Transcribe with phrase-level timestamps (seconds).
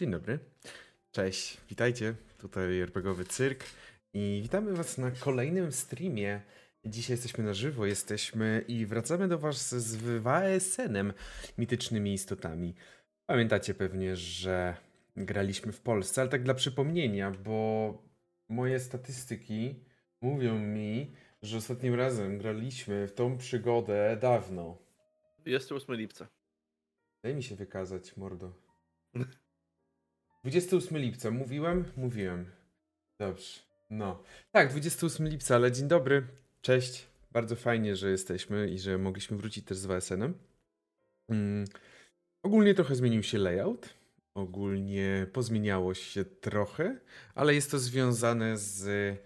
[0.00, 0.38] Dzień dobry.
[1.10, 2.14] Cześć, witajcie.
[2.38, 3.64] Tutaj RPGowy Cyrk
[4.14, 6.42] i witamy was na kolejnym streamie.
[6.84, 11.12] Dzisiaj jesteśmy na żywo, jesteśmy i wracamy do was z WASN-em,
[11.58, 12.74] mitycznymi istotami.
[13.26, 14.76] Pamiętacie pewnie, że
[15.16, 18.02] graliśmy w Polsce, ale tak dla przypomnienia, bo
[18.48, 19.84] moje statystyki
[20.20, 24.78] mówią mi, że ostatnim razem graliśmy w tą przygodę dawno.
[25.38, 26.28] 28 lipca.
[27.22, 28.52] Daj mi się wykazać, mordo.
[30.44, 31.30] 28 lipca.
[31.30, 31.84] Mówiłem?
[31.96, 32.46] Mówiłem.
[33.18, 33.60] Dobrze.
[33.90, 34.22] No.
[34.52, 36.26] Tak, 28 lipca, ale dzień dobry.
[36.62, 37.06] Cześć.
[37.32, 40.34] Bardzo fajnie, że jesteśmy i że mogliśmy wrócić też z WSN-em.
[41.28, 41.64] Mm.
[42.42, 43.88] Ogólnie trochę zmienił się layout.
[44.34, 46.96] Ogólnie pozmieniało się trochę,
[47.34, 49.16] ale jest to związane z.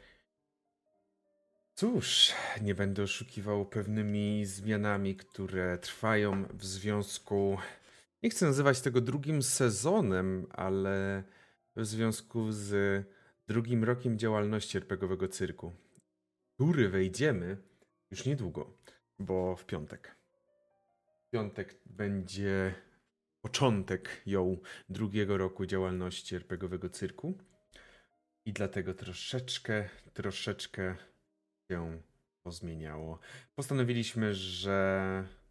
[1.75, 7.59] Cóż, nie będę oszukiwał pewnymi zmianami, które trwają w związku
[8.24, 11.24] nie chcę nazywać tego drugim sezonem, ale
[11.77, 13.05] w związku z
[13.47, 15.72] drugim rokiem działalności RPGowego cyrku,
[16.55, 17.56] który wejdziemy
[18.11, 18.78] już niedługo,
[19.19, 20.16] bo w piątek.
[21.27, 22.75] W piątek będzie
[23.41, 27.38] początek ją drugiego roku działalności RPGowego cyrku
[28.44, 30.97] i dlatego troszeczkę, troszeczkę
[31.70, 32.03] się
[32.42, 33.19] pozmieniało.
[33.55, 35.44] Postanowiliśmy, że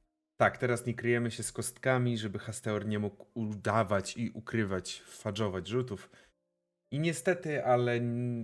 [0.43, 5.67] tak, teraz nie kryjemy się z kostkami, żeby Hasteor nie mógł udawać i ukrywać, fadżować
[5.67, 6.09] rzutów.
[6.91, 8.01] I niestety, ale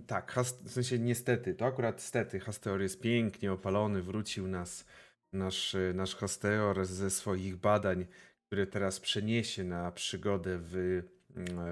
[0.07, 4.85] tak, w sensie niestety, to akurat stety, Hasteor jest pięknie opalony, wrócił nas
[5.33, 8.05] nasz, nasz Hasteor ze swoich badań,
[8.47, 11.01] które teraz przeniesie na przygodę w,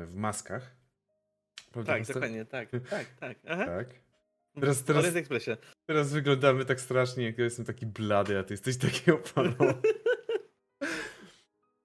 [0.07, 0.75] w maskach.
[1.71, 2.15] Prawda, tak, Hasteor?
[2.15, 3.37] dokładnie, tak, tak, tak.
[3.47, 3.65] Aha.
[3.65, 3.87] Tak.
[4.59, 5.05] Teraz, teraz,
[5.85, 9.73] teraz wyglądamy tak strasznie, jak ja jestem taki blady, a ty jesteś taki opalony.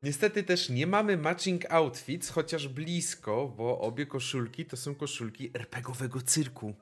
[0.03, 6.20] Niestety też nie mamy matching outfits, chociaż blisko, bo obie koszulki to są koszulki RPGowego
[6.20, 6.75] cyrku.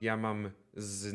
[0.00, 1.14] Ja mam z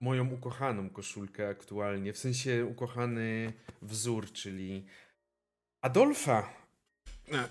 [0.00, 3.52] moją ukochaną koszulkę aktualnie, w sensie ukochany
[3.82, 4.86] wzór, czyli
[5.80, 6.54] Adolfa,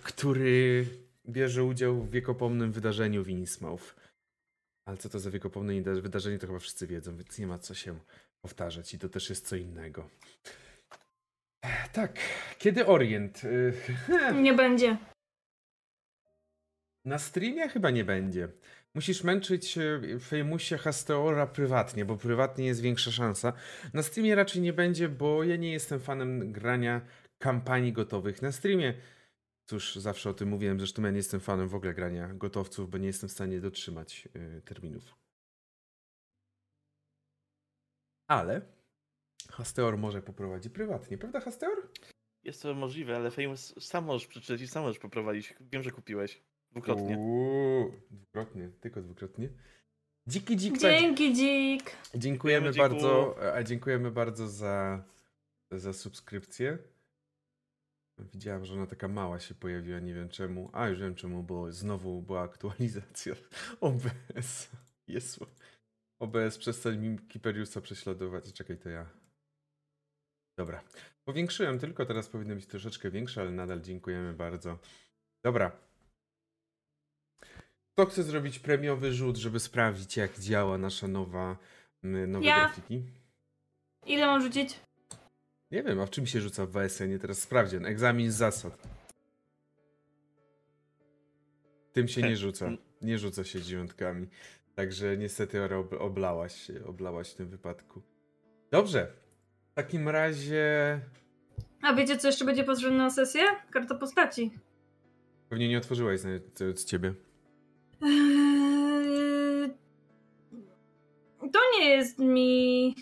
[0.03, 0.87] który
[1.29, 3.95] bierze udział w wiekopomnym wydarzeniu w Innsmouth.
[4.85, 7.99] Ale co to za wiekopomne wydarzenie, to chyba wszyscy wiedzą, więc nie ma co się
[8.41, 10.09] powtarzać i to też jest co innego.
[11.93, 12.19] Tak,
[12.57, 13.43] kiedy Orient?
[13.43, 13.73] Y,
[14.41, 14.97] nie będzie.
[17.05, 18.49] Na streamie chyba nie będzie.
[18.95, 23.53] Musisz męczyć y, Famousie Hasteora prywatnie, bo prywatnie jest większa szansa.
[23.93, 27.01] Na streamie raczej nie będzie, bo ja nie jestem fanem grania
[27.37, 28.93] kampanii gotowych na streamie.
[29.69, 32.97] Cóż, zawsze o tym mówiłem, zresztą ja nie jestem fanem w ogóle grania gotowców, bo
[32.97, 35.15] nie jestem w stanie dotrzymać y, terminów.
[38.27, 38.61] Ale
[39.59, 41.87] Hasteor może poprowadzi prywatnie, prawda Hasteor?
[42.43, 45.53] Jest to możliwe, ale Famous sam możesz przeczytać i sam możesz poprowadzić.
[45.71, 46.41] Wiem, że kupiłeś.
[46.71, 47.17] Dwukrotnie.
[47.17, 49.49] Uuu, dwukrotnie, tylko dwukrotnie.
[50.27, 50.77] Dziki dzik.
[50.77, 51.91] Dzięki dzik.
[52.15, 55.03] Dziękujemy bardzo, a dziękujemy bardzo za,
[55.71, 56.77] za subskrypcję.
[58.33, 60.69] Widziałem, że ona taka mała się pojawiła, nie wiem czemu.
[60.73, 63.35] A, już wiem czemu, bo znowu była aktualizacja
[63.81, 64.69] OBS.
[65.07, 65.45] Jezu.
[66.19, 68.53] OBS przestań mi Kiperiusa prześladować.
[68.53, 69.18] Czekaj, to ja.
[70.59, 70.83] Dobra.
[71.25, 74.79] Powiększyłem tylko, teraz powinno być troszeczkę większe, ale nadal dziękujemy bardzo.
[75.43, 75.71] Dobra.
[77.93, 81.57] Kto chce zrobić premiowy rzut, żeby sprawdzić, jak działa nasza nowa,
[82.03, 82.59] nowe ja.
[82.59, 83.03] grafiki?
[84.05, 84.79] Ile mam rzucić?
[85.71, 87.19] Nie wiem, a w czym się rzuca w WSN?
[87.19, 87.77] Teraz sprawdzię.
[87.77, 88.87] Egzamin z zasad.
[91.93, 92.69] Tym się nie rzuca.
[93.01, 94.27] Nie rzuca się dziewiątkami.
[94.75, 98.01] Także niestety oblałaś się, oblałaś w tym wypadku.
[98.71, 99.18] Dobrze,
[99.83, 100.99] takim razie.
[101.81, 103.41] A wiecie, co jeszcze będzie potrzebne na sesję?
[103.71, 104.51] Karta postaci.
[105.49, 106.19] Pewnie nie otworzyłaś
[106.75, 107.13] z ciebie.
[108.01, 109.69] Eee...
[111.53, 112.95] To nie jest mi.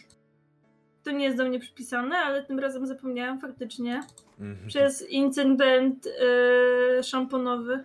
[1.03, 4.03] To nie jest do mnie przypisane, ale tym razem zapomniałam faktycznie.
[4.39, 4.67] Mhm.
[4.67, 7.83] Przez incydent yy, szamponowy.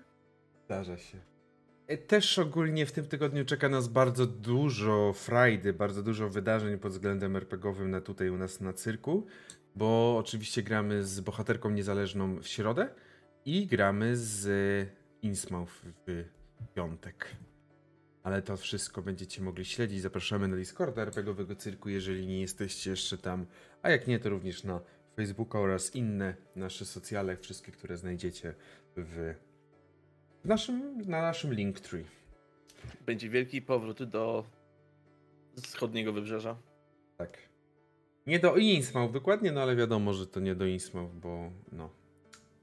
[0.65, 1.19] Zdarza się.
[1.87, 6.93] E, też ogólnie w tym tygodniu czeka nas bardzo dużo frajdy, bardzo dużo wydarzeń pod
[6.93, 9.27] względem RPGowym na tutaj u nas na cyrku,
[9.77, 12.89] bo oczywiście gramy z bohaterką niezależną w środę
[13.45, 14.49] i gramy z
[15.23, 15.73] Innsmouth
[16.07, 16.25] w
[16.75, 17.27] piątek.
[18.23, 20.01] Ale to wszystko będziecie mogli śledzić.
[20.01, 23.47] Zapraszamy na Discorda RPGowego Cyrku, jeżeli nie jesteście jeszcze tam.
[23.83, 24.81] A jak nie, to również na
[25.17, 28.55] Facebooka oraz inne nasze socjale, wszystkie, które znajdziecie
[28.97, 29.35] w
[30.45, 32.05] w naszym, na naszym Linktree.
[33.07, 34.45] Będzie wielki powrót do
[35.63, 36.57] wschodniego wybrzeża.
[37.17, 37.39] Tak.
[38.27, 41.91] Nie do Innsmouth dokładnie, no ale wiadomo, że to nie do Innsmouth, bo no.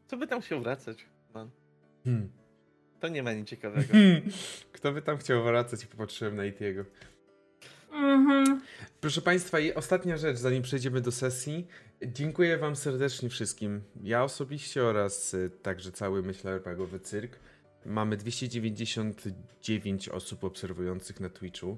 [0.08, 1.06] Co by tam się wracać?
[1.34, 1.50] Man?
[2.04, 2.30] Hmm.
[3.00, 3.94] To nie ma nic ciekawego.
[4.72, 6.86] Kto by tam chciał wracać i popatrzyłem na Itiego.
[7.92, 8.62] Mhm.
[9.02, 11.68] Proszę Państwa, i ostatnia rzecz, zanim przejdziemy do sesji.
[12.02, 13.82] Dziękuję Wam serdecznie wszystkim.
[14.04, 17.40] Ja osobiście oraz y, także cały, myślę, RPGowy cyrk.
[17.86, 21.78] Mamy 299 osób obserwujących na Twitchu.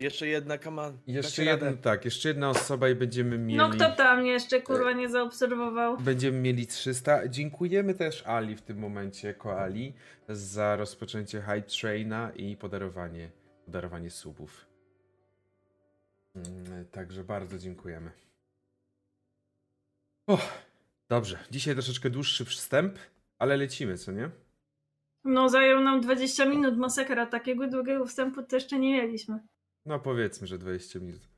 [0.00, 0.92] Jeszcze jedna kama.
[1.06, 3.58] Jeszcze jedna, tak, jeszcze jedna osoba i będziemy mieli...
[3.58, 5.96] No kto tam jeszcze kurwa nie zaobserwował?
[5.96, 7.28] Będziemy mieli 300.
[7.28, 9.94] Dziękujemy też Ali w tym momencie, Koali,
[10.28, 13.30] za rozpoczęcie Hype Traina i podarowanie,
[13.64, 14.66] podarowanie subów.
[16.34, 18.10] Mm, Także bardzo dziękujemy.
[20.26, 20.38] O,
[21.08, 21.38] dobrze.
[21.50, 22.98] Dzisiaj troszeczkę dłuższy wstęp,
[23.38, 24.30] ale lecimy, co nie?
[25.24, 27.26] No zajął nam 20 minut masakra.
[27.26, 29.38] Takiego długiego wstępu to jeszcze nie mieliśmy.
[29.86, 31.28] No powiedzmy, że 20 minut.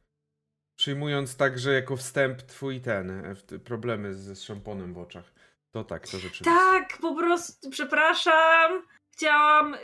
[0.79, 5.33] Przyjmując także jako wstęp twój ten, e, problemy ze szamponem w oczach.
[5.75, 6.45] To tak, to rzeczywiście.
[6.45, 8.83] Tak, po prostu, przepraszam.
[9.13, 9.77] Chciałam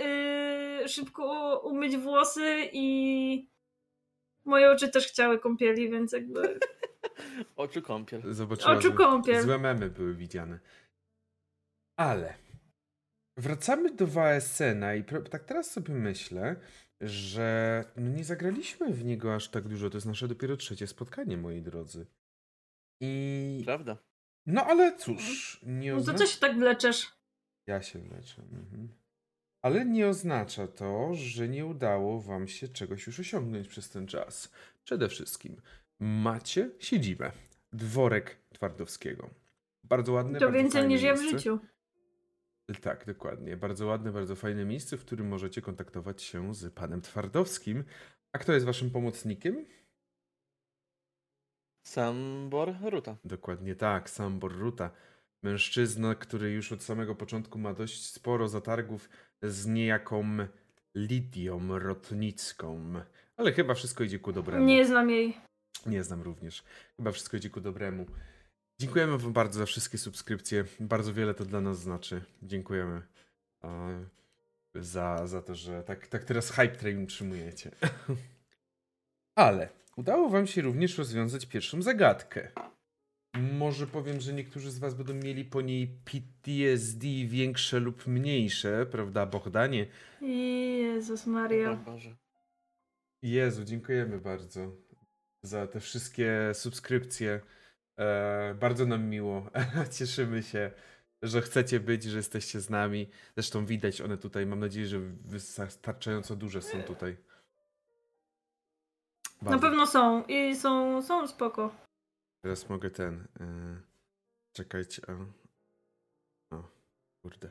[0.80, 3.48] yy, szybko umyć włosy i
[4.44, 6.58] moje oczy też chciały kąpieli, więc jakby
[7.56, 8.34] Oczu kąpiel.
[8.34, 9.42] Zobaczyła, oczu kąpiel.
[9.42, 10.58] Złe memy były widziane.
[11.96, 12.34] Ale
[13.36, 16.56] wracamy do Waesena i pro- tak teraz sobie myślę,
[17.00, 19.90] że no nie zagraliśmy w niego aż tak dużo.
[19.90, 22.06] To jest nasze dopiero trzecie spotkanie, moi drodzy.
[23.00, 23.96] I Prawda?
[24.46, 26.18] no ale cóż, nie No to oznacza...
[26.18, 27.12] co się tak wleczesz?
[27.66, 28.42] Ja się leczę.
[28.42, 28.88] Mhm.
[29.62, 34.52] Ale nie oznacza to, że nie udało wam się czegoś już osiągnąć przez ten czas.
[34.84, 35.56] Przede wszystkim
[36.00, 37.32] macie siedzibę.
[37.72, 39.30] Dworek Twardowskiego.
[39.84, 41.38] Bardzo ładne, To bardzo więcej fajne niż ja w miejsce.
[41.38, 41.58] życiu.
[42.74, 43.56] Tak, dokładnie.
[43.56, 47.84] Bardzo ładne, bardzo fajne miejsce, w którym możecie kontaktować się z panem Twardowskim.
[48.32, 49.66] A kto jest waszym pomocnikiem?
[51.86, 53.16] Sambor Ruta.
[53.24, 54.90] Dokładnie tak, Sambor Ruta.
[55.42, 59.08] Mężczyzna, który już od samego początku ma dość sporo zatargów
[59.42, 60.24] z niejaką
[60.94, 62.94] Lidią Rotnicką.
[63.36, 64.64] Ale chyba wszystko idzie ku dobremu.
[64.64, 65.36] Nie znam jej.
[65.86, 66.64] Nie znam również.
[66.96, 68.06] Chyba wszystko idzie ku dobremu.
[68.80, 70.64] Dziękujemy Wam bardzo za wszystkie subskrypcje.
[70.80, 72.22] Bardzo wiele to dla nas znaczy.
[72.42, 73.02] Dziękujemy
[73.64, 74.04] e,
[74.74, 77.70] za, za to, że tak, tak teraz hype train utrzymujecie.
[79.34, 82.48] Ale udało Wam się również rozwiązać pierwszą zagadkę.
[83.34, 89.26] Może powiem, że niektórzy z Was będą mieli po niej PTSD większe lub mniejsze, prawda,
[89.26, 89.86] Bohdanie?
[90.20, 91.74] Jezus Maria.
[91.74, 92.16] Boże.
[93.22, 94.72] Jezu, dziękujemy bardzo
[95.42, 97.40] za te wszystkie subskrypcje.
[98.00, 99.50] E, bardzo nam miło.
[99.98, 100.70] Cieszymy się,
[101.22, 103.10] że chcecie być, że jesteście z nami.
[103.34, 104.46] Zresztą widać one tutaj.
[104.46, 107.16] Mam nadzieję, że wystarczająco duże są tutaj.
[109.42, 109.68] Na Bardzo.
[109.68, 111.74] pewno są i są, są spoko.
[112.44, 113.26] Teraz mogę ten.
[113.40, 113.76] E,
[114.52, 115.02] czekajcie.
[115.06, 116.56] O.
[116.56, 116.68] o,
[117.22, 117.50] kurde.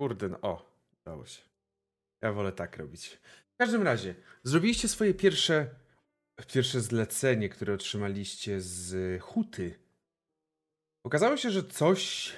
[0.00, 1.42] Kurde, no o, udało się.
[2.22, 3.20] Ja wolę tak robić.
[3.54, 5.70] W każdym razie, zrobiliście swoje pierwsze,
[6.64, 9.74] pierwsze zlecenie, które otrzymaliście z Huty.
[11.06, 12.32] Okazało się, że coś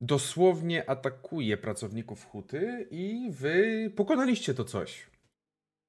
[0.00, 5.06] dosłownie atakuje pracowników Huty i wy pokonaliście to coś.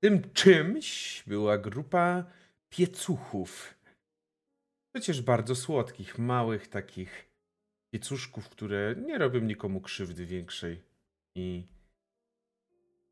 [0.03, 2.25] Tym czymś była grupa
[2.69, 3.73] piecuchów.
[4.95, 7.29] Przecież bardzo słodkich, małych takich
[7.93, 10.81] piecuszków, które nie robią nikomu krzywdy większej.
[11.35, 11.67] I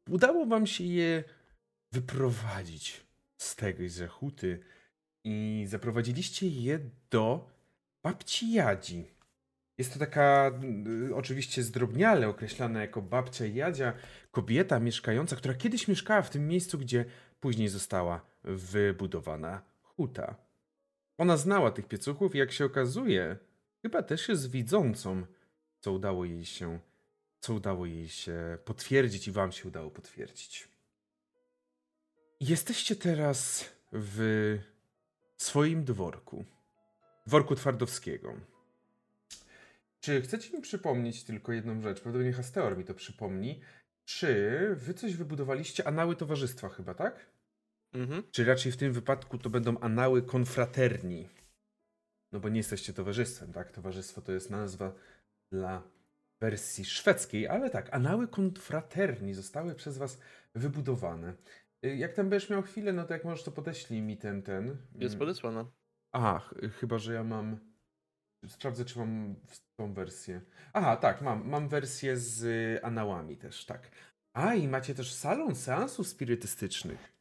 [0.10, 1.24] udało wam się je
[1.92, 3.11] wyprowadzić
[3.41, 4.60] z tej zachuty
[5.24, 6.79] i zaprowadziliście je
[7.10, 7.50] do
[8.03, 9.07] babci Jadzi.
[9.77, 10.51] Jest to taka,
[11.10, 13.93] y, oczywiście zdrobniale określana jako babcia Jadzia,
[14.31, 17.05] kobieta mieszkająca, która kiedyś mieszkała w tym miejscu, gdzie
[17.39, 20.36] później została wybudowana huta.
[21.17, 23.38] Ona znała tych piecuchów i jak się okazuje,
[23.81, 25.25] chyba też jest widzącą,
[25.79, 26.79] co udało jej się,
[27.39, 30.71] co udało jej się potwierdzić i wam się udało potwierdzić.
[32.41, 34.57] Jesteście teraz w
[35.38, 36.45] swoim dworku.
[37.27, 38.33] Dworku Twardowskiego.
[40.00, 42.01] Czy chcecie mi przypomnieć tylko jedną rzecz?
[42.01, 43.62] Prawdopodobnie Hasteor mi to przypomni.
[44.05, 45.88] Czy wy coś wybudowaliście?
[45.88, 47.31] Anały towarzystwa chyba, tak?
[47.93, 48.24] Mhm.
[48.31, 51.29] Czy raczej w tym wypadku to będą anały konfraterni?
[52.31, 53.71] No bo nie jesteście towarzystwem, tak?
[53.71, 54.93] Towarzystwo to jest nazwa
[55.51, 55.83] dla
[56.39, 60.19] wersji szwedzkiej, ale tak, anały konfraterni zostały przez was
[60.55, 61.33] wybudowane.
[61.86, 64.68] Y, Jak tam będziesz miał chwilę, no to jak możesz, to podeślij mi ten, ten.
[64.96, 65.66] Jest mm, podesłana.
[66.12, 67.60] Aha, ch- chyba, że ja mam.
[68.48, 70.42] Sprawdzę, czy mam w- tą wersję.
[70.74, 71.50] Aha, tak, mam.
[71.50, 73.92] Mam wersję z y, anałami też, tak.
[74.34, 77.14] A, i macie też salon seansów spirytystycznych.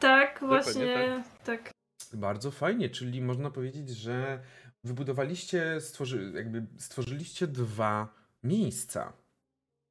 [0.00, 1.44] Tak, właśnie, tak.
[1.64, 1.70] tak.
[2.14, 4.42] Bardzo fajnie, czyli można powiedzieć, że
[4.84, 9.12] wybudowaliście, stworzy, jakby stworzyliście dwa miejsca.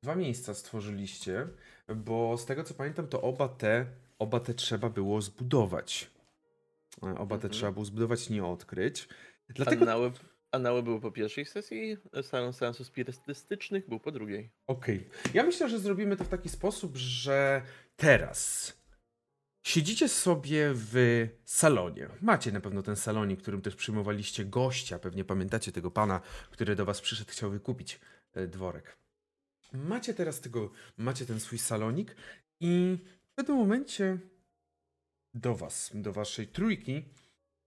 [0.04, 1.48] dwa miejsca stworzyliście,
[1.96, 3.86] bo z tego co pamiętam, to oba te,
[4.20, 6.12] oba te trzeba było zbudować.
[7.04, 7.54] E, Oba te Mhm.
[7.54, 9.08] trzeba było zbudować, nie odkryć.
[9.50, 10.12] Dlatego Anały,
[10.52, 14.52] anały były po pierwszej sesji, salon seansów spirytystycznych był po drugiej.
[14.68, 15.10] Okej.
[15.34, 17.62] Ja myślę, że zrobimy to w taki sposób, że
[17.96, 18.74] teraz
[19.64, 22.08] siedzicie sobie w salonie.
[22.22, 25.00] Macie na pewno ten salonik, którym też przyjmowaliście gościa.
[25.00, 26.22] Pewnie pamiętacie tego pana,
[26.52, 28.00] który do was przyszedł, chciał wykupić
[28.34, 28.98] e, dworek.
[29.72, 32.16] Macie teraz tego, macie ten swój salonik
[32.60, 32.98] i
[33.32, 34.20] w pewnym momencie
[35.34, 37.06] do was, do waszej trójki,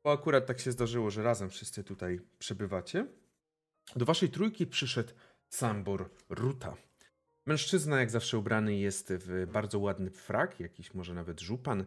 [0.05, 3.07] bo akurat tak się zdarzyło, że razem wszyscy tutaj przebywacie,
[3.97, 5.13] do waszej trójki przyszedł
[5.49, 6.77] Sambor Ruta.
[7.47, 11.85] Mężczyzna, jak zawsze ubrany jest w bardzo ładny frak, jakiś może nawet żupan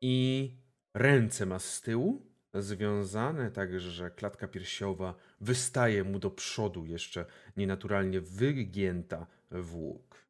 [0.00, 0.50] i
[0.94, 8.20] ręce ma z tyłu, związane tak, że klatka piersiowa wystaje mu do przodu, jeszcze nienaturalnie
[8.20, 10.26] wygięta w łuk.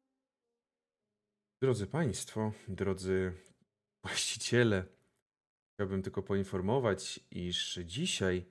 [1.61, 3.33] Drodzy Państwo, drodzy
[4.03, 4.85] właściciele,
[5.73, 8.45] chciałbym tylko poinformować, iż dzisiaj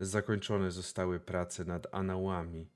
[0.00, 2.70] zakończone zostały prace nad anałami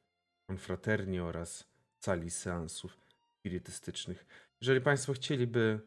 [0.47, 1.65] konfraterni oraz
[1.99, 2.97] sali seansów
[3.39, 4.27] spirytystycznych.
[4.61, 5.81] Jeżeli Państwo chcieliby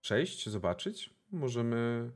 [0.00, 2.10] przejść, zobaczyć, możemy,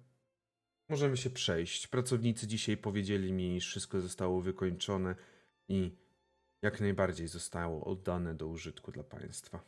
[0.89, 1.87] możemy się przejść.
[1.87, 5.15] Pracownicy dzisiaj powiedzieli mi, iż wszystko zostało wykończone
[5.69, 5.97] i
[6.63, 9.61] jak najbardziej zostało oddane do użytku dla Państwa.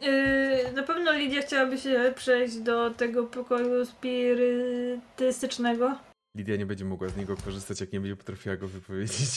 [0.00, 5.98] Yy, na pewno Lidia chciałaby się przejść do tego pokoju spirytystycznego.
[6.34, 9.28] Lidia nie będzie mogła z niego korzystać, jak nie będzie potrafiła go wypowiedzieć.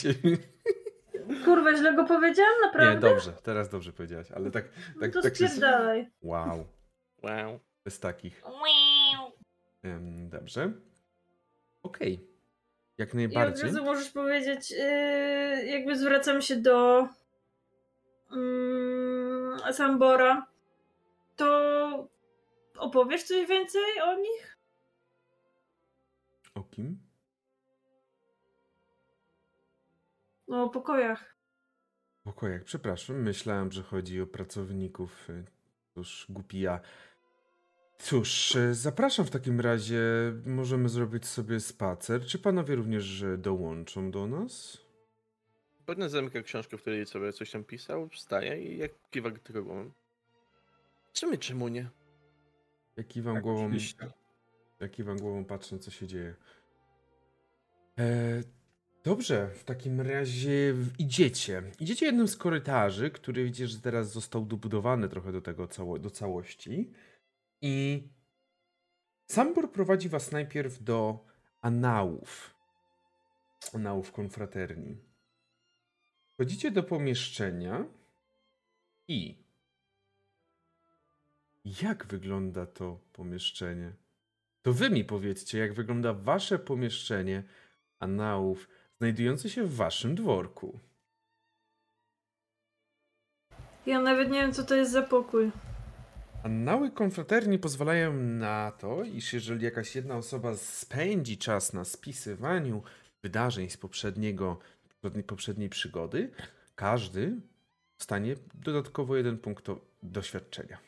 [1.44, 2.52] Kurwa, źle go powiedziałam?
[2.62, 2.94] Naprawdę?
[2.94, 5.48] Nie, dobrze, teraz dobrze powiedziałaś, ale tak, No tak, to tak się...
[5.48, 6.10] spierdalaj.
[6.22, 6.66] Wow,
[7.22, 7.60] Wow.
[7.84, 8.42] bez takich.
[9.82, 10.72] Em, dobrze.
[11.82, 12.31] Okej.
[12.98, 13.64] Jak I od najbardziej.
[13.64, 17.08] razu możesz powiedzieć, yy, jakby zwracam się do
[18.30, 20.46] yy, Sambora,
[21.36, 22.08] to
[22.78, 24.56] opowiesz coś więcej o nich?
[26.54, 26.98] O kim?
[30.48, 31.36] No, o pokojach.
[32.24, 35.30] Pokojak, przepraszam, myślałem, że chodzi o pracowników.
[35.30, 35.44] y,
[35.94, 36.80] Cóż, głupi ja.
[38.02, 40.00] Cóż, y, zapraszam w takim razie.
[40.46, 42.24] Możemy zrobić sobie spacer.
[42.26, 44.78] Czy panowie również y, dołączą do nas?
[45.86, 49.90] Potem zamyka książkę, w której sobie coś tam pisał, wstaje i jak kiwa głową.
[51.12, 51.90] Sumie czemu nie?
[52.96, 53.64] Ja kiwam Tak, głową.
[53.64, 54.10] oczywiście.
[54.80, 56.34] Ja kiwam głową, patrzę, co się dzieje.
[57.98, 58.40] E,
[59.04, 61.62] dobrze, w takim razie idziecie.
[61.80, 66.10] Idziecie jednym z korytarzy, który widzisz, że teraz został dobudowany trochę do tego cało, do
[66.10, 66.90] całości.
[67.62, 68.08] I
[69.26, 71.24] Sambor prowadzi was najpierw do
[71.60, 72.54] anałów.
[73.74, 74.96] Anałów konfraterni.
[76.34, 77.84] Wchodzicie do pomieszczenia
[79.08, 79.42] i
[81.82, 83.92] jak wygląda to pomieszczenie?
[84.62, 87.42] To wy mi powiedzcie, jak wygląda wasze pomieszczenie
[87.98, 90.78] anałów znajdujące się w waszym dworku.
[93.86, 95.52] Ja nawet nie wiem, co to jest za pokój.
[96.44, 102.82] Anały konfraterni pozwalają na to, iż jeżeli jakaś jedna osoba spędzi czas na spisywaniu
[103.22, 104.58] wydarzeń z poprzedniego,
[105.26, 106.30] poprzedniej- przygody,
[106.74, 107.36] każdy
[107.98, 110.78] dostanie dodatkowo jeden punkt do- doświadczenia.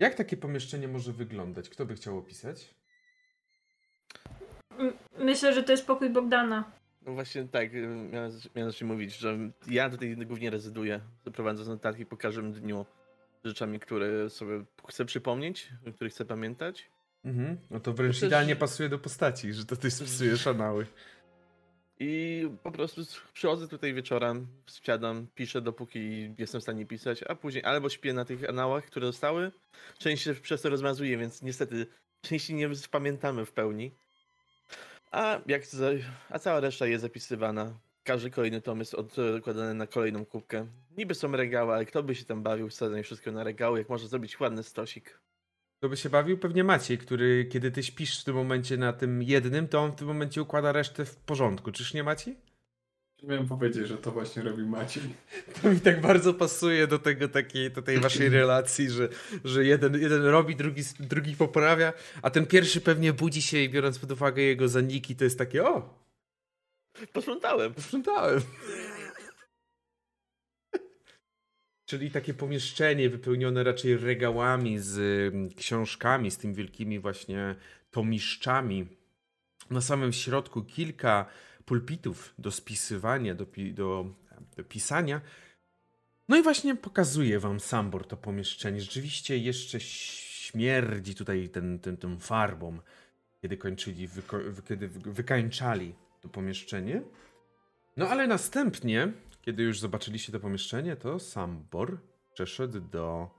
[0.00, 1.68] Jak takie pomieszczenie może wyglądać?
[1.68, 2.74] Kto by chciał opisać?
[5.18, 6.72] Myślę, że to jest pokój Bogdana.
[7.06, 7.72] No właśnie tak,
[8.12, 9.38] miałem, miałem mówić, że
[9.70, 11.00] ja tutaj głównie rezyduję,
[11.34, 12.86] prowadząc notatki po każdym dniu
[13.44, 16.90] rzeczami, które sobie chcę przypomnieć, o których chcę pamiętać.
[17.24, 17.58] Mhm.
[17.70, 20.86] No to wręcz idealnie pasuje do postaci, że to ty spisujesz anały.
[21.98, 24.46] I po prostu przychodzę tutaj wieczorem,
[24.82, 29.06] siadam, piszę dopóki jestem w stanie pisać, a później albo śpię na tych anałach, które
[29.06, 29.52] zostały.
[29.98, 31.86] Część się przez to rozmazuje, więc niestety
[32.20, 33.94] części nie pamiętamy w pełni.
[35.12, 35.62] A, jak
[36.30, 37.78] a cała reszta jest zapisywana.
[38.04, 40.66] Każdy kolejny tom jest odkładany na kolejną kubkę.
[40.96, 44.08] Niby są regały, ale kto by się tam bawił wsadzanie wszystkiego na regały, jak można
[44.08, 45.20] zrobić ładny stosik.
[45.78, 49.22] To by się bawił pewnie Maciej, który kiedy ty śpisz w tym momencie na tym
[49.22, 51.72] jednym, to on w tym momencie układa resztę w porządku.
[51.72, 52.51] Czyż nie Maciej?
[53.22, 55.02] Miałem powiedzieć, że to właśnie robi Maciej.
[55.62, 59.08] To mi tak bardzo pasuje do tego takiej, do tej waszej relacji, że,
[59.44, 63.98] że jeden, jeden robi, drugi, drugi poprawia, a ten pierwszy pewnie budzi się i biorąc
[63.98, 66.02] pod uwagę jego zaniki, to jest takie o,
[67.12, 67.74] Posprzątałem.
[67.74, 68.40] posprzątałem.
[71.88, 74.98] Czyli takie pomieszczenie wypełnione raczej regałami z
[75.34, 77.54] mm, książkami, z tymi wielkimi właśnie
[77.90, 78.86] tomiszczami.
[79.70, 81.26] Na samym środku kilka
[81.64, 84.14] pulpitów do spisywania, do, do,
[84.56, 85.20] do pisania.
[86.28, 88.80] No i właśnie pokazuje wam Sambor to pomieszczenie.
[88.80, 92.78] Rzeczywiście jeszcze śmierdzi tutaj ten, ten, tą farbą,
[93.42, 97.02] kiedy kończyli, wyko- wy- kiedy wy- wykańczali to pomieszczenie.
[97.96, 101.98] No ale następnie, kiedy już zobaczyliście to pomieszczenie, to Sambor
[102.34, 103.30] przeszedł do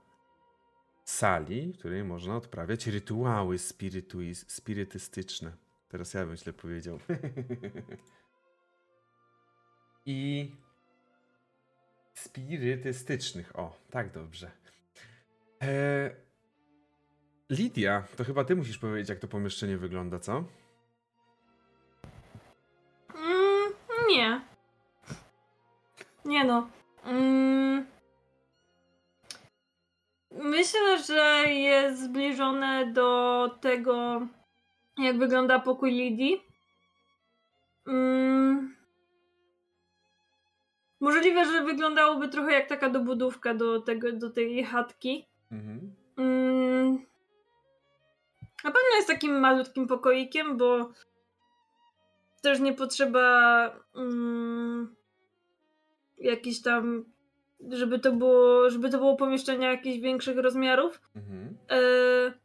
[1.04, 5.52] sali, w której można odprawiać rytuały spirytuis- spirytystyczne.
[5.94, 6.98] Teraz ja bym źle powiedział.
[10.06, 10.50] I
[12.14, 13.58] spirytystycznych.
[13.58, 14.50] O, tak dobrze.
[15.62, 16.10] E...
[17.50, 20.44] Lidia, to chyba ty musisz powiedzieć, jak to pomieszczenie wygląda, co?
[23.14, 23.72] Mm,
[24.08, 24.40] nie.
[26.24, 26.70] Nie no.
[27.04, 27.86] Mm.
[30.30, 34.26] Myślę, że jest zbliżone do tego,
[34.98, 36.42] jak wygląda pokój Lidii.
[37.86, 38.76] Mm.
[41.00, 45.26] Możliwe, że wyglądałoby trochę jak taka dobudówka do, tego, do tej chatki.
[45.52, 45.94] Mhm.
[46.16, 46.92] Mm.
[48.64, 50.92] Na pewno jest takim malutkim pokoikiem, bo
[52.42, 54.94] też nie potrzeba mm,
[56.18, 57.04] jakiś tam,
[57.70, 61.00] żeby to było, żeby to było pomieszczenia jakichś większych rozmiarów.
[61.16, 61.56] Mhm.
[61.70, 62.43] E,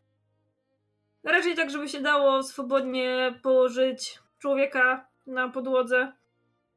[1.24, 6.12] raczej tak, żeby się dało swobodnie położyć człowieka na podłodze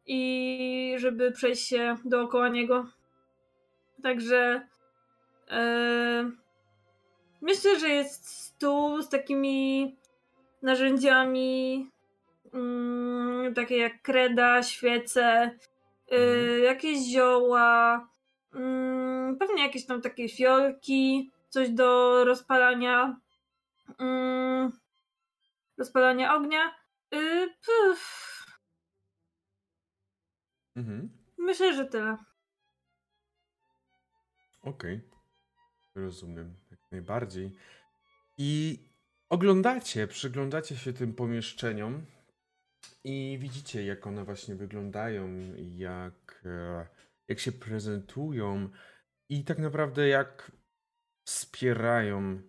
[0.06, 2.86] i żeby przejść się dookoła niego.
[4.02, 4.68] Także
[5.50, 6.30] e,
[7.40, 9.96] myślę, że jest stół z takimi
[10.62, 11.90] narzędziami
[12.54, 15.50] mm, takie jak kreda, świece,
[16.12, 16.64] y, Mhm.
[16.64, 18.08] jakieś zioła,
[18.54, 23.16] mm, pewnie jakieś tam takie fiolki, coś do rozpalania
[23.98, 24.72] mm,
[25.78, 26.74] rozpalania ognia.
[27.14, 28.32] Y, pff,
[30.76, 31.08] Mhm.
[31.38, 32.16] myślę, że tyle.
[34.62, 35.00] Okej.
[35.94, 37.56] Rozumiem, jak najbardziej.
[38.38, 38.78] I
[39.28, 42.06] oglądacie, przyglądacie się tym pomieszczeniom
[43.04, 46.86] i widzicie, jak one właśnie wyglądają, jak, e,
[47.28, 48.68] jak się prezentują
[49.28, 50.52] i tak naprawdę jak
[51.24, 52.42] wspierają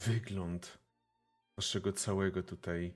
[0.00, 0.78] wygląd
[1.56, 2.94] waszego całego tutaj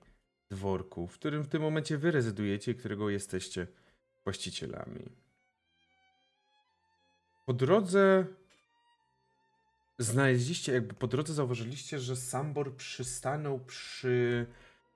[0.51, 3.67] dworku, w którym w tym momencie wy rezydujecie i którego jesteście
[4.25, 5.11] właścicielami.
[7.47, 8.27] Po drodze
[9.99, 14.47] znaleźliście, jakby po drodze zauważyliście, że Sambor przystanął przy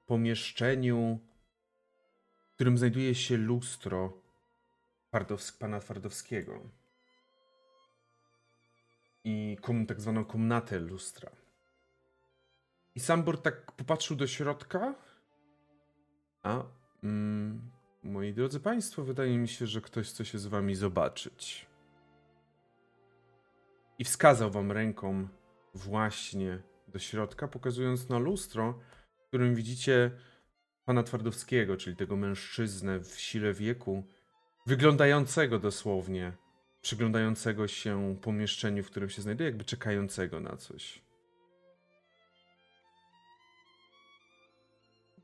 [0.07, 1.19] pomieszczeniu,
[2.51, 4.13] w którym znajduje się lustro
[5.13, 6.61] Twardows- pana Twardowskiego.
[9.25, 11.44] I kom, tak zwaną komnatę lustra.
[12.95, 14.95] I Sambor tak popatrzył do środka.
[16.43, 16.63] A,
[17.03, 17.71] mm,
[18.03, 21.67] moi drodzy państwo, wydaje mi się, że ktoś chce się z wami zobaczyć.
[23.99, 25.29] I wskazał wam ręką
[25.75, 28.81] właśnie do środka, pokazując na lustro,
[29.17, 30.11] w którym widzicie
[30.85, 34.05] pana Twardowskiego, czyli tego mężczyznę w sile wieku,
[34.67, 36.33] wyglądającego dosłownie,
[36.81, 41.04] przyglądającego się pomieszczeniu, w którym się znajduje, jakby czekającego na coś.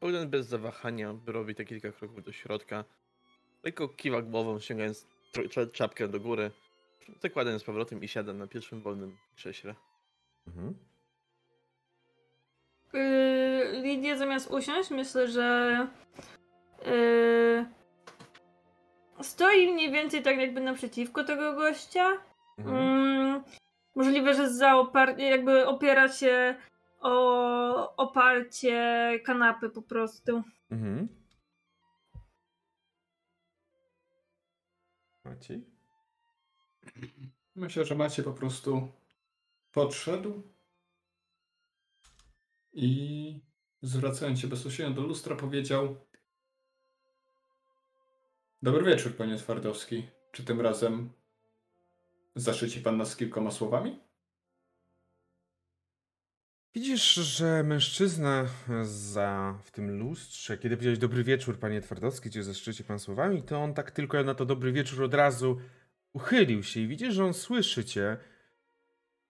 [0.00, 2.84] Bogdan bez zawahania robi te kilka kroków do środka.
[3.62, 5.06] Tylko kiwa głową, sięgając
[5.72, 6.50] czapkę do góry.
[7.22, 9.74] Zakładam z powrotem i siadam na pierwszym wolnym krześle.
[10.46, 10.74] Mhm.
[12.92, 15.86] Yy, Lidia zamiast usiąść, myślę, że
[16.86, 17.66] yy,
[19.22, 22.10] stoi mniej więcej tak jakby naprzeciwko tego gościa.
[22.58, 22.76] Mhm.
[22.76, 23.42] Mm,
[23.94, 26.54] możliwe, że za opar- jakby opiera się
[27.00, 30.42] o oparcie kanapy po prostu.
[30.70, 31.08] Mhm.
[35.24, 35.64] Maciej?
[37.54, 38.88] Myślę, że Macie po prostu
[39.72, 40.42] podszedł
[42.72, 43.40] i
[43.82, 45.96] zwracając się bezpośrednio do lustra powiedział
[48.62, 50.06] Dobry wieczór, panie Twardowski.
[50.32, 51.12] Czy tym razem
[52.34, 54.00] zaszczyci pan nas kilkoma słowami?
[56.74, 58.46] Widzisz, że mężczyzna
[58.83, 63.59] za w tym lustrze, kiedy powiedziałeś dobry wieczór, panie Twardowski, czy zaszczyci pan słowami, to
[63.59, 65.61] on tak tylko na to dobry wieczór od razu
[66.12, 68.16] uchylił się i widzisz, że on słyszy cię.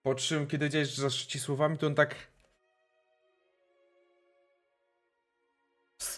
[0.01, 2.15] Po czym, kiedy powiedziałeś, że zaszczyci słowami, to on tak.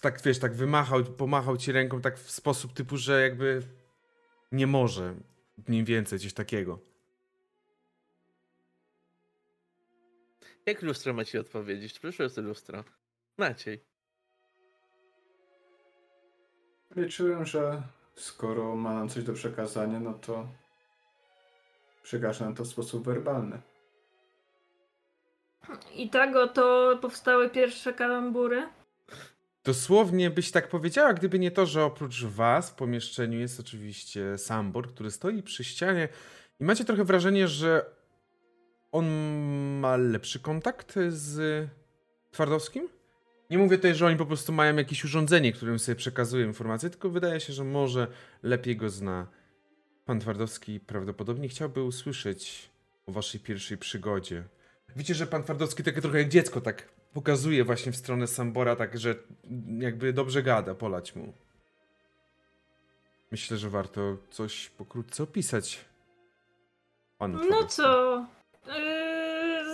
[0.01, 3.62] Tak wiesz, tak wymachał, pomachał ci ręką tak w sposób typu, że jakby
[4.51, 5.15] nie może.
[5.67, 6.92] Mniej więcej coś takiego.
[10.65, 11.99] Jak lustro ma ci odpowiedzieć?
[11.99, 12.84] Proszę o lustro.
[13.38, 13.80] Maciej.
[16.95, 17.84] Liczyłem, że
[18.15, 20.47] skoro ma nam coś do przekazania, no to
[22.04, 23.62] przekaże nam to w sposób werbalny.
[25.95, 28.67] I tak oto powstały pierwsze kalambury.
[29.63, 34.93] Dosłownie byś tak powiedziała, gdyby nie to, że oprócz was w pomieszczeniu jest oczywiście Sambor,
[34.93, 36.10] który stoi przy ścianie
[36.60, 37.86] i macie trochę wrażenie, że
[38.93, 39.06] on
[39.79, 41.67] ma lepszy kontakt z
[42.32, 42.89] Twardowskim?
[43.49, 47.10] Nie mówię tutaj, że oni po prostu mają jakieś urządzenie, którym sobie przekazuje informacje, tylko
[47.10, 48.08] wydaje się, że może
[48.43, 49.27] lepiej go zna.
[50.06, 52.69] Pan Twardowski prawdopodobnie chciałby usłyszeć
[53.08, 54.43] o waszej pierwszej przygodzie.
[54.95, 58.99] Widzicie, że pan Twardowski takie trochę jak dziecko tak pokazuje właśnie w stronę Sambora, tak
[58.99, 59.15] że
[59.79, 61.34] jakby dobrze gada, polać mu.
[63.32, 65.86] Myślę, że warto coś pokrótce opisać.
[67.17, 68.25] Panu No co?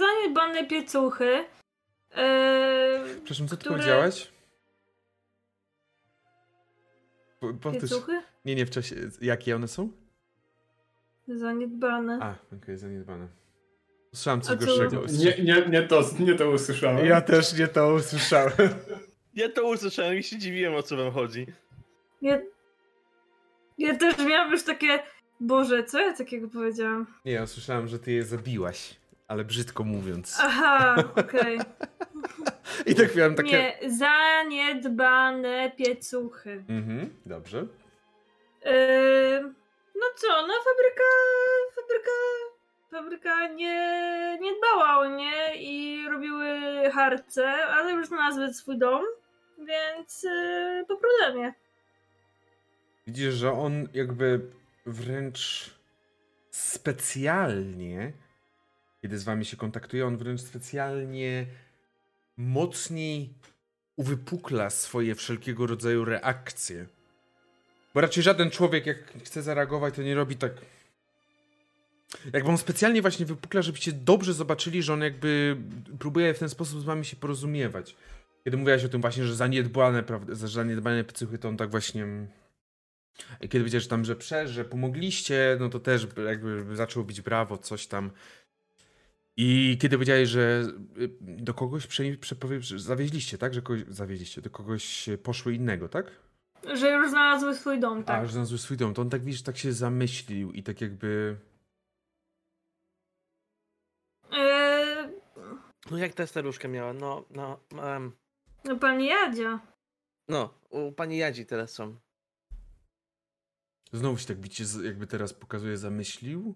[0.09, 1.25] Yy, zaniedbane piecuchy.
[1.25, 1.45] Yy,
[3.15, 4.31] Przepraszam, co ty które- powiedziałeś?
[7.39, 7.81] Po- powtórz.
[7.81, 8.21] piecuchy?
[8.45, 8.95] Nie, nie, w czasie.
[9.21, 9.89] Jakie one są?
[11.27, 12.19] Zaniedbane.
[12.21, 13.27] A, okej, zaniedbane.
[14.13, 15.03] Słyszałem A coś co- gorszego.
[15.19, 17.05] Nie, nie, nie, to, nie to usłyszałem.
[17.05, 18.51] Ja też nie to usłyszałem.
[19.33, 21.45] Ja to usłyszałem i się dziwiłem, o co wam chodzi.
[22.21, 22.39] Ja,
[23.77, 24.99] ja też miałam już takie.
[25.39, 27.05] Boże, co ja takiego powiedziałam?
[27.25, 28.98] Nie, ja słyszałem, że ty je zabiłaś,
[29.29, 30.37] ale brzydko mówiąc.
[30.41, 31.59] Aha, okej.
[32.89, 33.51] I tak miałem takie.
[33.51, 36.63] Nie, zaniedbane piecuchy.
[36.69, 37.57] Mhm, dobrze.
[38.65, 39.53] Yy,
[39.95, 41.09] no co, no fabryka,
[41.75, 42.11] fabryka,
[42.91, 46.59] fabryka nie, nie dbała o nie i robiły
[46.91, 49.03] harce, ale już znalazły swój dom,
[49.57, 51.53] więc yy, po problemie.
[53.07, 54.41] Widzisz, że on jakby
[54.85, 55.71] wręcz
[56.51, 58.13] specjalnie,
[59.01, 61.45] kiedy z wami się kontaktuje, on wręcz specjalnie
[62.37, 63.33] mocniej
[63.95, 66.85] uwypukla swoje wszelkiego rodzaju reakcje.
[67.93, 70.51] Bo raczej żaden człowiek, jak chce zareagować, to nie robi tak.
[72.33, 75.57] Jakby on specjalnie właśnie wypukla, żebyście dobrze zobaczyli, że on jakby
[75.99, 77.95] próbuje w ten sposób z wami się porozumiewać.
[78.43, 82.07] Kiedy mówiłaś o tym właśnie, że zaniedbane, prawda, że zaniedbane psychy, to on tak właśnie
[83.41, 87.57] i kiedy widzisz tam, że prze, że pomogliście, no to też jakby zaczął bić brawo,
[87.57, 88.11] coś tam.
[89.41, 90.63] I kiedy powiedziałeś, że
[90.97, 93.53] y, do kogoś prze, przepowie, że zawieźliście, tak?
[93.53, 96.11] Że kogoś zawieźliście, do kogoś poszły innego, tak?
[96.73, 98.25] Że już znalazły swój dom, A, tak.
[98.25, 98.93] że znalazły swój dom.
[98.93, 101.37] To on tak widzisz, tak się zamyślił i tak jakby...
[104.31, 105.21] Yy,
[105.91, 106.93] No jak ta staruszka miała?
[106.93, 108.11] No, no, um,
[108.65, 109.59] no pani Jadzia.
[110.29, 111.95] no, u pani Jadzi teraz są.
[113.93, 116.55] Znowu się tak bicie, jakby teraz pokazuje, zamyślił.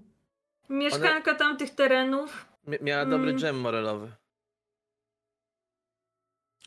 [0.69, 2.52] Mieszkanka tamtych terenów.
[2.67, 3.39] Mia- miała dobry Mm.
[3.41, 4.11] dżem morelowy.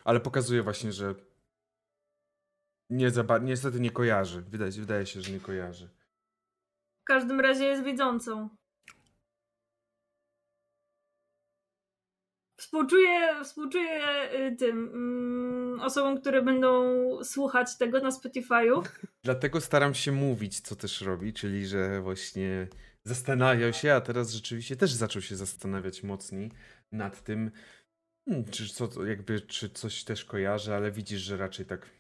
[0.05, 1.15] Ale pokazuje właśnie, że
[2.91, 4.43] nie za niestety nie kojarzy.
[4.43, 5.89] Wydaje, wydaje się, że nie kojarzy.
[7.03, 8.49] W każdym razie jest widzącą.
[12.61, 14.01] Współczuję, współczuję
[14.53, 16.85] y, tym mm, osobom, które będą
[17.25, 18.89] słuchać tego na Spotify'u.
[19.25, 22.69] Dlatego staram się mówić, co też robi, czyli że właśnie
[23.07, 26.53] zastanawiał się, a teraz rzeczywiście też zaczął się zastanawiać mocniej
[26.93, 27.51] nad tym,
[28.29, 31.91] hmm, czy, co, jakby, czy coś też kojarzy, ale widzisz, że raczej tak.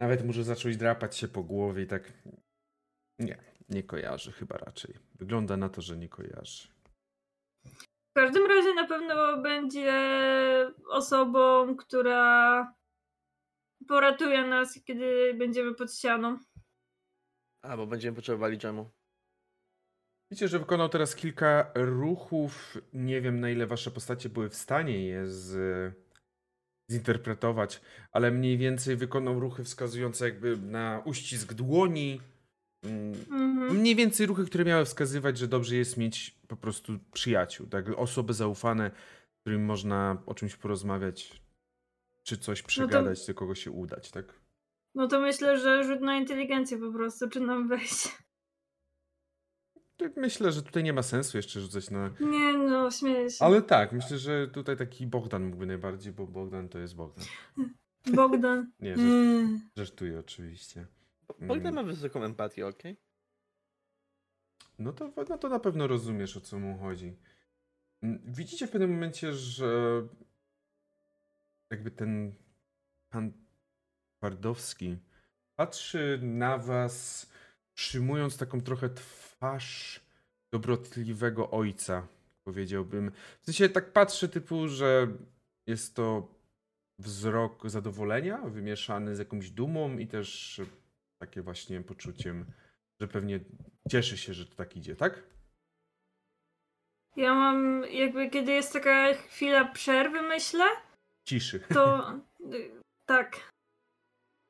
[0.00, 2.12] Nawet może zacząć drapać się po głowie i tak.
[3.18, 3.38] Nie,
[3.68, 4.94] nie kojarzy chyba raczej.
[5.14, 6.68] Wygląda na to, że nie kojarzy.
[8.10, 9.92] W każdym razie na pewno będzie
[10.88, 12.74] osobą, która
[13.88, 16.38] poratuje nas, kiedy będziemy pod ścianą.
[17.62, 19.01] A, bo będziemy potrzebowali dżemu.
[20.32, 22.78] Widzicie, że wykonał teraz kilka ruchów.
[22.92, 25.54] Nie wiem, na ile wasze postacie były w stanie je z,
[26.90, 27.80] zinterpretować,
[28.12, 32.20] ale mniej więcej wykonał ruchy wskazujące jakby na uścisk dłoni.
[32.84, 33.76] Mm, Mhm.
[33.76, 37.88] Mniej więcej ruchy, które miały wskazywać, że dobrze jest mieć po prostu przyjaciół, tak?
[37.88, 38.90] Osoby zaufane,
[39.38, 41.42] z którymi można o czymś porozmawiać,
[42.22, 44.24] czy coś przegadać, do kogo się udać, tak?
[44.94, 48.08] No to myślę, że rzut na inteligencję po prostu, czy nam wejść.
[50.16, 53.44] Myślę, że tutaj nie ma sensu jeszcze rzucać na Nie no, śmieję się.
[53.44, 57.24] Ale tak, myślę, że tutaj taki Bogdan mógłby najbardziej, bo Bogdan to jest Bogdan.
[58.14, 58.70] Bogdan.
[58.80, 59.60] Nie, żart, Mm.
[59.76, 60.86] żartuję oczywiście.
[61.40, 61.74] Bogdan Mm.
[61.74, 62.96] ma wysoką empatię, okej?
[64.78, 67.16] No to, no to na pewno rozumiesz, o co mu chodzi.
[68.02, 70.02] Mm, Widzicie w pewnym momencie, że
[71.70, 72.32] jakby ten
[73.12, 73.32] pan
[74.18, 74.98] Twardowski
[75.56, 77.26] patrzy na was,
[77.74, 80.00] przyjmując taką trochę twarz
[80.52, 82.06] dobrotliwego ojca,
[82.44, 83.12] powiedziałbym.
[83.40, 85.08] W sensie tak patrzy typu, że
[85.66, 86.28] jest to
[86.98, 90.60] wzrok zadowolenia, wymieszany z jakąś dumą i też
[91.18, 92.44] takie właśnie poczuciem,
[93.00, 93.40] że pewnie
[93.90, 95.22] cieszy się, że to tak idzie, tak?
[97.16, 100.64] Ja mam jakby, kiedy jest taka chwila przerwy, myślę,
[101.24, 101.60] Ciszy.
[101.60, 102.12] to
[103.06, 103.52] tak.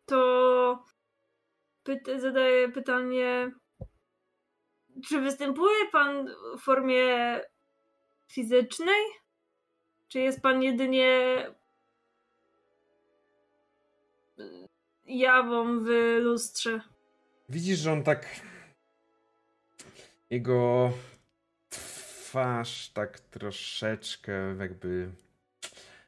[0.09, 0.85] To
[1.85, 3.51] pyta, zadaję pytanie,
[5.09, 7.41] czy występuje pan w formie
[8.33, 9.05] fizycznej?
[10.09, 11.47] Czy jest pan jedynie
[14.39, 14.69] y,
[15.05, 15.89] jawą w
[16.21, 16.81] lustrze?
[17.49, 18.27] Widzisz, że on tak.
[20.31, 20.93] Jego
[21.69, 25.11] twarz tak troszeczkę jakby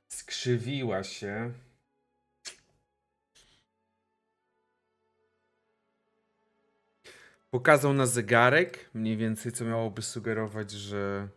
[0.08, 1.52] skrzywiła się.
[7.55, 11.29] Pokazał na zegarek, mniej więcej, co miałoby sugerować, że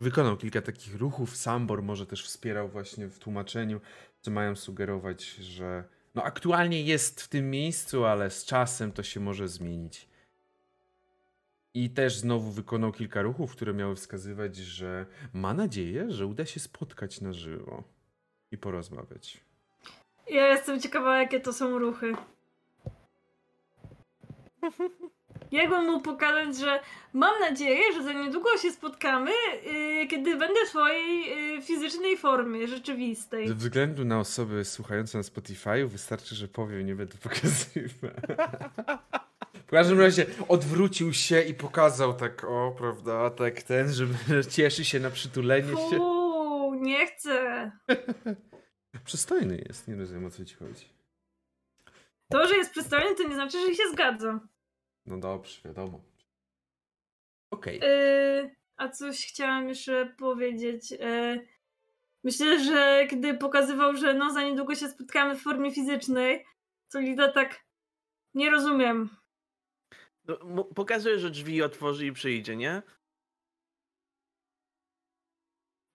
[0.00, 1.36] wykonał kilka takich ruchów.
[1.36, 3.80] Sambor może też wspierał właśnie w tłumaczeniu,
[4.20, 9.20] co mają sugerować, że no aktualnie jest w tym miejscu, ale z czasem to się
[9.20, 10.08] może zmienić.
[11.74, 16.60] I też znowu wykonał kilka ruchów, które miały wskazywać, że ma nadzieję, że uda się
[16.60, 17.82] spotkać na żywo
[18.50, 19.40] i porozmawiać.
[20.30, 22.12] Ja jestem ciekawa, jakie to są ruchy.
[25.52, 26.80] Jakbym mu pokazać, że
[27.12, 29.30] mam nadzieję, że za niedługo się spotkamy,
[29.64, 31.20] yy, kiedy będę w swojej
[31.54, 33.48] yy, fizycznej formie rzeczywistej.
[33.48, 38.10] Ze względu na osoby słuchające na Spotify wystarczy, że powiem, nie będę pokazywał.
[39.66, 44.06] W każdym razie odwrócił się i pokazał tak, o, prawda, tak ten, że
[44.56, 45.96] cieszy się na przytulenie się.
[45.96, 47.70] Fuu, nie chcę.
[49.04, 50.88] Przystojny jest, nie rozumiem o co ci chodzi.
[52.30, 54.48] To, że jest przystojny, to nie znaczy, że się zgadzam.
[55.06, 56.00] No dobrze, wiadomo.
[57.50, 57.80] Okej.
[57.80, 60.90] Yy, a coś chciałam jeszcze powiedzieć.
[60.90, 61.48] Yy,
[62.24, 66.46] myślę, że kiedy pokazywał, że no za niedługo się spotkamy w formie fizycznej,
[66.92, 67.64] to Lida tak
[68.34, 69.10] nie rozumiem.
[70.24, 72.82] No, pokazuje, że drzwi otworzy i przyjdzie, nie?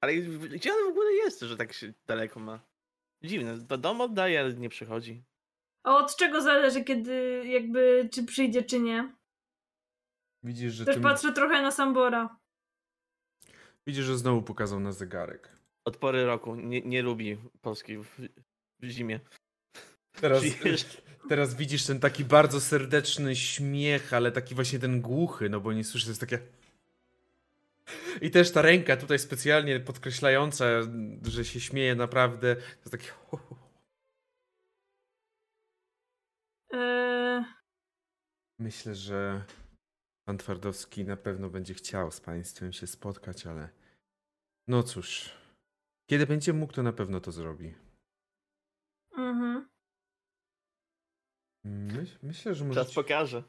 [0.02, 2.60] Ale w- gdzie on w ogóle jest, że tak się daleko ma?
[3.24, 5.24] Dziwne, do domu oddaje, ale nie przychodzi.
[5.84, 9.16] A od czego zależy, kiedy jakby, czy przyjdzie, czy nie?
[10.44, 11.04] Widzisz, że Też tym...
[11.04, 12.38] patrzę trochę na Sambora.
[13.88, 15.50] Widzisz, że znowu pokazał na zegarek.
[15.86, 18.06] Od pory roku nie, nie lubi Polski w,
[18.80, 19.20] w zimie.
[20.22, 20.44] Teraz,
[21.30, 25.84] teraz widzisz ten taki bardzo serdeczny śmiech, ale taki właśnie ten głuchy, no bo nie
[25.84, 26.40] słyszysz, to jest takie...
[28.22, 30.66] I też ta ręka tutaj specjalnie podkreślająca,
[31.24, 33.08] że się śmieje naprawdę, to jest takie...
[36.72, 37.44] Yy,
[38.60, 39.44] Myślę, że
[40.28, 43.70] pan Twardowski na pewno będzie chciał z państwem się spotkać, ale
[44.68, 45.30] no cóż,
[46.10, 47.74] kiedy będzie mógł, to na pewno to zrobi.
[49.18, 49.70] mhm.
[51.66, 52.96] Myśl, myślę, że Czas możecie...
[52.96, 53.44] pokaże.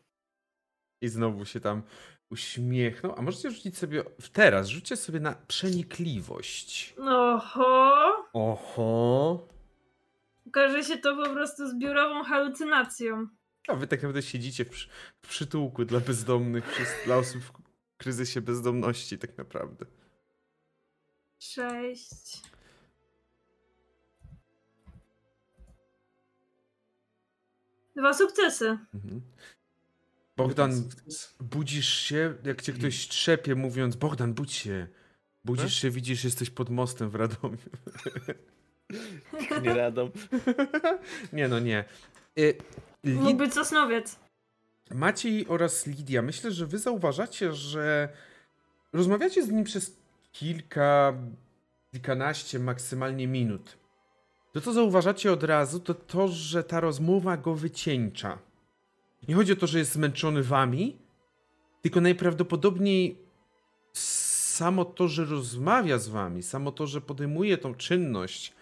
[1.02, 1.82] I znowu się tam
[2.30, 3.14] uśmiechnął.
[3.18, 6.94] A możecie rzucić sobie teraz, rzućcie sobie na przenikliwość.
[6.98, 8.30] Oho!
[8.32, 9.48] Oho.
[10.46, 13.28] Okaże się to po prostu zbiorową halucynacją.
[13.68, 14.88] A wy tak naprawdę siedzicie w, przy,
[15.22, 17.52] w przytułku dla bezdomnych, przez, dla osób w
[17.96, 19.86] kryzysie bezdomności tak naprawdę.
[21.38, 22.42] Sześć.
[27.96, 28.78] Dwa sukcesy.
[28.94, 29.20] Mhm.
[30.36, 30.88] Bogdan,
[31.40, 34.88] budzisz się, jak cię ktoś trzepie mówiąc Bogdan, budź się.
[35.44, 37.58] Budzisz się, widzisz, jesteś pod mostem w Radomiu.
[39.62, 40.10] Nie radą.
[41.32, 41.84] nie no, nie.
[42.38, 42.58] Y,
[43.04, 44.18] Lid- Mógł być Sosnowiec.
[44.90, 48.08] Maciej oraz Lidia, myślę, że wy zauważacie, że
[48.92, 49.96] rozmawiacie z nim przez
[50.32, 51.12] kilka,
[51.92, 53.76] kilkanaście maksymalnie minut.
[54.52, 58.38] To, co zauważacie od razu, to to, że ta rozmowa go wycieńcza.
[59.28, 60.98] Nie chodzi o to, że jest zmęczony wami,
[61.82, 63.18] tylko najprawdopodobniej
[63.92, 68.54] samo to, że rozmawia z wami, samo to, że podejmuje tą czynność,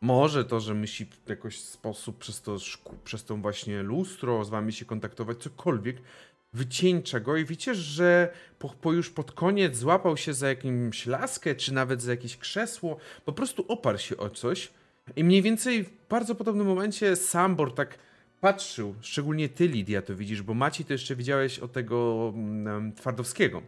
[0.00, 2.56] może to, że musi w jakiś sposób przez to,
[3.04, 5.96] przez tą właśnie lustro z wami się kontaktować, cokolwiek,
[6.52, 11.54] wycieńcza go i widzicie, że po, po już pod koniec złapał się za jakąś laskę,
[11.54, 14.70] czy nawet za jakieś krzesło, po prostu oparł się o coś
[15.16, 17.98] i mniej więcej w bardzo podobnym momencie Sambor tak
[18.40, 23.62] patrzył, szczególnie ty Lidia to widzisz, bo Maciej to jeszcze widziałeś od tego mm, Twardowskiego.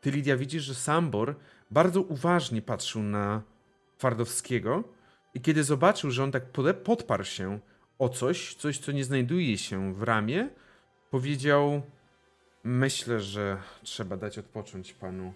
[0.00, 1.34] Ty Lidia widzisz, że Sambor
[1.70, 3.42] bardzo uważnie patrzył na
[3.98, 4.84] Twardowskiego
[5.38, 6.44] i kiedy zobaczył, że on tak
[6.84, 7.58] podparł się
[7.98, 10.48] o coś, coś co nie znajduje się w ramie,
[11.10, 11.82] powiedział
[12.64, 15.32] myślę, że trzeba dać odpocząć panu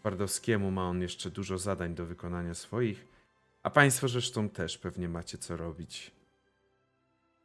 [0.00, 3.06] Twardowskiemu, ma on jeszcze dużo zadań do wykonania swoich,
[3.62, 6.10] A państwo zresztą też pewnie macie co robić.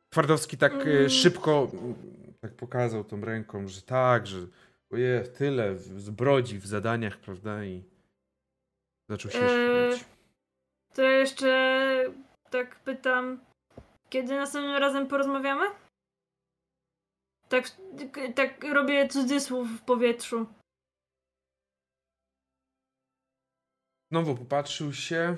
[0.09, 1.09] Twardowski tak e, Mm.
[1.09, 1.93] szybko mm,
[2.41, 4.37] tak pokazał tą ręką, że tak, że
[4.91, 7.65] oje, tyle zbrodzi w zadaniach, prawda?
[7.65, 7.83] I
[9.09, 10.10] zaczął się śmiać.
[10.93, 12.03] To ja jeszcze
[12.49, 13.45] tak pytam,
[14.09, 15.65] kiedy następnym razem porozmawiamy?
[17.49, 17.65] Tak,
[18.35, 20.45] tak robię cudzysłów w powietrzu.
[24.11, 25.37] Znowu popatrzył się.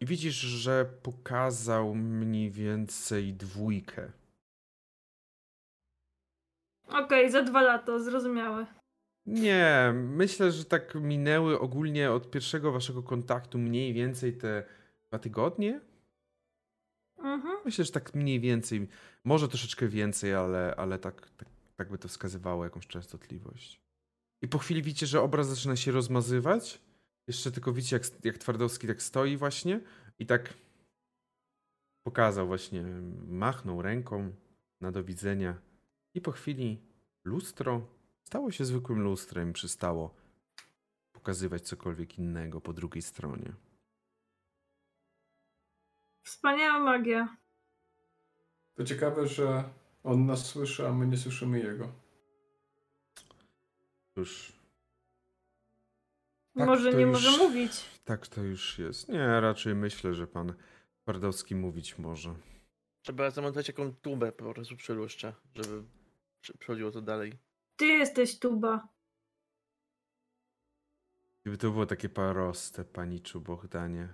[0.00, 4.12] I widzisz, że pokazał mniej więcej dwójkę.
[6.88, 8.66] Okej, za dwa lata, zrozumiałe.
[9.26, 14.64] Nie, myślę, że tak minęły ogólnie od pierwszego waszego kontaktu mniej więcej te
[15.08, 15.80] dwa tygodnie.
[17.18, 17.56] Mhm.
[17.64, 18.88] Myślę, że tak mniej więcej,
[19.24, 23.80] może troszeczkę więcej, ale, ale tak, tak, tak by to wskazywało jakąś częstotliwość.
[24.42, 26.80] I po chwili widzicie, że obraz zaczyna się rozmazywać.
[27.28, 29.80] Jeszcze tylko widzicie, jak, jak Twardowski tak stoi właśnie
[30.18, 30.54] i tak
[32.06, 32.84] pokazał właśnie,
[33.28, 34.32] machnął ręką
[34.80, 35.54] na do widzenia.
[36.14, 36.80] I po chwili
[37.24, 37.86] lustro
[38.34, 40.14] stało się zwykłym lustrem i przestało
[41.12, 43.52] pokazywać cokolwiek innego po drugiej stronie.
[46.22, 47.36] Wspaniała magia.
[48.74, 49.64] To ciekawe, że
[50.02, 51.92] on nas słyszy, a my nie słyszymy jego.
[54.14, 54.52] Cóż,
[56.58, 57.72] Tak, może nie już- może mówić.
[58.04, 59.08] Tak to już jest.
[59.08, 60.54] Nie, raczej myślę, że pan
[61.02, 62.34] Twardowski mówić może.
[63.02, 65.82] Trzeba zamontować jakąś tubę po prostu przy lustrze, żeby
[66.58, 67.32] przechodziło to dalej.
[67.76, 68.88] Ty jesteś tuba.
[71.42, 74.08] Gdyby to było takie proste, paniczu Bohdanie,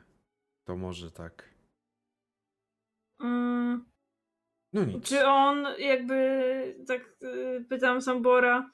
[0.64, 1.50] to może tak.
[3.20, 3.84] Mm,
[4.72, 5.08] No nic.
[5.08, 8.70] czy on jakby, tak y, pytam Sambora,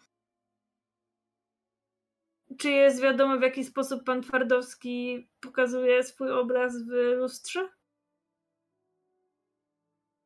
[2.59, 7.68] czy jest wiadomo w jaki sposób pan Twardowski pokazuje swój obraz w lustrze?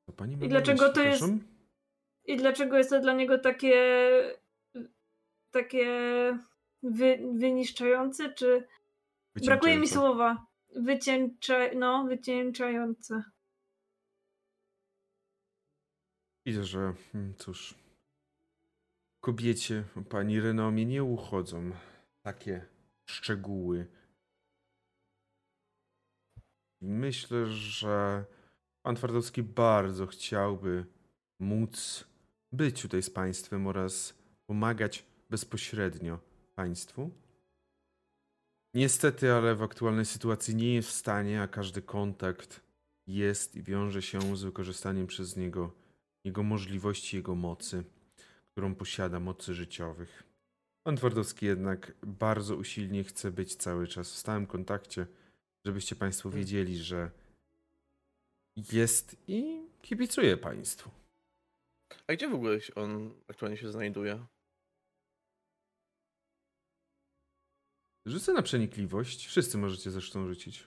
[0.06, 1.24] To pani ma i dlaczego to jest-?
[2.24, 4.39] I dlaczego jest to dla niego takie
[5.50, 5.86] takie
[6.82, 8.68] wy, wyniszczające, czy
[9.44, 10.46] brakuje mi słowa.
[10.76, 13.22] Wycieńcza, no, wycieńczające.
[16.46, 17.74] Widzę, że mm, cóż.
[19.20, 21.70] Kobiecie pani renomie nie uchodzą
[22.22, 22.66] takie
[23.06, 23.86] szczegóły.
[26.80, 28.24] Myślę, że
[28.82, 30.86] pan Twardowski bardzo chciałby
[31.40, 32.04] móc
[32.52, 34.14] być tutaj z państwem oraz
[34.46, 36.18] pomagać bezpośrednio
[36.54, 37.10] państwu.
[38.74, 42.60] Niestety, ale w aktualnej sytuacji nie jest w stanie, a każdy kontakt
[43.06, 45.72] jest i wiąże się z wykorzystaniem przez niego
[46.24, 47.84] jego możliwości, jego mocy,
[48.50, 50.22] którą posiada, mocy życiowych.
[50.82, 55.06] Pan Twardowski jednak bardzo usilnie chce być cały czas w stałym kontakcie,
[55.66, 57.10] żebyście Państwo wiedzieli, że
[58.72, 60.90] jest i kibicuje Państwu.
[62.06, 64.26] A gdzie w ogóle on aktualnie się znajduje?
[68.06, 69.26] Rzucę na przenikliwość.
[69.26, 70.64] Wszyscy możecie zresztą rzucić.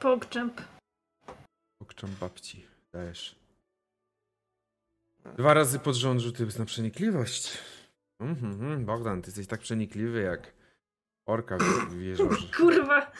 [0.00, 0.60] Pokczęp.
[1.78, 2.66] Pokczam babci.
[2.92, 3.36] Dajesz.
[5.36, 7.58] Dwa razy pod rząd rzuty na przenikliwość.
[8.20, 10.52] Mhm, mhm, Bogdan, ty jesteś tak przenikliwy jak
[11.28, 11.58] orka
[11.90, 12.46] w wieżorze.
[12.56, 13.12] Kurwa.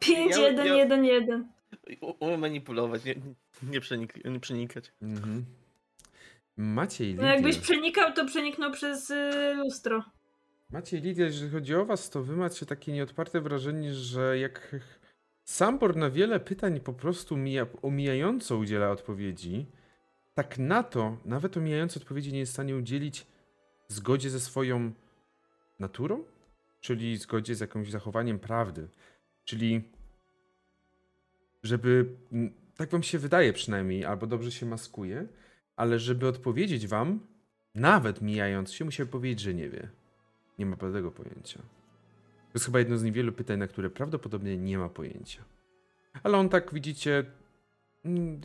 [0.00, 1.52] 5, Ja- 1, ja- 1, 1.
[2.00, 3.14] U- Umiem manipulować, nie,
[3.62, 4.92] nie, przenik- nie przenikać.
[5.02, 5.44] Mhm.
[6.56, 10.04] Maciej, No jakbyś przenikał, to przeniknął przez y, lustro.
[10.74, 14.76] Maciej, Lidia, jeżeli chodzi o was, to wy macie takie nieodparte wrażenie, że jak
[15.44, 19.66] Sambor na wiele pytań po prostu mija, omijająco udziela odpowiedzi,
[20.34, 23.26] tak na to nawet omijająco odpowiedzi nie jest w stanie udzielić
[23.88, 24.92] w zgodzie ze swoją
[25.78, 26.24] naturą,
[26.80, 28.88] czyli w zgodzie z jakimś zachowaniem prawdy.
[29.44, 29.82] Czyli
[31.62, 32.06] żeby,
[32.76, 35.26] tak wam się wydaje przynajmniej, albo dobrze się maskuje,
[35.76, 37.20] ale żeby odpowiedzieć wam,
[37.74, 40.03] nawet mijając się, musiał powiedzieć, że nie wie.
[40.58, 41.58] Nie ma bladego pojęcia.
[41.58, 45.44] To jest chyba jedno z niewielu pytań, na które prawdopodobnie nie ma pojęcia.
[46.22, 47.24] Ale on tak, widzicie...
[48.04, 48.40] mm,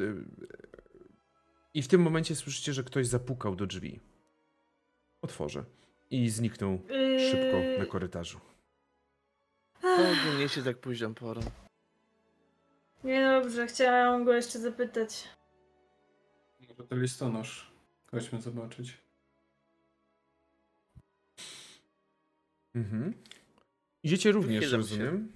[1.74, 4.00] I w tym momencie słyszycie, że ktoś zapukał do drzwi.
[5.22, 5.64] Otworzę.
[6.12, 6.80] I zniknął
[7.32, 8.40] szybko na Yy, korytarzu.
[9.82, 11.42] Kogo niesie tak późną porą?
[13.04, 15.28] Niedobrze, chciałam go jeszcze zapytać.
[16.60, 17.72] Może to listonosz.
[18.12, 18.98] Chodźmy zobaczyć.
[22.76, 23.14] Mhm.
[24.04, 24.90] Idziecie również, Wychylam się.
[24.90, 25.32] rozumiem?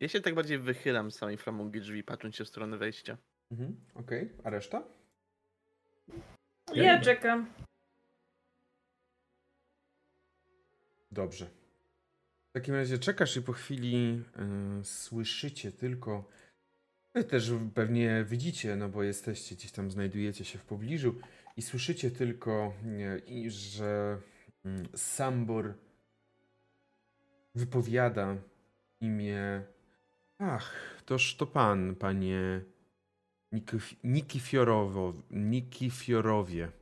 [0.00, 3.16] Ja się tak bardziej wychylam z samej framugi drzwi, patrząc się w stronę wejścia.
[3.50, 3.76] Mhm.
[3.94, 4.82] Okej, a reszta?
[6.74, 7.46] Ja Ja czekam.
[11.12, 11.46] Dobrze.
[12.50, 14.22] W takim razie czekasz i po chwili
[14.80, 16.28] y, słyszycie tylko.
[17.14, 21.20] Wy też pewnie widzicie, no bo jesteście gdzieś tam, znajdujecie się w pobliżu
[21.56, 22.72] i słyszycie tylko,
[23.26, 24.18] i że
[24.64, 25.74] mm, Sambor
[27.54, 28.36] wypowiada
[29.00, 29.64] imię.
[30.38, 30.74] Ach,
[31.06, 32.64] toż to pan, panie
[33.52, 36.72] Nikif- Nikifiorowo, Nikifiorowie.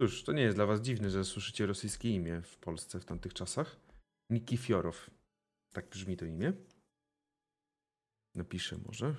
[0.00, 3.34] Cóż, to nie jest dla was dziwne, że słyszycie rosyjskie imię w Polsce w tamtych
[3.34, 3.76] czasach.
[4.30, 5.10] Nikifiorow.
[5.72, 6.52] Tak brzmi to imię.
[8.34, 9.14] Napiszę może.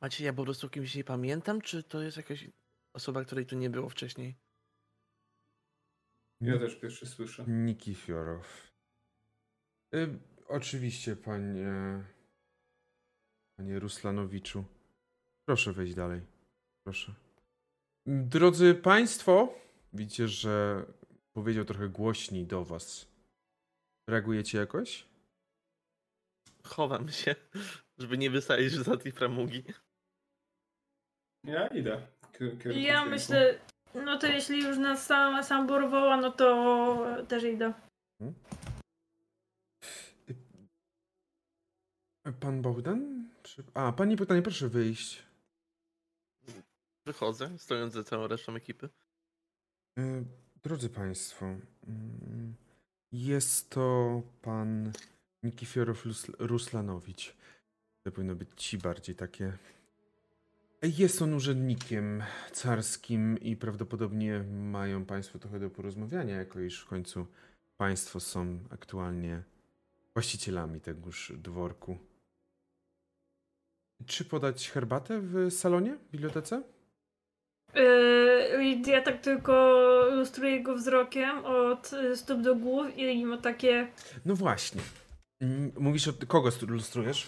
[0.00, 2.48] Macie, ja po prostu kimś nie pamiętam, czy to jest jakaś
[2.92, 4.36] osoba, której tu nie było wcześniej?
[6.40, 7.44] Ja też pierwszy słyszę.
[7.48, 8.70] Nikifiorow.
[9.94, 10.18] Y,
[10.48, 12.04] oczywiście, panie.
[13.56, 14.64] Panie Ruslanowiczu.
[15.48, 16.20] Proszę wejść dalej.
[16.86, 17.14] Proszę.
[18.06, 19.54] Drodzy Państwo,
[19.92, 20.84] widzicie, że
[21.32, 23.08] powiedział trochę głośniej do Was.
[24.08, 25.06] Reagujecie jakoś?
[26.64, 27.34] Chowam się,
[27.98, 29.64] żeby nie wysadzić za tej framugi.
[31.44, 32.06] Ja idę.
[32.32, 33.58] Kierunku Ja myślę,
[33.94, 37.72] no to jeśli już nas sam, sam borowała, no to też idę.
[42.40, 43.28] Pan Bogdan?
[43.74, 45.22] A, Pani pytanie, proszę wyjść.
[47.06, 48.88] Wychodzę, stojąc za całą resztą ekipy.
[49.98, 50.24] E,
[50.62, 52.54] Drodzy Państwo, mm,
[53.12, 54.92] jest to pan
[55.42, 56.04] Nikifiorow
[56.38, 57.36] Ruslanowicz.
[58.02, 59.58] To powinno być ci bardziej takie.
[60.82, 62.22] Jest on urzędnikiem
[62.52, 67.26] carskim i prawdopodobnie mają Państwo trochę do porozmawiania, jako iż w końcu
[67.76, 69.42] Państwo są aktualnie
[70.14, 71.98] właścicielami tegoż dworku.
[74.06, 76.62] Czy podać herbatę w salonie, w bibliotece?
[77.74, 79.52] Yy, Lidia tak tylko
[80.10, 83.88] lustruje go wzrokiem od stóp do głów i ma takie
[84.24, 84.80] No właśnie.
[85.78, 87.26] Mówisz o kogo stru- lustrujesz?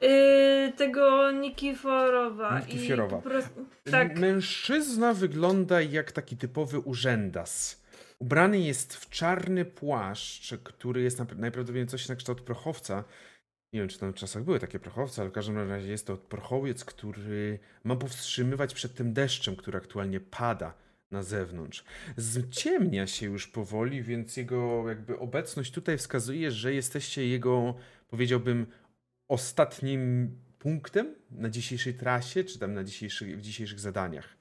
[0.00, 2.60] Yy, tego Nikiforowa.
[3.08, 4.18] Po prostu, tak.
[4.18, 7.84] Mężczyzna wygląda jak taki typowy urzędas.
[8.18, 13.04] Ubrany jest w czarny płaszcz, który jest najprawdopodobniej coś na kształt prochowca.
[13.72, 16.16] Nie wiem, czy tam w czasach były takie prochowce, ale w każdym razie jest to
[16.16, 20.74] prochowiec, który ma powstrzymywać przed tym deszczem, który aktualnie pada
[21.10, 21.84] na zewnątrz.
[22.18, 27.74] Zciemnia się już powoli, więc jego jakby obecność tutaj wskazuje, że jesteście jego,
[28.08, 28.66] powiedziałbym,
[29.28, 34.36] ostatnim punktem na dzisiejszej trasie, czy tam na dzisiejszych, w dzisiejszych zadaniach.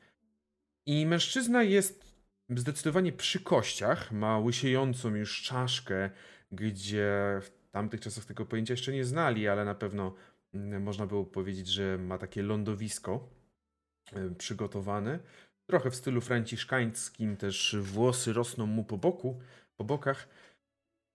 [0.85, 2.13] I mężczyzna jest
[2.49, 6.09] zdecydowanie przy kościach, ma łysiejącą już czaszkę,
[6.51, 10.15] gdzie w tamtych czasach tego pojęcia jeszcze nie znali, ale na pewno
[10.53, 13.29] mm, można było powiedzieć, że ma takie lądowisko
[14.13, 15.19] e, przygotowane.
[15.69, 19.39] Trochę w stylu franciszkańskim, też włosy rosną mu po boku,
[19.77, 20.27] po bokach.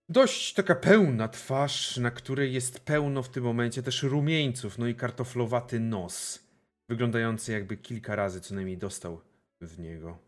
[0.08, 4.94] Dość taka pełna twarz, na której jest pełno w tym momencie też rumieńców, no i
[4.94, 6.44] kartoflowaty nos,
[6.88, 9.20] wyglądający jakby kilka razy co najmniej dostał
[9.60, 10.18] w niego.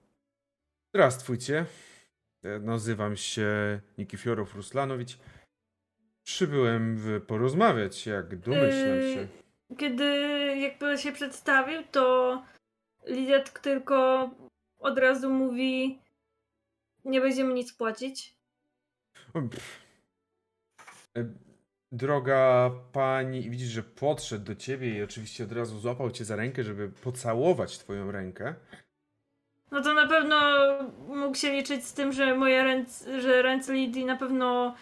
[0.95, 1.66] Zdrawstwujcie,
[2.43, 5.18] E, nazywam się Nikifiorow Ruslanowicz.
[6.22, 9.28] Przybyłem porozmawiać, jak domyślam Yy, się.
[9.76, 10.05] Kiedy
[10.57, 12.43] jakby się przedstawił, to
[13.07, 14.31] Lidia tak tylko
[14.78, 15.99] od razu mówi
[17.05, 18.35] nie będziemy nic płacić.
[21.93, 26.64] Droga pani, widzisz, że podszedł do ciebie i oczywiście od razu złapał cię za rękę,
[26.64, 28.55] żeby pocałować twoją rękę.
[29.70, 30.41] No to na pewno
[31.09, 34.74] mógł się liczyć z tym, że moje ręce, że ręce Lidii na pewno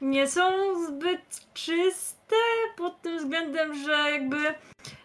[0.00, 0.42] nie są
[0.86, 2.36] zbyt czyste
[2.76, 4.54] pod tym względem, że jakby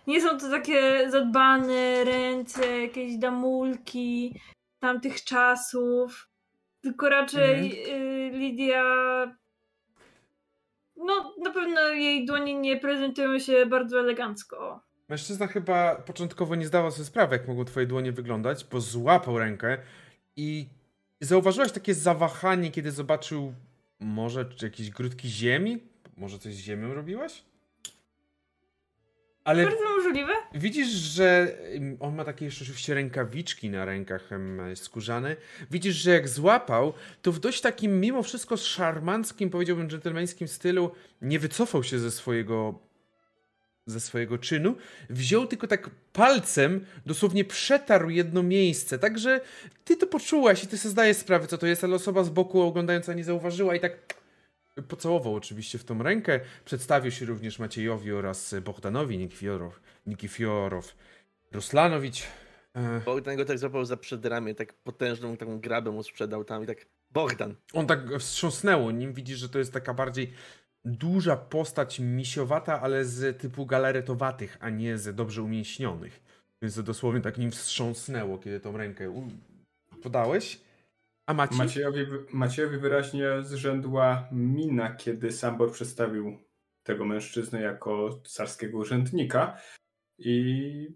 [0.07, 4.39] nie są to takie zadbane ręce, jakieś damulki
[4.79, 6.32] tamtych czasów,
[6.83, 8.83] tylko raczej y, Lidia
[10.97, 14.81] no na pewno jej dłonie nie prezentują się bardzo elegancko.
[15.09, 19.77] Mężczyzna chyba początkowo nie zdawał sobie sprawy, jak mogą twoje dłonie wyglądać, bo złapał rękę
[20.35, 20.67] i
[21.21, 23.53] zauważyłaś takie zawahanie, kiedy zobaczył
[23.99, 25.79] może jakieś grudki ziemi?
[26.17, 27.43] Może coś z ziemią robiłaś?
[29.43, 30.33] Ale Bardzo możliwe.
[30.53, 31.57] widzisz, że
[31.99, 34.29] on ma takie jeszcze oczywiście rękawiczki na rękach
[34.75, 35.35] skórzane.
[35.71, 40.91] Widzisz, że jak złapał, to w dość takim mimo wszystko szarmanckim, powiedziałbym dżentelmeńskim stylu
[41.21, 42.79] nie wycofał się ze swojego
[43.85, 44.75] ze swojego czynu,
[45.09, 49.41] wziął tylko tak palcem, dosłownie przetarł jedno miejsce, także
[49.85, 52.61] ty to poczułaś i ty sobie zdajesz sprawę, co to jest, ale osoba z boku
[52.61, 54.22] oglądająca nie zauważyła i tak
[54.81, 60.95] pocałował oczywiście w tą rękę, przedstawił się również Maciejowi oraz Bogdanowi Nikifiorow, Nikifiorow
[61.51, 62.23] Ruslanowicz.
[62.75, 66.67] E, Bogdan go tak złapał za przedramię, tak potężną taką grabę mu sprzedał tam i
[66.67, 67.55] tak Bogdan.
[67.73, 70.33] On tak wstrząsnęło nim, widzisz, że to jest taka bardziej
[70.85, 76.23] duża postać misiowata, ale z typu galaretowatych, a nie z dobrze umięśnionych.
[76.61, 79.27] Więc dosłownie tak nim wstrząsnęło, kiedy tą rękę
[80.03, 80.59] podałeś.
[81.25, 81.57] A Maciej?
[81.57, 86.37] Maciejowi, Maciejowi wyraźnie zrzędła mina, kiedy Sambor przedstawił
[86.83, 89.57] tego mężczyznę jako carskiego urzędnika
[90.17, 90.87] i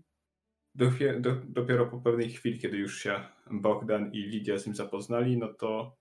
[0.75, 3.19] dopiero, do, dopiero po pewnej chwili, kiedy już się
[3.51, 5.97] Bogdan i Lidia z nim zapoznali, no to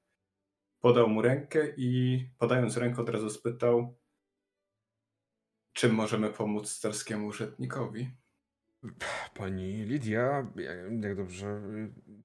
[0.81, 3.99] podał mu rękę i podając rękę od razu spytał,
[5.73, 8.11] czym możemy pomóc carskiemu urzędnikowi.
[9.35, 10.47] Pani Lidia,
[11.01, 11.61] jak dobrze.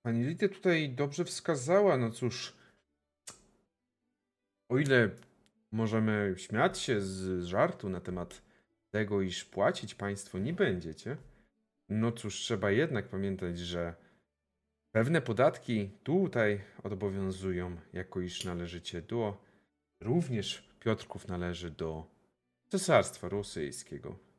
[0.04, 1.98] Pani Lidia tutaj dobrze wskazała.
[1.98, 2.54] No cóż,
[4.70, 5.10] o ile
[5.72, 8.42] możemy śmiać się z żartu na temat
[8.92, 11.18] tego, iż płacić państwo nie będziecie,
[11.90, 13.96] no cóż, trzeba jednak pamiętać, że
[14.92, 19.52] pewne podatki tutaj obowiązują, jako iż należycie do.
[20.02, 22.06] Również Piotrków należy do
[22.68, 24.31] Cesarstwa Rosyjskiego.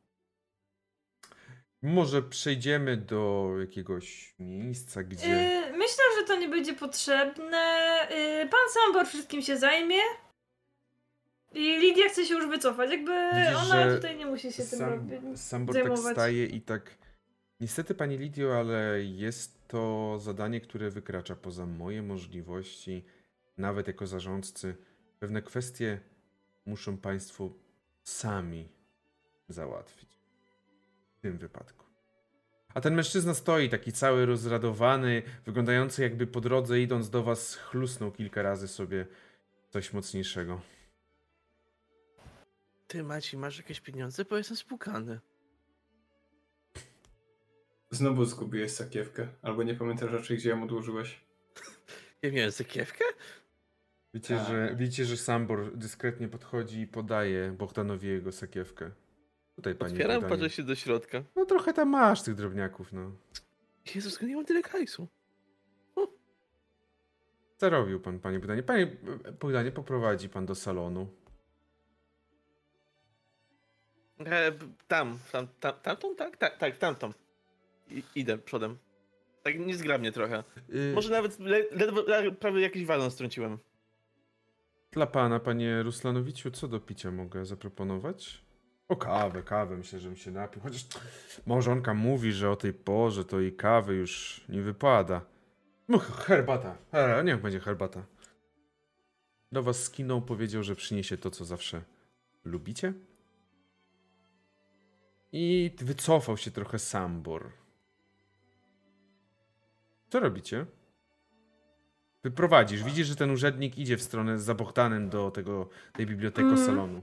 [1.83, 5.27] Może przejdziemy do jakiegoś miejsca, gdzie.
[5.27, 7.97] Yy, myślę, że to nie będzie potrzebne.
[8.09, 9.99] Yy, pan Sambor wszystkim się zajmie.
[11.53, 12.91] I Lidia chce się już wycofać.
[12.91, 15.41] Jakby Widzisz, ona tutaj nie musi się tym Sam, robić.
[15.41, 16.13] Sambor tak zajmować.
[16.13, 16.97] staje i tak.
[17.59, 23.05] Niestety, pani Lidio, ale jest to zadanie, które wykracza poza moje możliwości,
[23.57, 24.75] nawet jako zarządcy.
[25.19, 25.99] Pewne kwestie
[26.65, 27.49] muszą państwo
[28.03, 28.69] sami
[29.49, 30.22] załatwić.
[31.23, 31.85] W tym wypadku.
[32.73, 38.11] A ten mężczyzna stoi taki cały rozradowany, wyglądający jakby po drodze idąc do was chlusnął
[38.11, 39.05] kilka razy sobie
[39.69, 40.61] coś mocniejszego.
[42.87, 44.25] Ty, Maci, masz jakieś pieniądze?
[44.25, 45.19] Bo jestem spłukany.
[47.91, 51.19] Znowu zgubiłeś sakiewkę, albo nie pamiętasz raczej, gdzie ją odłożyłeś.
[52.21, 53.05] Ja miałem zakiewkę?
[54.13, 54.47] Widzicie, Tak.
[54.47, 58.91] że, widzicie, że Sambor dyskretnie podchodzi i podaje Bogdanowi jego sakiewkę.
[59.55, 61.23] Tutaj pani Otwieram, patrzę się do środka.
[61.35, 63.11] No trochę tam masz tych drobniaków, no.
[63.95, 65.07] Jezus, nie mam tyle hajsu.
[67.57, 68.63] Co robił pan, panie Bogdanie?
[68.63, 68.87] Panie
[69.39, 71.07] Bogdanie, poprowadzi pan do salonu.
[74.19, 74.51] E,
[74.87, 76.15] tam, tam, tam, tamtą?
[76.15, 77.13] Tak, tak, tak, tamtą.
[77.89, 78.77] I, idę przodem.
[79.43, 80.43] Tak niezgrabnie trochę.
[80.75, 83.57] Y, Może nawet le, ledwo, le, prawie jakiś walon strąciłem.
[84.91, 88.42] Dla pana, panie Ruslanowiciu, co do picia mogę zaproponować?
[88.93, 90.61] O kawę, kawę, myślę, że bym się napił.
[90.61, 90.85] Chociaż
[91.45, 95.21] małżonka mówi, że o tej porze to i kawy już nie wypada.
[95.87, 96.75] No, herbata.
[96.91, 98.03] Her, niech będzie herbata.
[99.51, 101.81] Do was skinął, powiedział, że przyniesie to, co zawsze
[102.45, 102.93] lubicie.
[105.31, 107.49] I wycofał się trochę Sambor.
[110.09, 110.65] Co robicie?
[112.23, 112.83] Wyprowadzisz.
[112.83, 116.65] Widzisz, że ten urzędnik idzie w stronę za Bogdanem do tego, tej biblioteki Mm.
[116.65, 117.01] salonu.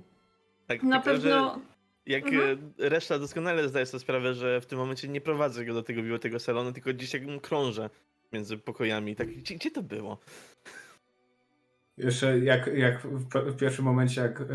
[0.66, 1.60] Tak, Na tylko, że pewno.
[2.10, 2.72] Jak Mhm.
[2.78, 6.00] e, reszta doskonale zdaje sobie sprawę, że w tym momencie nie prowadzę go do tego
[6.02, 7.90] biblioteki salonu, tylko gdzieś jak krążę
[8.32, 9.16] między pokojami.
[9.16, 10.18] Tak, gdzie, gdzie to było?
[11.98, 14.46] Jeszcze jak, jak w, w pierwszym momencie, jak e,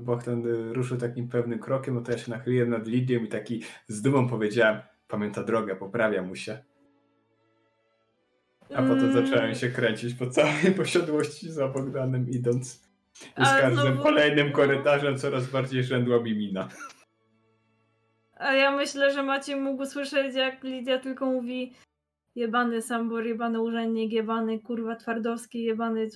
[0.00, 3.62] Bogdan e, ruszył takim pewnym krokiem, no to ja się nachyliłem nad Lidią i taki
[3.88, 6.58] z dumą powiedziałem, pamięta drogę, poprawia mu się.
[8.74, 12.91] A potem Mm, zacząłem się kręcić po całej posiadłości za Bogdanem, idąc.
[13.20, 16.68] I z każdym kolejnym korytarzem coraz bardziej rzędła mi mina.
[18.42, 21.74] A ja myślę, że Maciej mógł słyszeć, jak Lidia tylko mówi
[22.34, 26.08] jebany Sambor, jebany urzędnik, jebany kurwa Twardowski, jebany...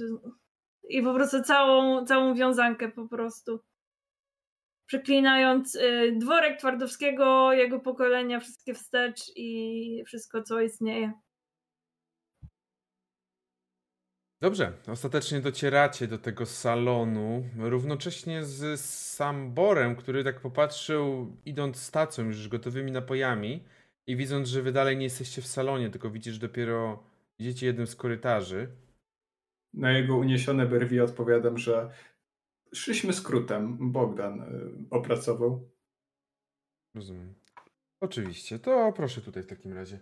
[0.88, 3.60] I po prostu całą, całą wiązankę po prostu.
[4.86, 11.12] Przeklinając y, dworek Twardowskiego, jego pokolenia, wszystkie wstecz i wszystko, co istnieje.
[14.40, 22.48] Dobrze, ostatecznie docieracie do tego salonu, równocześnie z Samborem, który tak popatrzył, idąc stacją już
[22.48, 23.64] gotowymi napojami
[24.06, 27.02] i widząc, że wy dalej nie jesteście w salonie, tylko widzisz dopiero,
[27.38, 28.68] idziecie jednym z korytarzy.
[29.74, 31.90] Na jego uniesione brwi odpowiadam, że
[32.74, 33.92] szliśmy skrótem.
[33.92, 34.46] Bogdan e,
[34.90, 35.70] opracował.
[36.94, 37.34] Rozumiem.
[38.00, 40.00] Oczywiście, to proszę tutaj w takim razie.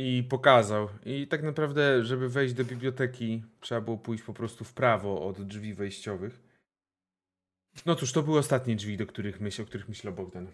[0.00, 0.88] I pokazał.
[1.04, 5.42] I tak naprawdę, żeby wejść do biblioteki, trzeba było pójść po prostu w prawo od
[5.42, 6.40] drzwi wejściowych.
[7.86, 10.46] No cóż, to były ostatnie drzwi, do których myśl, o których myślał Bogdan.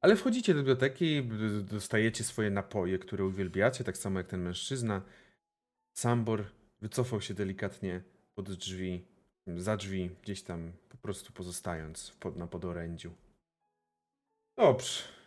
[0.00, 1.22] Ale wchodzicie do biblioteki,
[1.62, 5.02] dostajecie swoje napoje, które uwielbiacie, tak samo jak ten mężczyzna.
[5.92, 6.44] Sambor
[6.80, 8.02] wycofał się delikatnie
[8.34, 9.04] pod drzwi,
[9.46, 13.14] za drzwi, gdzieś tam po prostu pozostając pod, na podorędziu.
[14.56, 15.21] Dobrze.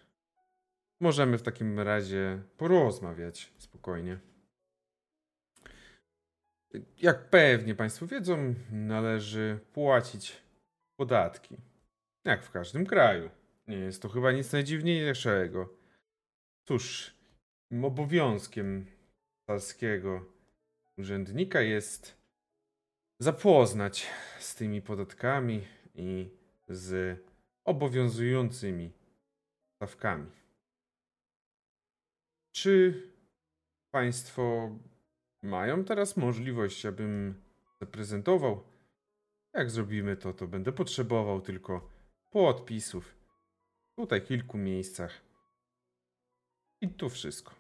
[1.00, 4.20] Możemy w takim razie porozmawiać spokojnie.
[6.98, 10.42] jak pewnie Państwo wiedzą, należy płacić
[11.00, 11.58] podatki.
[12.26, 13.30] Jak w każdym kraju.
[13.68, 15.70] Nie jest to chyba nic najdziwniejszego.
[16.68, 17.16] Cóż,
[17.84, 18.86] obowiązkiem
[19.48, 20.26] carskiego
[20.98, 22.18] urzędnika jest
[23.20, 24.08] zapoznać
[24.40, 26.30] z tymi podatkami i
[26.68, 27.20] z
[27.66, 28.92] obowiązującymi
[29.76, 30.45] stawkami.
[32.56, 33.04] Czy
[33.92, 34.70] Państwo
[35.44, 37.42] mają teraz możliwość, abym
[37.82, 38.64] zaprezentował?
[39.54, 41.90] Jak zrobimy to, to będę potrzebował tylko
[42.30, 43.16] podpisów.
[44.00, 45.22] Tutaj w kilku miejscach.
[46.82, 47.54] I tu wszystko.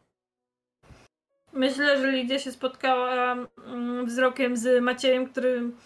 [1.54, 5.78] Myślę, że Lidia się spotkała mm, wzrokiem z Maciejem, którym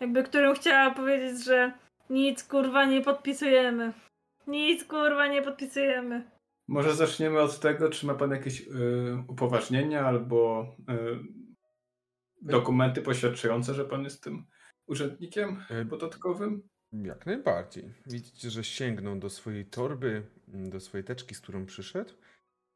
[0.00, 1.72] jakby którym chciała powiedzieć, że
[2.10, 3.92] nic kurwa nie podpisujemy.
[4.46, 6.33] Nic kurwa nie podpisujemy.
[6.68, 8.66] Może zaczniemy od tego, czy ma pan jakieś y,
[9.28, 11.18] upoważnienia albo y,
[12.42, 14.46] dokumenty poświadczające, że pan jest tym
[14.86, 16.68] urzędnikiem E, podatkowym?
[16.92, 17.92] Jak najbardziej.
[18.06, 22.14] Widzicie, że sięgnął do swojej torby, mm, do swojej teczki, z którą przyszedł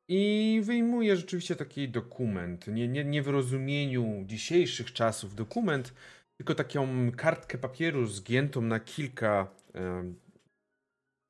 [0.08, 2.66] i wyjmuje rzeczywiście taki dokument.
[2.66, 5.94] Nie, nie, nie w rozumieniu dzisiejszych czasów dokument,
[6.36, 9.54] tylko taką kartkę papieru zgiętą na kilka,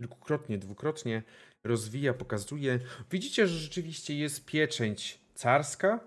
[0.01, 1.23] kilkukrotnie, dwukrotnie
[1.65, 2.79] rozwija, pokazuje.
[3.11, 6.01] Widzicie, że rzeczywiście jest pieczęć carska.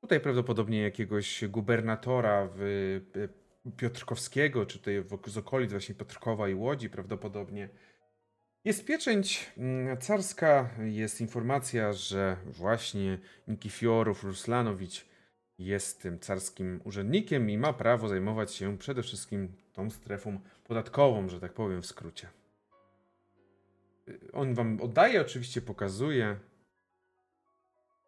[0.00, 2.60] Tutaj prawdopodobnie jakiegoś gubernatora w,
[3.16, 3.28] e,
[3.76, 7.68] Piotrkowskiego, czy tutaj z okolic właśnie Piotrkowa i Łodzi prawdopodobnie.
[8.64, 15.06] Jest pieczęć mm, carska, jest informacja, że właśnie Nikifiorów Ruslanowicz
[15.58, 21.40] jest tym carskim urzędnikiem i ma prawo zajmować się przede wszystkim tą strefą podatkową, że
[21.40, 22.28] tak powiem w skrócie.
[24.32, 26.38] On wam oddaje, oczywiście pokazuje.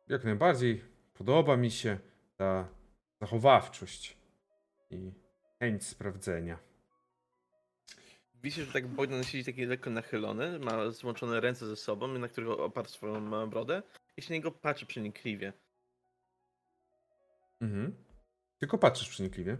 [0.08, 0.84] Jak najbardziej
[1.14, 1.98] podoba mi się
[2.36, 2.68] ta
[3.20, 4.16] zachowawczość
[4.90, 5.12] i
[5.58, 6.58] chęć sprawdzenia.
[8.42, 12.64] Widzisz, że tak Bogdan siedzi taki lekko nachylony, ma złączone ręce ze sobą, na którego
[12.64, 13.82] oparł swoją e, brodę
[14.16, 15.52] i się na niego patrzy przenikliwie.
[17.60, 18.04] Mhm.
[18.58, 19.56] Tylko patrzysz przenikliwie.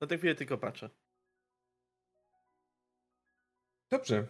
[0.00, 0.90] Na tę chwilę tylko patrzę.
[3.90, 4.26] Dobrze.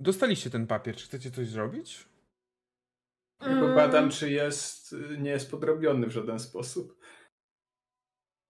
[0.00, 0.96] Dostaliście ten papier.
[0.96, 2.08] Czy chcecie coś zrobić?
[3.40, 6.98] Ja Mm, badam, czy jest, nie jest podrobiony w żaden sposób.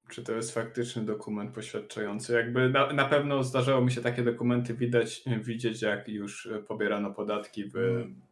[0.09, 2.33] Czy to jest faktyczny dokument poświadczający?
[2.33, 7.65] Jakby na, na pewno zdarzało mi się takie dokumenty widać, widzieć, jak już pobierano podatki
[7.71, 8.23] w, Mm.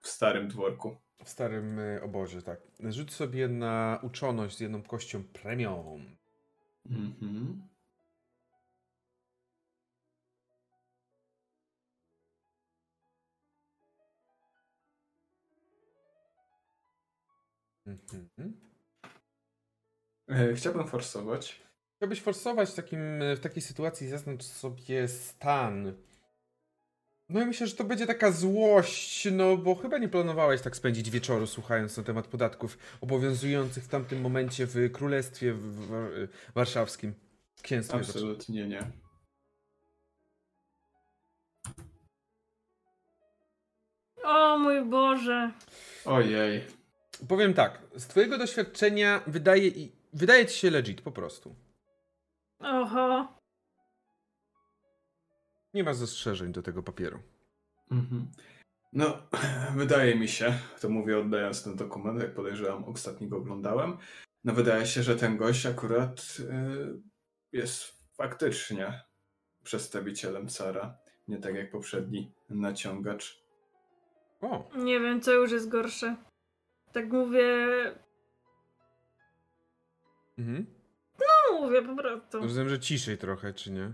[0.00, 0.96] w starym dworku.
[1.24, 2.60] W starym y, obozie, tak.
[2.88, 6.00] Rzuć sobie na uczoność z jedną kością premiową.
[6.90, 7.62] Mhm.
[17.86, 18.60] Mhm.
[20.28, 21.60] E, Chciałbym forsować.
[21.96, 25.94] Chciałbyś forsować w, takim, w takiej sytuacji, zaznacz sobie stan.
[27.28, 31.10] No i myślę, że to będzie taka złość, no bo chyba nie planowałeś tak spędzić
[31.10, 35.88] wieczoru słuchając na temat podatków obowiązujących w tamtym momencie w Królestwie w, w,
[36.50, 37.14] w Warszawskim.
[37.54, 37.96] W Księstwie.
[37.96, 38.90] Absolutnie nie.
[44.24, 45.52] O mój Boże.
[46.04, 46.64] Ojej.
[47.28, 51.54] Powiem tak, z twojego doświadczenia wydaje, i- wydaje ci się legit po prostu.
[52.58, 53.38] Oho.
[55.74, 57.18] Nie ma zastrzeżeń do tego papieru.
[57.90, 58.30] Mhm.
[58.92, 59.16] No,
[59.76, 63.98] wydaje mi się, to mówię oddając ten dokument, jak podejrzewam, ostatni go oglądałem.
[64.44, 67.00] No, wydaje się, że ten gość akurat y,
[67.52, 67.84] jest
[68.16, 69.02] faktycznie
[69.62, 70.98] przedstawicielem cara.
[71.28, 73.44] Nie tak jak poprzedni naciągacz.
[74.40, 76.16] O, Nie wiem, co już jest gorsze.
[76.94, 77.46] Tak mówię.
[80.38, 80.66] mhm.
[81.18, 82.40] No mówię po prostu.
[82.40, 83.92] Rozumiem, że ciszej trochę, czy nie?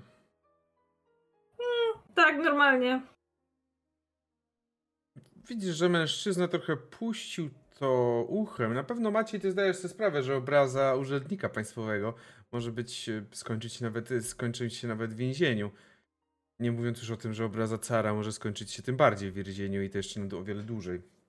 [2.15, 3.03] Tak, normalnie.
[5.49, 8.75] Widzisz, że mężczyzna trochę puścił to uchem.
[8.75, 12.15] Na pewno Maciej, ty zdajesz sobie sprawę, że obraza urzędnika państwowego
[12.53, 15.71] może być, e, skończyć się nawet, skończyć się nawet w więzieniu.
[16.59, 19.83] Nie mówiąc już o tym, że obraza cara może skończyć się tym bardziej w więzieniu
[19.83, 21.20] i to jeszcze o wiele dłużej.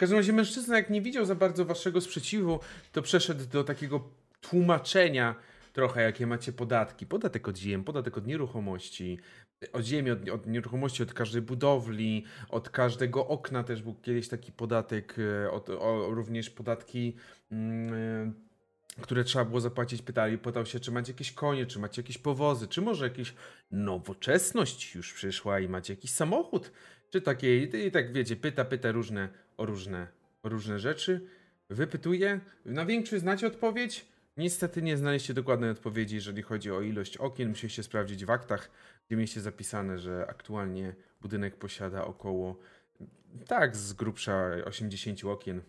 [0.00, 2.60] Każdym razie mężczyzna, jak nie widział za bardzo waszego sprzeciwu,
[2.92, 4.08] to przeszedł do takiego
[4.40, 5.34] tłumaczenia
[5.72, 7.06] trochę, jakie macie podatki.
[7.06, 9.18] Podatek od ziem, podatek od nieruchomości,
[9.72, 14.52] od ziemi, od, od nieruchomości, od każdej budowli, od każdego okna też był kiedyś taki
[14.52, 17.16] podatek, e, od, o, również podatki,
[17.52, 17.94] mm,
[18.98, 20.02] e, które trzeba było zapłacić.
[20.02, 23.34] Pytali, pytał się, czy macie jakieś konie, czy macie jakieś powozy, czy może jakaś
[23.70, 26.70] nowoczesność już przyszła i macie jakiś samochód,
[27.10, 27.56] czy takie,
[27.86, 30.06] i tak wiecie, pyta, pyta różne, o różne,
[30.42, 31.26] o różne rzeczy,
[31.70, 32.40] wypytuje.
[32.64, 34.06] Na większość znacie odpowiedź?
[34.36, 37.48] Niestety nie znaleźliście dokładnej odpowiedzi, jeżeli chodzi o ilość okien.
[37.48, 38.70] Musieliście sprawdzić w aktach,
[39.06, 42.58] gdzie mieliście zapisane, że aktualnie budynek posiada około,
[43.46, 45.62] tak, z grubsza 80 okien.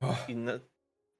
[0.00, 0.52] Och, I na,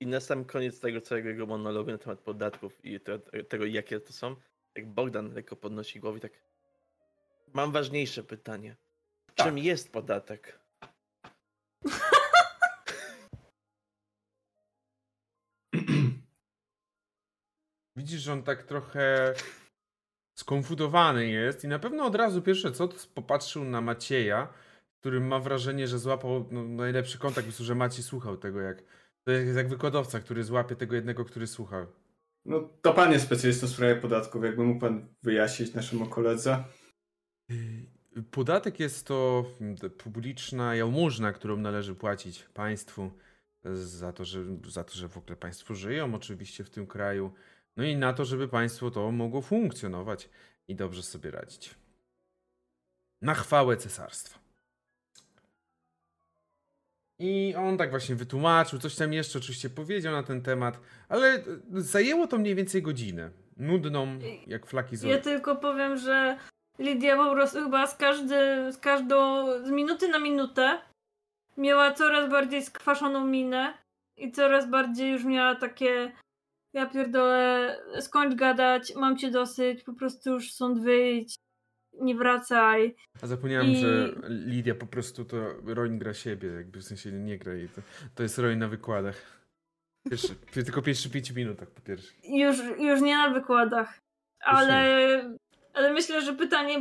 [0.00, 3.18] I na sam koniec tego całego monologu na temat podatków i te,
[3.48, 4.36] tego, jakie to są,
[4.74, 6.47] jak Bogdan lekko podnosi głowę i tak.
[7.52, 8.76] Mam ważniejsze pytanie.
[9.34, 9.46] Tak.
[9.46, 10.60] Czym jest podatek?
[17.96, 19.34] Widzisz, że on tak trochę
[20.38, 24.48] skonfudowany jest i na pewno od razu pierwsze co, to popatrzył na Macieja,
[25.00, 28.82] którym ma wrażenie, że złapał no, najlepszy kontakt, prostu, że Maciej słuchał tego, jak
[29.24, 31.86] to jest jak wykładowca, który złapie tego jednego, który słuchał.
[32.44, 34.44] No to pan jest specjalistą w sprawie podatków.
[34.44, 36.64] Jakby mógł pan wyjaśnić naszemu koledze?
[38.30, 43.10] Podatek jest to mm, publiczna jałmużna, którą należy płacić państwu
[43.74, 47.32] za to, że, za to, że w ogóle państwo żyją oczywiście w tym kraju.
[47.76, 50.28] No i na to, żeby państwo to mogło funkcjonować
[50.68, 51.74] i dobrze sobie radzić.
[53.22, 54.38] Na chwałę cesarstwa.
[57.18, 61.42] I on tak właśnie wytłumaczył, coś tam jeszcze oczywiście powiedział na ten temat, ale y,
[61.82, 63.30] zajęło to mniej więcej godzinę.
[63.56, 66.38] Nudną, jak flaki z Ja tylko powiem, że
[66.78, 70.80] Lidia po prostu chyba z, każdy, z każdą, z minuty na minutę
[71.56, 73.74] miała coraz bardziej skwaszoną minę
[74.16, 76.12] i coraz bardziej już miała takie
[76.72, 81.34] ja pierdolę, skończ gadać, mam cię dosyć, po prostu już stąd wyjdź,
[82.00, 82.94] nie wracaj.
[83.22, 87.38] A zapomniałem, I- że Lidia po prostu to Roin gra siebie, jakby w sensie nie
[87.38, 87.68] gra jej.
[87.68, 87.82] To,
[88.14, 89.44] to jest Roin na wykładach.
[90.10, 92.14] Pierwszy, tylko pierwszy pięciu minutach po pierwsze.
[92.24, 93.98] Już, już nie na wykładach,
[94.40, 95.36] ale,
[95.78, 96.78] ale myślę, że pytanie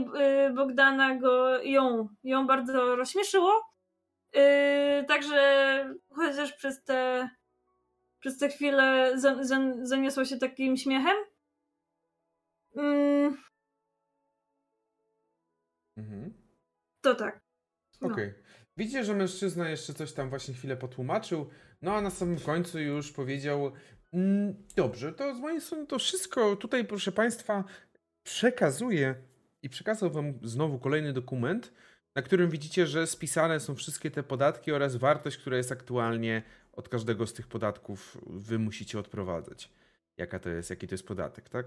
[0.49, 3.61] y, Bogdana go, ją, ją bardzo rozśmieszyło.
[4.35, 7.29] Y, Także chociaż przez te,
[8.19, 11.15] przez te chwilę za, za, zaniosło się takim śmiechem.
[12.75, 13.37] Mm,
[15.97, 16.33] Mhm.
[17.01, 17.39] to tak.
[18.01, 18.07] No.
[18.07, 18.33] Okej.
[18.77, 21.49] Widzicie, że mężczyzna jeszcze coś tam właśnie chwilę potłumaczył,
[21.81, 23.71] no a na samym końcu już powiedział
[24.13, 27.63] "Mm, dobrze, to z mojej strony to wszystko tutaj, proszę Państwa,
[28.27, 29.15] przekazuję
[29.63, 31.73] i przekazał Wam znowu kolejny dokument,
[32.15, 36.89] na którym widzicie, że spisane są wszystkie te podatki oraz wartość, która jest aktualnie od
[36.89, 39.71] każdego z tych podatków Wy musicie odprowadzać.
[40.17, 41.65] Jaka to jest, jaki to jest podatek, tak?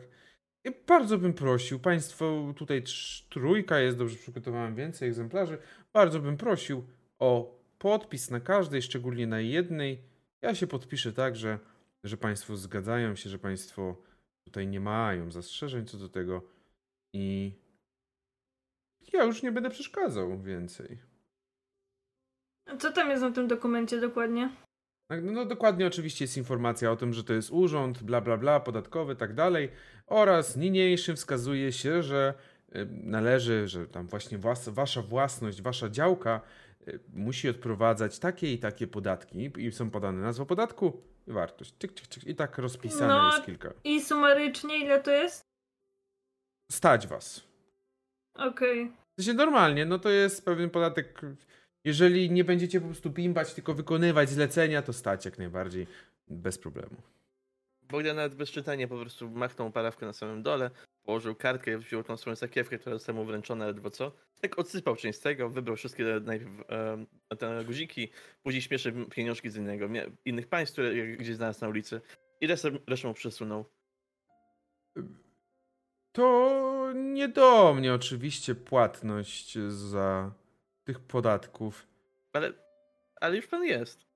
[0.65, 2.83] I bardzo bym prosił, Państwo, tutaj
[3.29, 5.59] trójka jest, dobrze przygotowałem więcej egzemplarzy,
[5.93, 6.85] bardzo bym prosił
[7.19, 10.03] o podpis na każdej, szczególnie na jednej.
[10.43, 11.59] Ja się podpiszę tak, że,
[12.05, 14.10] że Państwo zgadzają się, że Państwo
[14.45, 16.43] tutaj nie mają zastrzeżeń co do tego
[17.13, 17.53] i
[19.13, 20.99] ja już nie będę przeszkadzał więcej.
[22.79, 24.51] Co tam jest na tym dokumencie dokładnie?
[25.11, 28.37] Tak, No, no dokładnie oczywiście jest informacja o tym, że to jest urząd, bla bla
[28.37, 29.69] bla, podatkowy, tak dalej
[30.07, 32.35] oraz niniejszym wskazuje się, że
[32.91, 36.41] należy, że tam właśnie włas, wasza własność, wasza działka
[37.13, 41.73] musi odprowadzać takie i takie podatki i są podane nazwa podatku i wartość.
[41.73, 43.31] Tyk, tyk, tyk, I tak rozpisane No.
[43.31, 43.73] jest kilka.
[43.85, 45.45] I sumarycznie ile to jest?
[46.73, 47.43] Stać was.
[48.35, 48.93] Okej.
[49.19, 51.21] W sensie normalnie, no to jest pewien podatek.
[51.85, 55.87] Jeżeli nie będziecie po prostu bimbać, tylko wykonywać zlecenia, to stać jak najbardziej
[56.29, 56.97] bez problemu.
[57.91, 60.71] Bogdan nawet bez czytania po prostu machnął parawkę na samym dole,
[61.03, 64.13] położył kartkę, wziął tą swoją sakiewkę, która została mu wręczona ledwo co.
[64.41, 66.53] Tak odsypał część z tego, wybrał wszystkie najpierw
[67.31, 68.09] e, te guziki,
[68.43, 69.89] później śmieszy pieniążki z innego,
[70.25, 72.01] innych państw, które gdzieś znalazł na ulicy
[72.41, 73.65] i resztę, resztę mu przesunął.
[76.13, 80.35] To nie do mnie oczywiście płatność za
[80.85, 81.87] tych podatków.
[82.33, 82.53] Ale,
[83.21, 84.10] ale już pan jest.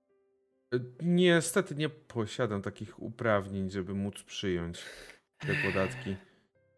[1.02, 4.82] Niestety nie posiadam takich uprawnień, żeby móc przyjąć
[5.38, 6.16] te podatki.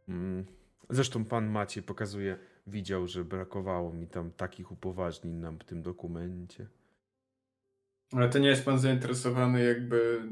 [0.08, 0.44] Mm.
[0.90, 6.66] Zresztą pan Maciej pokazuje, widział, że brakowało mi tam takich upoważnień na tym dokumencie.
[8.12, 10.28] Ale to nie jest pan zainteresowany jakby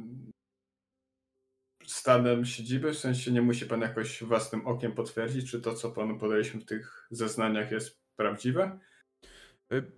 [1.87, 2.93] stanem siedziby?
[2.93, 6.65] W sensie nie musi pan jakoś własnym okiem potwierdzić, czy to, co panu podaliśmy w
[6.65, 8.79] tych zeznaniach jest prawdziwe?
[9.73, 9.93] Y,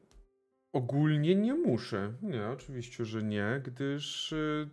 [0.76, 2.12] Ogólnie nie muszę.
[2.22, 4.68] Nie, oczywiście, że nie, gdyż y,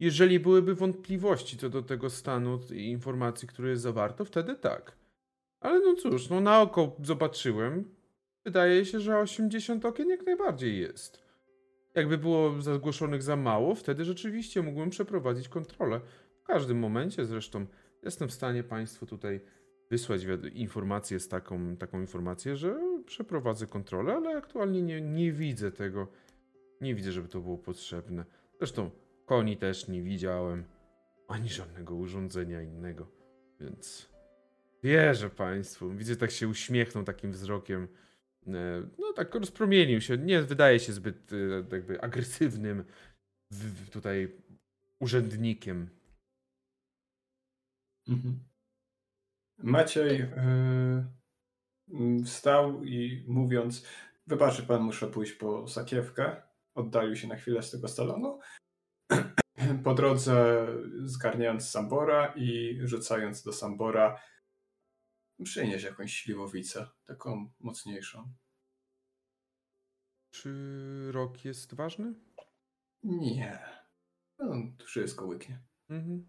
[0.00, 4.96] jeżeli byłyby wątpliwości co do tego stanu i informacji, które jest zawarto, wtedy tak.
[5.60, 7.94] Ale no cóż, no na oko zobaczyłem.
[8.44, 11.22] Wydaje się, że 80 okien jak najbardziej jest.
[11.94, 16.00] Jakby było zgłoszonych za mało, wtedy rzeczywiście mógłbym przeprowadzić kontrolę.
[16.42, 17.66] W każdym momencie zresztą
[18.02, 19.40] jestem w stanie Państwu tutaj
[19.90, 20.20] wysłać
[20.54, 26.08] informację z taką, taką informację, że przeprowadzę kontrolę, ale aktualnie nie, nie widzę tego.
[26.80, 28.24] Nie widzę, żeby to było potrzebne.
[28.58, 28.90] Zresztą
[29.26, 30.64] Koni też nie widziałem.
[31.28, 33.08] Ani żadnego urządzenia innego.
[33.60, 34.08] Więc
[34.82, 35.90] wierzę państwu.
[35.90, 37.88] Widzę, tak się uśmiechnął takim wzrokiem.
[38.46, 40.18] E, no tak rozpromienił się.
[40.18, 41.36] Nie wydaje się zbyt e,
[41.76, 42.84] jakby agresywnym
[43.92, 44.32] tutaj
[45.00, 45.88] urzędnikiem.
[48.08, 48.40] Mhm.
[49.58, 51.15] Maciej yy,
[52.24, 53.86] wstał i mówiąc,
[54.26, 56.42] wybaczy pan, muszę pójść po sakiewkę,
[56.74, 58.38] oddalił się na chwilę z tego salonu.
[59.84, 60.66] Po drodze
[61.04, 64.20] zgarniając Sambora i rzucając do Sambora
[65.44, 68.32] przynieś jakąś śliwowicę, taką mocniejszą.
[70.30, 70.52] Czy
[71.12, 72.14] rok jest ważny?
[73.02, 73.58] Nie.
[74.38, 75.62] On wszystko łyknie.
[75.88, 76.26] Mhm.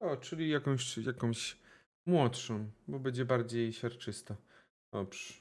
[0.00, 1.61] O, czyli jakąś, jakąś
[2.06, 4.36] młodszą, bo będzie bardziej siarczysta.
[4.92, 5.34] Dobrze.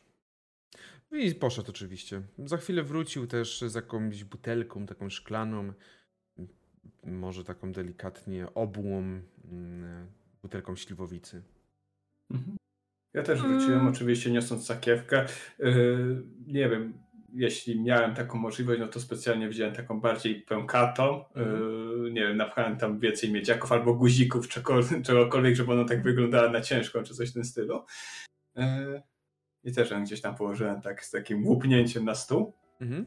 [1.11, 2.21] I poszedł oczywiście.
[2.45, 5.73] Za chwilę wrócił też z jakąś butelką, taką szklaną,
[7.03, 10.07] może taką delikatnie obłą mm,
[10.41, 11.43] butelką śliwowicy.
[12.31, 12.57] Mhm.
[13.13, 13.87] Ja też wróciłem, mm.
[13.87, 15.25] oczywiście niosąc sakiewkę.
[15.59, 16.93] Yy, nie wiem,
[17.33, 21.25] jeśli miałem taką możliwość, no to specjalnie wziąłem taką bardziej pękatą.
[21.35, 24.47] Yy, nie wiem, napchałem tam więcej miedziaków albo guzików,
[25.05, 27.85] czegokolwiek, żeby ona tak wyglądała na ciężką, czy coś w tym stylu.
[28.55, 29.01] Yy,
[29.63, 32.53] I też ją gdzieś tam położyłem tak z takim łupnięciem na stół.
[32.81, 33.05] Mhm.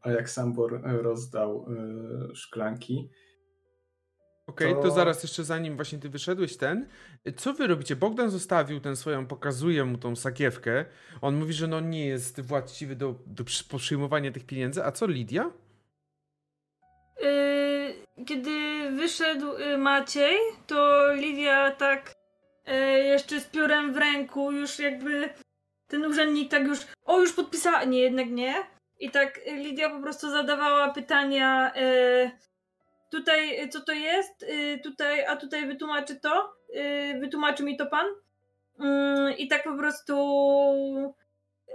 [0.00, 3.10] A jak Sambor rozdał yy, szklanki,
[4.52, 4.88] Okej, okay, to...
[4.88, 4.94] to...
[4.94, 6.86] zaraz jeszcze zanim właśnie ty wyszedłeś ten,
[7.36, 7.96] co wy robicie?
[7.96, 10.84] Bogdan zostawił ten swoją, pokazuje mu tą sakiewkę.
[11.20, 13.44] On mówi, że no nie jest właściwy do, do
[13.78, 14.84] przyjmowania tych pieniędzy.
[14.84, 15.50] A co Lidia?
[17.20, 18.50] Yy, kiedy
[18.90, 22.12] wyszedł y, Maciej, to Lidia tak
[22.66, 25.28] yy, jeszcze z piórem w ręku, już jakby
[25.88, 28.54] ten urzędnik tak już, o już podpisała, nie, jednak nie.
[29.00, 32.30] I tak Lidia po prostu zadawała pytania, yy,
[33.12, 38.06] tutaj co to jest, y, tutaj, a tutaj wytłumaczy to, y, wytłumaczy mi to pan.
[38.80, 40.14] Mm, I tak po prostu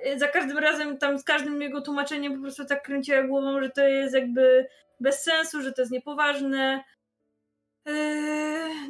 [0.06, 3.70] y, za każdym razem, tam z każdym jego tłumaczeniem po prostu tak kręciła głową, że
[3.70, 4.68] to jest jakby
[5.00, 6.84] bez sensu, że to jest niepoważne.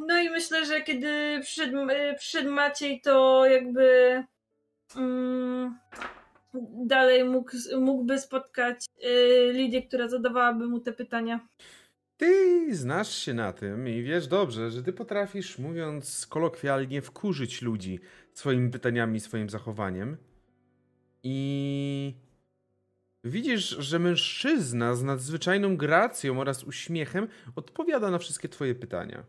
[0.06, 1.78] No i myślę, że kiedy przyszedł,
[2.18, 4.24] przyszedł Maciej, to jakby
[4.96, 5.78] mm,
[6.86, 8.86] dalej mógł, mógłby spotkać
[9.52, 11.40] Lidię, która zadawałaby mu te pytania.
[12.18, 18.00] Ty znasz się na tym i wiesz dobrze, że ty potrafisz, mówiąc kolokwialnie, wkurzyć ludzi
[18.34, 20.16] swoimi pytaniami, swoim zachowaniem.
[21.22, 22.14] I
[23.24, 29.24] widzisz, że mężczyzna z nadzwyczajną gracją oraz uśmiechem odpowiada na wszystkie twoje pytania.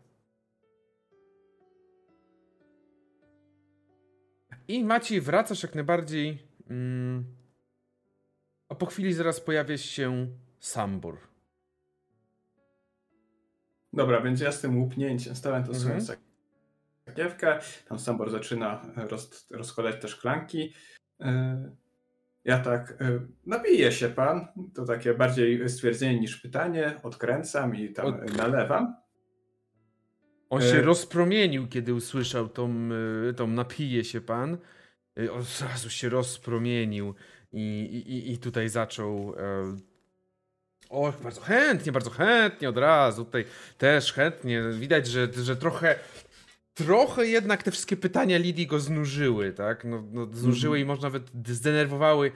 [4.68, 6.38] I Maciej, wracasz jak najbardziej.
[6.70, 7.24] Mm,
[8.68, 10.28] a po chwili zaraz pojawia się
[10.60, 11.29] Sambor.
[13.92, 16.00] Dobra, więc ja z tym łupnięciem stałem to mhm.
[17.06, 17.58] sakiewkę.
[17.88, 20.72] Tam Sambor zaczyna roz, rozkładać te szklanki.
[21.20, 21.70] E,
[22.44, 24.46] ja tak, e, napiję się pan.
[24.74, 27.00] To takie bardziej stwierdzenie niż pytanie.
[27.02, 28.36] Odkręcam i tam Od...
[28.36, 28.96] nalewam.
[30.50, 30.82] On się e...
[30.82, 32.88] rozpromienił, kiedy usłyszał tą,
[33.36, 34.58] tą napije się pan.
[35.32, 37.14] Od razu się rozpromienił
[37.52, 39.34] i, i, i tutaj zaczął
[40.90, 43.24] Och, bardzo chętnie, bardzo chętnie od razu.
[43.24, 43.44] Tutaj
[43.78, 44.62] też chętnie.
[44.72, 45.98] Widać, że, że trochę
[46.74, 49.84] trochę jednak te wszystkie pytania Lidii go znużyły, tak?
[49.84, 52.32] No, no znużyły mm i może nawet zdenerwowały,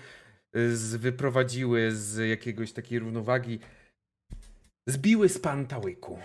[0.54, 3.60] z, wyprowadziły z jakiegoś takiej równowagi.
[4.88, 6.18] Zbiły z pantałyku.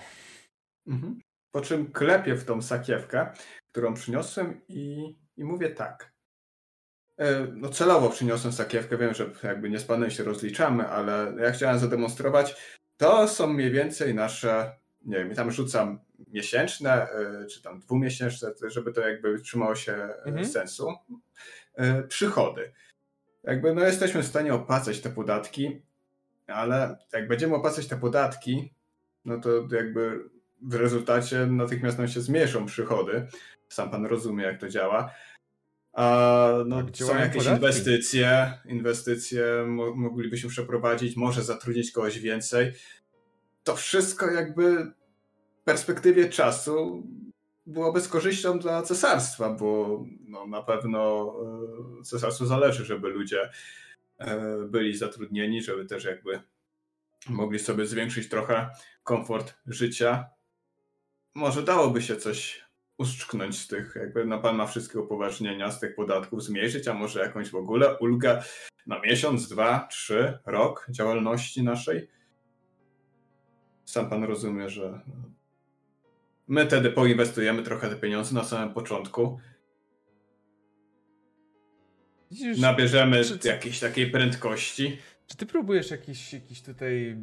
[0.87, 1.15] -hmm.
[1.51, 3.33] Po czym klepię w tą sakiewkę,
[3.71, 6.08] którą przyniosłem i, i mówię tak.
[7.19, 11.51] E, no celowo przyniosłem sakiewkę, wiem, że jakby nie z panem się rozliczamy, ale ja
[11.51, 12.55] chciałem zademonstrować,
[12.97, 18.93] to są mniej więcej nasze, nie wiem, tam rzucam miesięczne, e, czy tam dwumiesięczne, żeby
[18.93, 20.45] to jakby trzymało się e, mhm.
[20.45, 20.87] sensu,
[22.07, 22.73] przychody.
[23.43, 25.81] Jakby no jesteśmy w stanie opłacać te podatki,
[26.47, 28.73] ale jak będziemy opłacać te podatki,
[29.25, 30.29] no to jakby
[30.61, 33.27] w rezultacie natychmiast nam się zmniejszą przychody.
[33.69, 35.11] Sam pan rozumie, jak to działa.
[35.93, 37.55] A no, tak, są jakieś podatki.
[37.55, 42.71] inwestycje, inwestycje mo moglibyśmy przeprowadzić, może zatrudnić kogoś więcej.
[43.63, 44.85] To wszystko jakby
[45.61, 47.03] w perspektywie czasu
[47.65, 51.33] byłoby z korzyścią dla cesarstwa, bo no, na pewno
[51.99, 53.49] e, cesarstwu zależy, żeby ludzie
[54.17, 56.41] e, byli zatrudnieni, żeby też jakby
[57.29, 58.69] mogli sobie zwiększyć trochę
[59.03, 60.29] komfort życia.
[61.35, 62.68] Może dałoby się coś
[62.99, 67.19] uszczknąć z tych, jakby no pan ma wszystkie upoważnienia z tych podatków zmniejszyć, a może
[67.19, 68.43] jakąś w ogóle ulgę
[68.87, 72.09] na miesiąc, dwa, trzy, rok działalności naszej.
[73.85, 75.01] sam pan rozumie, że
[76.47, 79.39] my wtedy poinwestujemy trochę te pieniądze na samym początku.
[82.31, 84.97] Widzisz, Nabierzemy czy, jakiejś takiej prędkości.
[85.27, 87.17] Czy ty próbujesz jakiś, jakiś tutaj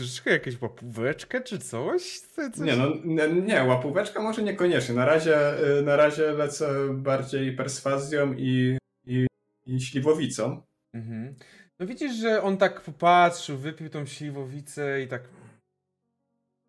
[0.00, 2.18] troszeczkę jakąś łapóweczkę czy coś?
[2.20, 2.56] coś?
[2.56, 4.94] Nie, no nie, łapóweczka może niekoniecznie.
[4.94, 9.26] Na razie, y, na razie lecę bardziej perswazją i, i,
[9.66, 10.62] i śliwowicą.
[10.94, 11.34] Mhm.
[11.78, 15.22] No widzisz, że on tak popatrzył, wypił tą śliwowicę i tak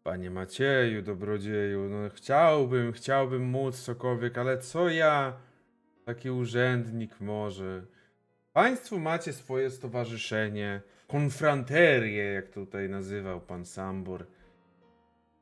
[0.03, 5.33] Panie Macieju, dobrodzieju, no chciałbym, chciałbym móc cokolwiek, ale co ja,
[6.05, 7.85] taki urzędnik może?
[8.53, 14.25] Państwo macie swoje stowarzyszenie, konfranterię, jak tutaj nazywał pan Sambor.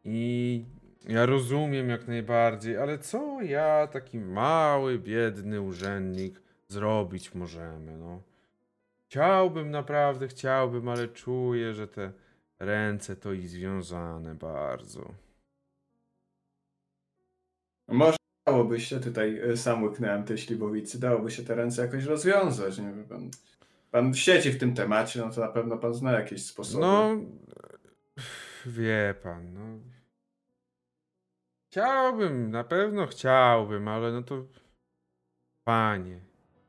[0.05, 0.65] I
[1.07, 8.21] ja rozumiem jak najbardziej, ale co ja, taki mały, biedny urzędnik, zrobić możemy, no.
[9.05, 12.11] Chciałbym, naprawdę chciałbym, ale czuję, że te
[12.59, 15.13] ręce to i związane bardzo.
[17.87, 18.17] Może
[18.47, 22.93] dałoby się, tutaj e, sam łyknąłem tej śliwowicy, dałoby się te ręce jakoś rozwiązać, nie
[23.09, 23.31] wiem,
[23.91, 26.85] pan, siedzi w tym temacie, no to na pewno pan zna jakieś sposoby.
[26.85, 27.15] No,
[28.65, 29.79] wie pan, no.
[31.71, 34.45] Chciałbym, na pewno chciałbym, ale no to
[35.63, 36.19] panie,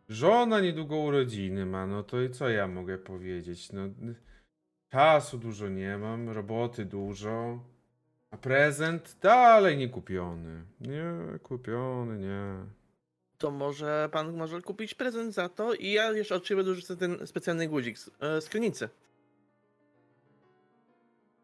[0.08, 3.82] żona niedługo urodziny ma, no to i co ja mogę powiedzieć, no
[4.88, 7.64] czasu dużo nie mam, roboty dużo,
[8.30, 12.79] a prezent dalej nie kupiony, nie kupiony, nie.
[13.40, 17.26] To może pan może kupić prezent za to i ja jeszcze od ciebie dorzucę ten
[17.26, 18.88] specjalny guzik z, e, z krynicy.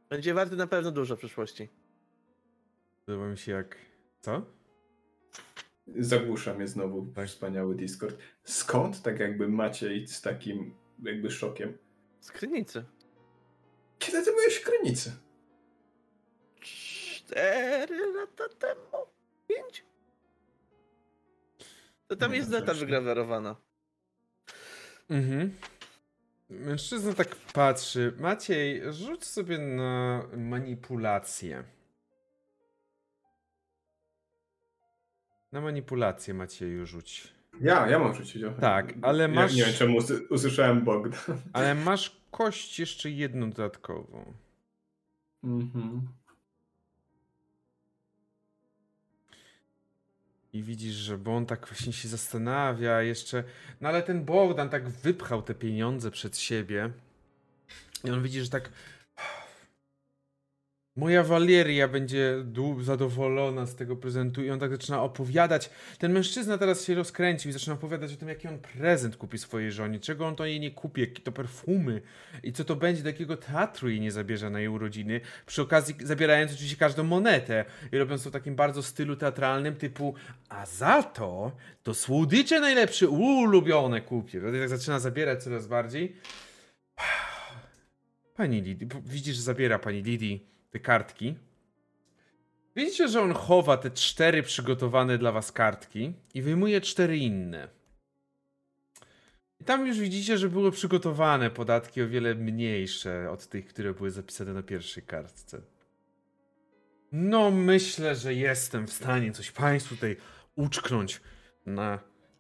[0.09, 1.69] Będzie warty na pewno dużo w przyszłości.
[3.07, 3.77] Podoba mi się jak...
[4.21, 4.43] Co?
[5.99, 7.29] Zagłusza mnie znowu tak.
[7.29, 8.19] wspaniały Discord.
[8.45, 11.79] Skąd tak jakby Maciej z takim jakby szokiem?
[12.21, 12.85] Z krynicy.
[13.99, 15.13] Kiedy ty byłeś w krynicy?
[16.61, 19.07] Cztery lata temu?
[19.49, 19.86] Pięć?
[22.07, 23.57] To tam no, jest data wygrawerowana.
[25.11, 25.55] Mhm.
[26.51, 28.13] Mężczyzna tak patrzy.
[28.19, 31.65] Maciej, rzuć sobie na manipulację.
[35.53, 37.33] Na manipulację Macieju rzuć.
[37.61, 38.43] Ja, ja mam rzucić.
[38.61, 39.53] Tak, ale masz...
[39.53, 39.99] Ja nie wiem czemu
[40.31, 41.39] usłyszałem Bogdan.
[41.53, 44.35] Ale masz kość jeszcze jedną dodatkową.
[45.45, 46.09] Mhm.
[50.57, 53.45] I widzisz, że bo on tak właśnie się zastanawia jeszcze.
[53.81, 56.91] No ale ten Bogdan tak wypchał te pieniądze przed siebie.
[58.05, 58.71] I on widzi, że tak
[60.97, 62.45] Moja Waleria będzie
[62.81, 65.71] zadowolona z tego prezentu i on tak zaczyna opowiadać.
[65.99, 69.73] Ten mężczyzna teraz się rozkręcił i zaczyna opowiadać o tym, jaki on prezent kupi swojej
[69.73, 72.03] żonie, czego on to jej nie kupi, jakie to perfumy
[72.43, 75.21] i co to będzie, do jakiego teatru jej nie zabierze na jej urodziny.
[75.47, 80.15] Przy okazji zabierając oczywiście każdą monetę i robiąc to w takim bardzo stylu teatralnym typu
[80.49, 84.39] a za to to słodycze najlepsze, ulubione kupię.
[84.39, 86.17] I tak zaczyna zabierać coraz bardziej.
[88.37, 91.35] Pani Lidii, widzisz, że zabiera pani Lidii te kartki.
[92.77, 97.69] Widzicie, że on chowa te cztery przygotowane dla was kartki i wyjmuje cztery inne.
[99.61, 104.11] I tam już widzicie, że były przygotowane podatki o wiele mniejsze od tych, które były
[104.11, 105.63] zapisane na pierwszej kartce.
[107.13, 110.17] No, myślę, że jestem w stanie coś Państwu tutaj
[110.57, 111.21] uczknąć
[111.67, 111.99] na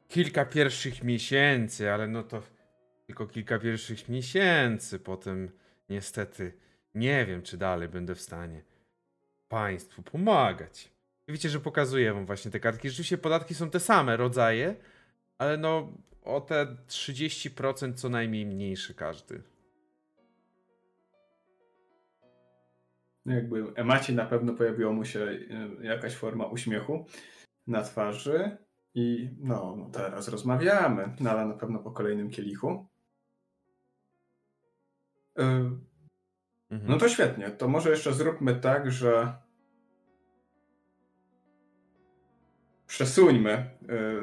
[0.09, 2.43] kilka pierwszych miesięcy, ale no to
[3.07, 4.99] tylko kilka pierwszych miesięcy.
[4.99, 5.51] Potem
[5.89, 6.66] niestety
[6.97, 8.63] nie wiem, czy dalej będę w stanie
[9.49, 10.93] państwu pomagać.
[11.29, 12.89] Widzicie, że pokazuję wam właśnie te kartki.
[12.89, 14.77] Rzeczywiście podatki są te same rodzaje,
[15.39, 15.93] ale no
[16.23, 19.43] o te 30% co najmniej mniejszy każdy.
[23.25, 27.07] No jakby Emacie na pewno pojawiła mu się e, jakaś forma uśmiechu
[27.67, 28.57] na twarzy
[28.95, 32.87] i no, no teraz rozmawiamy, no ale na pewno po kolejnym kielichu.
[35.39, 35.71] E,
[36.71, 36.91] Mhm.
[36.91, 37.51] No to świetnie.
[37.51, 39.33] To może jeszcze zróbmy tak, że
[42.87, 43.71] przesuńmy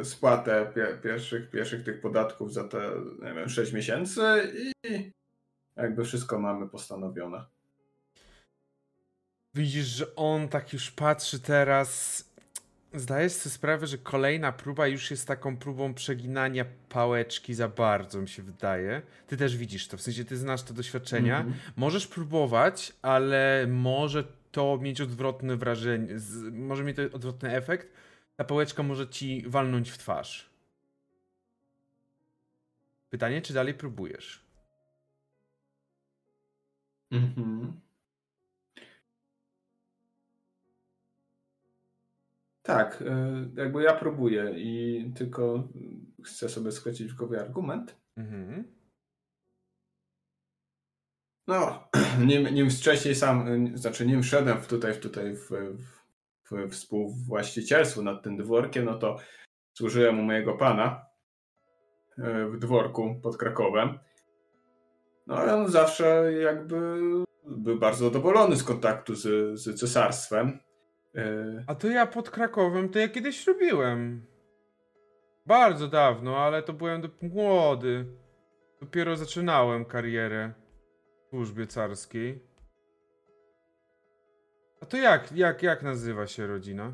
[0.01, 2.91] y, spłatę pie pierwszych, pierwszych tych podatków za te,
[3.21, 4.21] nie wiem, 6 miesięcy
[4.53, 5.11] i
[5.75, 7.45] jakby wszystko mamy postanowione.
[9.55, 12.32] Widzisz, że on tak już patrzy teraz
[12.93, 18.29] zdajesz sobie sprawę, że kolejna próba już jest taką próbą przeginania pałeczki za bardzo, mi
[18.29, 19.01] się wydaje.
[19.27, 21.39] Ty też widzisz to, w sensie ty znasz te doświadczenia.
[21.39, 21.55] Mm -hmm.
[21.75, 26.07] Możesz próbować, ale może to mieć odwrotne wrażenie,
[26.51, 27.93] może mieć odwrotny efekt.
[28.35, 30.49] Ta pałeczka może ci walnąć w twarz.
[33.09, 34.43] Pytanie, czy dalej próbujesz?
[37.11, 37.73] Mhm.
[42.63, 43.05] Tak, y,
[43.55, 45.67] jakby ja próbuję i tylko
[46.23, 47.95] chcę sobie sklecić w głowie argument.
[48.17, 48.63] Mhm.
[51.47, 51.89] No,
[52.27, 53.47] nim, nim wcześniej sam,
[53.77, 55.49] znaczy nim wszedłem w tutaj, w tutaj w,
[56.51, 59.17] w, współwłaścicielstwo nad tym dworkiem, no to
[59.77, 61.05] służyłem u mojego pana
[62.17, 63.99] y, w dworku pod Krakowem.
[65.27, 66.99] No i on zawsze jakby
[67.45, 70.59] był bardzo zadowolony z kontaktu z, z cesarstwem.
[71.17, 74.25] Y, A to ja pod Krakowem, to ja kiedyś robiłem.
[75.45, 78.05] Bardzo dawno, ale to byłem młody.
[78.81, 80.53] Dopiero zaczynałem karierę
[81.25, 82.43] w służbie carskiej.
[84.81, 86.91] A to jak, jak, jak nazywa się rodzina?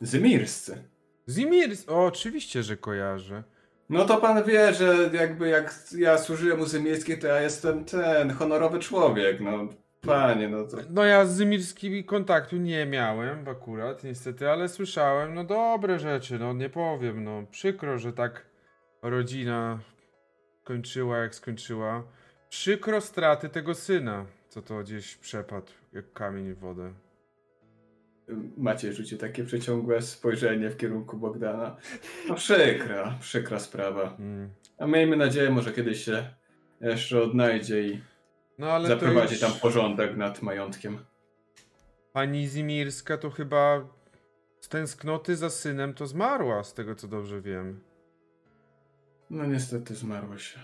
[0.00, 0.88] Zymirscy.
[1.28, 1.88] Zimirs.
[1.88, 3.42] O, oczywiście, że kojarzę.
[3.88, 8.30] No to pan wie, że jakby jak ja służyłem u Zymirskich, to ja jestem ten
[8.30, 9.68] honorowy człowiek, no
[10.06, 10.76] panie, no to...
[10.90, 16.52] No ja z Zymirskimi kontaktu nie miałem akurat, niestety, ale słyszałem, no dobre rzeczy, no
[16.52, 18.46] nie powiem, no przykro, że tak
[19.02, 19.78] rodzina
[20.64, 22.04] kończyła jak skończyła.
[22.48, 26.92] Przykro straty tego syna, co to gdzieś przepadł jak kamień w wodę.
[28.56, 31.76] Macie rzucie takie przeciągłe spojrzenie w kierunku Bogdana.
[32.28, 34.16] No przykra, przykra sprawa.
[34.18, 34.50] Mm.
[34.78, 36.24] A miejmy nadzieję, może kiedyś się
[36.80, 38.00] jeszcze odnajdzie i
[38.62, 39.40] No ale zaprowadzi już...
[39.40, 40.98] tam porządek nad majątkiem.
[42.12, 43.88] Pani Zimirska to chyba
[44.60, 47.80] z tęsknoty za synem to zmarła, z tego co dobrze wiem.
[49.30, 50.60] No niestety zmarła się.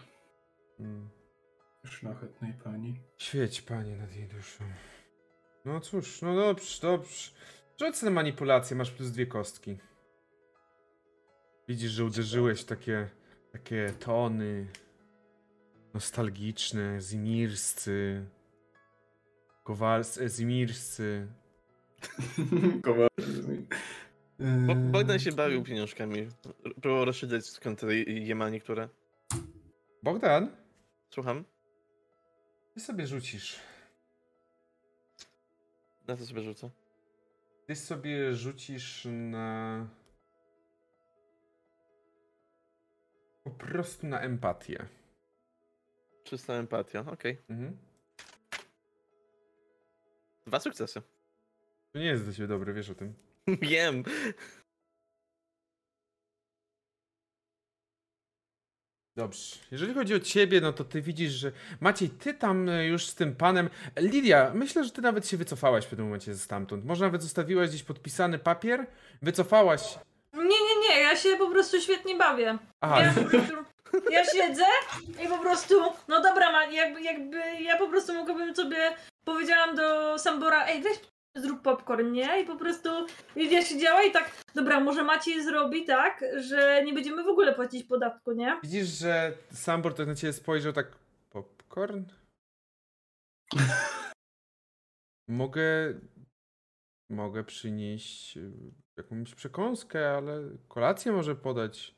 [0.81, 1.09] Mm.
[1.85, 3.01] Szlachetnej pani.
[3.17, 4.65] Świeć, panie, nad jej duszą.
[5.65, 7.31] No cóż, no dobrze, dobrze.
[7.81, 9.79] Rzuć na manipulację, masz plus dwie kostki.
[11.69, 13.09] Widzisz, że uderzyłeś takie,
[13.53, 14.67] takie tony
[15.99, 18.27] nostalgiczne, zimirscy,
[19.65, 21.27] kowalscy, zimirscy.
[22.85, 23.67] Kowalski.
[24.39, 26.29] Bo- Yy, Bogdan się bawił pieniążkami.
[26.83, 28.89] Próbował rozszydzać skąd te je ma niektóre.
[30.03, 30.57] Bogdan,
[31.11, 31.45] Słucham?
[32.75, 33.61] ty sobie rzucisz.
[36.09, 36.71] Na co sobie rzucę?
[37.67, 39.87] Ty sobie rzucisz na...
[43.45, 44.87] Po prostu na empatię.
[46.29, 47.39] Czysta empatia, okej.
[47.51, 47.77] Mhm.
[50.47, 51.03] Dwa sukcesy.
[51.93, 53.15] To nie jest dla ciebie dobre, wiesz o tym.
[53.63, 54.05] Wiem.
[59.17, 59.57] Dobrze.
[59.71, 63.15] Jeżeli chodzi o ciebie, no to ty widzisz, że Maciej, ty tam e, już z
[63.15, 63.71] tym panem.
[63.97, 66.85] Lidia, myślę, że ty nawet się wycofałaś w tym momencie stamtąd.
[66.85, 68.87] Może nawet zostawiłaś gdzieś podpisany papier,
[69.23, 69.99] wycofałaś.
[70.35, 72.59] Nie, nie, nie, ja się po prostu świetnie bawię.
[72.81, 73.53] Aha, Ja, po prostu,
[74.11, 74.65] ja siedzę
[75.25, 75.75] i po prostu,
[76.09, 80.99] no dobra, jakby, jakby ja po prostu mogłabym sobie, powiedziałam do Sambora, ej weź
[81.37, 82.43] zrób popcorn, nie?
[82.43, 82.89] I po prostu
[83.37, 87.85] Lidia siedziała i tak, dobra, może Maciej zrobi tak, że nie będziemy w ogóle płacić
[87.85, 88.61] podatku, nie?
[88.63, 90.87] widzisz, że Sambor tak na ciebie spojrzał tak.
[91.31, 92.05] Popcorn?
[95.29, 95.95] Mogę.
[97.11, 98.53] Mogę przynieść y,
[98.97, 101.95] jakąś przekąskę, ale kolację może podać.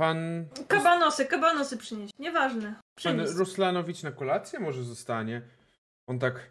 [0.00, 0.48] Pan.
[0.68, 2.62] Kabanosy, kabanosy przynieść, nieważne.
[2.72, 3.32] Pan Przynieść.
[3.32, 5.42] Ruslanowicz na kolację może zostanie.
[6.06, 6.50] On tak.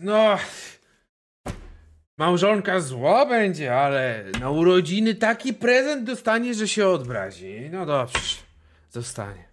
[0.00, 0.38] No.
[2.18, 7.68] Małżonka zła będzie, ale na urodziny taki prezent dostanie, że się odbrazi.
[7.72, 8.36] No dobrze,
[8.90, 9.44] zostanie.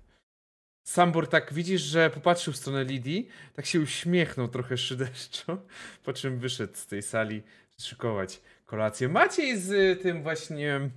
[0.88, 5.58] Sambor tak widzisz, że popatrzył w stronę Lidii, tak się uśmiechnął trochę szyderczo,
[6.06, 7.44] po czym wyszedł z tej sali
[7.80, 9.10] szykować kolację.
[9.10, 10.90] Maciej z y, tym właśnie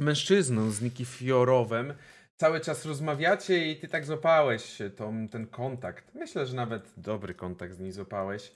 [0.00, 1.94] mężczyzną, z Nikifiorowem,
[2.36, 6.14] cały czas rozmawiacie i ty tak złapałeś tą, ten kontakt.
[6.14, 8.52] Myślę, że nawet dobry kontakt z niej złapałeś.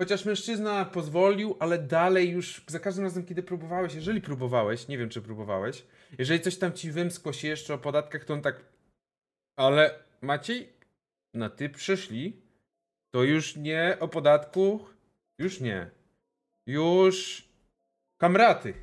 [0.00, 5.08] Chociaż mężczyzna pozwolił, ale dalej już za każdym razem, kiedy próbowałeś, jeżeli próbowałeś, nie wiem
[5.08, 5.86] czy próbowałeś,
[6.18, 8.64] jeżeli coś tam ci wymskło się jeszcze o podatkach, to on tak.
[9.56, 10.72] Ale Maciej,
[11.34, 12.42] na ty przyszli,
[13.10, 14.86] to już nie o podatku,
[15.38, 15.90] już nie.
[16.66, 17.44] Już
[18.18, 18.74] kamraty.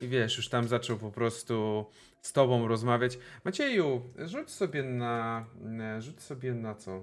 [0.00, 1.86] I wiesz, już tam zaczął po prostu
[2.22, 3.18] z tobą rozmawiać.
[3.44, 5.46] Macieju, rzuć sobie na.
[5.60, 7.02] na- Rzuć sobie na co?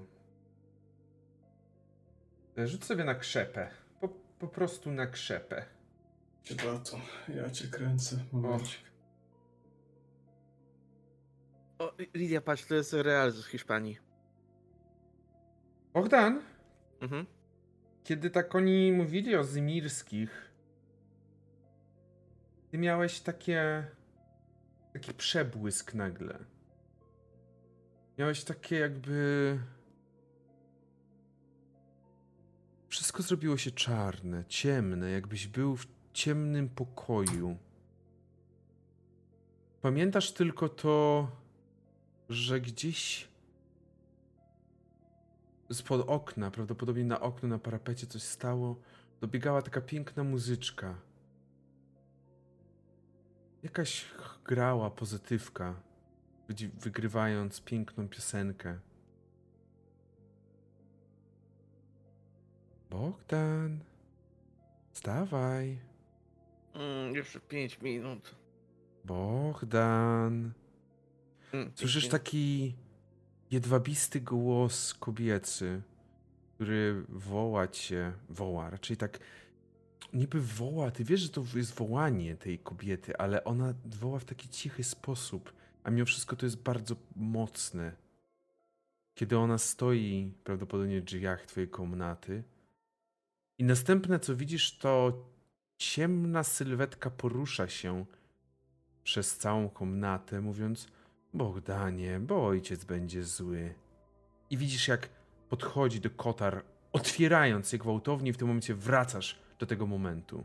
[2.58, 3.70] Rzuć sobie na krzepę.
[4.02, 4.10] Po,
[4.40, 5.66] po prostu na krzepę.
[6.44, 6.82] Cię to,
[7.36, 8.18] ja cię kręcę.
[8.32, 8.82] Momencik.
[11.80, 13.98] O, Lidia, patrz, to jest Real z Hiszpanii.
[15.94, 16.42] Bogdan,
[17.02, 17.26] Mhm.
[18.04, 20.43] kiedy tak oni mówili o Zymirskich,
[22.74, 23.88] ty miałeś takie.
[24.94, 26.40] taki przebłysk nagle.
[28.18, 29.60] Miałeś takie jakby.
[32.88, 37.58] Wszystko zrobiło się czarne, ciemne, jakbyś był w ciemnym pokoju.
[39.82, 41.28] Pamiętasz tylko to,
[42.30, 43.28] że gdzieś
[45.72, 48.80] spod okna, prawdopodobnie na oknu, na parapecie coś stało,
[49.22, 50.96] dobiegała taka piękna muzyczka.
[53.64, 54.06] Jakaś
[54.46, 55.76] grała pozytywka,
[56.80, 58.80] wygrywając piękną piosenkę.
[62.90, 63.80] Bogdan,
[64.92, 65.80] wstawaj.
[66.74, 68.36] Mm, jeszcze 5 minut.
[69.06, 70.52] Bogdan.
[71.54, 72.76] Mm, Słyszysz pięć taki
[73.52, 75.82] jedwabisty głos kobiecy,
[76.56, 79.20] który woła cię, woła, raczej tak
[80.14, 84.50] niby woła, ty wiesz, że to jest wołanie tej kobiety, ale ona woła w taki
[84.50, 85.54] cichy sposób,
[85.84, 87.96] a mimo wszystko to jest bardzo mocne.
[89.16, 92.44] Kiedy ona stoi prawdopodobnie w drzwiach twojej komnaty
[93.58, 95.24] i następne co widzisz to
[95.78, 98.06] ciemna sylwetka porusza się
[99.04, 100.88] przez całą komnatę, mówiąc
[101.34, 103.74] Bogdanie, bo ojciec będzie zły.
[104.50, 105.10] I widzisz, jak
[105.50, 110.44] podchodzi do kotar, otwierając je gwałtownie, i w tym momencie wracasz do tego momentu.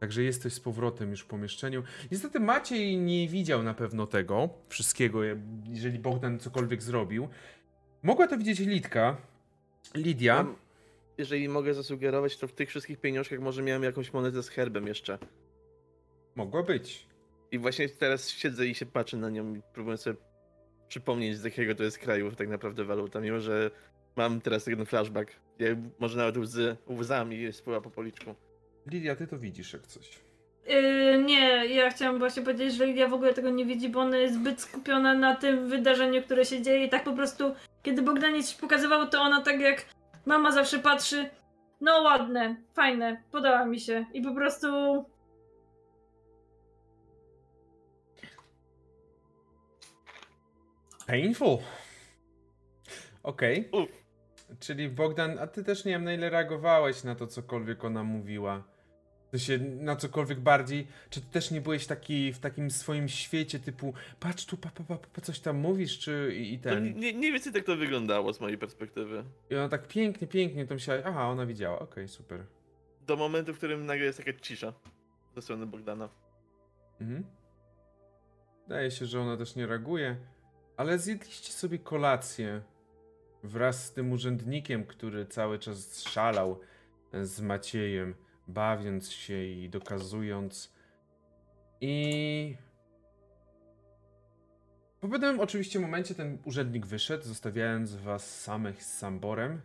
[0.00, 1.82] Także jesteś z powrotem już w pomieszczeniu.
[2.10, 5.20] Niestety Maciej nie widział na pewno tego wszystkiego,
[5.64, 7.28] jeżeli Bogdan cokolwiek zrobił.
[8.02, 9.16] Mogła to widzieć Lidka.
[9.94, 10.46] Lidia.
[11.18, 15.18] Jeżeli mogę zasugerować, to w tych wszystkich pieniążkach może miałem jakąś monetę z herbem jeszcze.
[16.36, 17.06] Mogła być.
[17.50, 20.16] I właśnie teraz siedzę i się patrzę na nią i próbuję sobie
[20.88, 23.70] przypomnieć, z jakiego to jest kraju tak naprawdę waluta, mimo że
[24.18, 25.32] mam teraz ten flashback.
[25.58, 25.68] Ja,
[25.98, 28.34] może nawet łzy, łzami spływa po policzku.
[28.86, 30.20] Lidia, ty to widzisz jak coś.
[30.66, 34.16] Yy, nie, ja chciałam właśnie powiedzieć, że Lidia w ogóle tego nie widzi, bo ona
[34.16, 38.42] jest zbyt skupiona na tym wydarzeniu, które się dzieje i tak po prostu, kiedy Bogdanie
[38.42, 39.84] coś pokazywał, to ona tak jak
[40.26, 41.30] mama zawsze patrzy,
[41.80, 44.68] no ładne, fajne, podoba mi się i po prostu
[51.06, 51.58] Painful.
[53.22, 53.68] Okej.
[53.72, 54.07] Uf.
[54.60, 58.64] Czyli Bogdan, a ty też nie wiem na ile reagowałeś na to, cokolwiek ona mówiła.
[59.30, 60.86] To się na cokolwiek bardziej.
[61.10, 64.96] Czy ty też nie byłeś taki w takim swoim świecie typu patrz tu, pa, pa,
[64.96, 66.98] pa, coś tam mówisz, czy i, i ten.
[66.98, 69.24] nie, nie więcej tak to wyglądało z mojej perspektywy.
[69.50, 72.44] I ona tak pięknie, pięknie to myślała, aha, ona widziała, okej, super.
[73.06, 74.72] Do momentu, w którym nagle jest taka cisza
[75.34, 76.08] ze strony Bogdana.
[77.00, 77.24] Mhm.
[78.68, 80.16] Wydaje się, że ona też nie reaguje.
[80.76, 82.62] Ale zjedliście sobie kolację
[83.42, 86.60] wraz z tym urzędnikiem, który cały czas szalał
[87.22, 88.14] z Maciejem,
[88.48, 90.72] bawiąc się i dokazując.
[91.80, 92.56] I
[95.00, 99.60] po pewnym oczywiście momencie ten urzędnik wyszedł, zostawiając was samych z Samborem.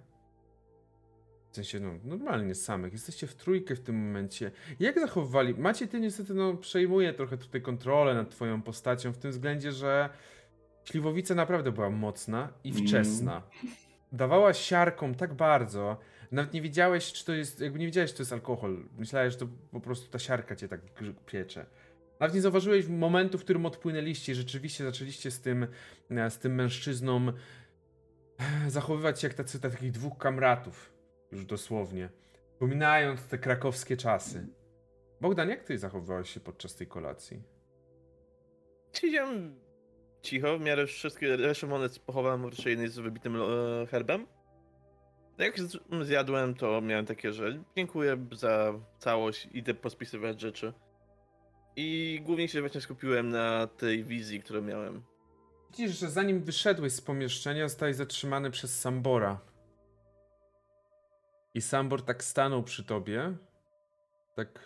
[1.52, 2.94] W sensie, no, normalnie samych.
[2.94, 4.52] Jesteście w trójkę w tym momencie.
[4.80, 5.56] Jak zachowywali?
[5.56, 10.10] Macie ty niestety, no, przejmuje trochę tutaj kontrolę nad twoją postacią, w tym względzie, że
[10.84, 13.42] Śliwowica naprawdę była mocna i wczesna.
[14.12, 15.98] Dawała siarkom tak bardzo,
[16.32, 18.86] nawet nie wiedziałeś, czy to jest, jakby nie wiedziałeś, czy to jest alkohol.
[18.98, 20.82] Myślałeś, że to po prostu ta siarka cię tak
[21.26, 21.66] piecze.
[22.20, 25.68] Nawet nie zauważyłeś momentu, w którym odpłynęliście i rzeczywiście zaczęliście z tym,
[26.10, 30.94] e, z tym mężczyzną e, zachowywać się jak tacy takich dwóch kamratów.
[31.32, 32.10] Już dosłownie.
[32.52, 34.48] Wspominając te krakowskie czasy.
[35.22, 37.44] Bogdan, jak ty zachowywałeś się podczas tej kolacji?
[38.94, 39.56] Siedziałem
[40.24, 43.46] cicho, w miarę wszystkie resztę monet pochowałem w szyjnej z wybitym e,
[43.88, 44.28] herbem.
[45.38, 50.74] Jak z- zjadłem, to miałem takie, że dziękuję za całość, idę pospisywać rzeczy.
[51.76, 55.04] I głównie się właśnie skupiłem na tej wizji, którą miałem.
[55.72, 59.40] Widzisz, że zanim wyszedłeś z pomieszczenia, zostałeś zatrzymany przez Sambora.
[61.54, 63.36] I Sambor tak stanął przy tobie.
[64.36, 64.60] Tak.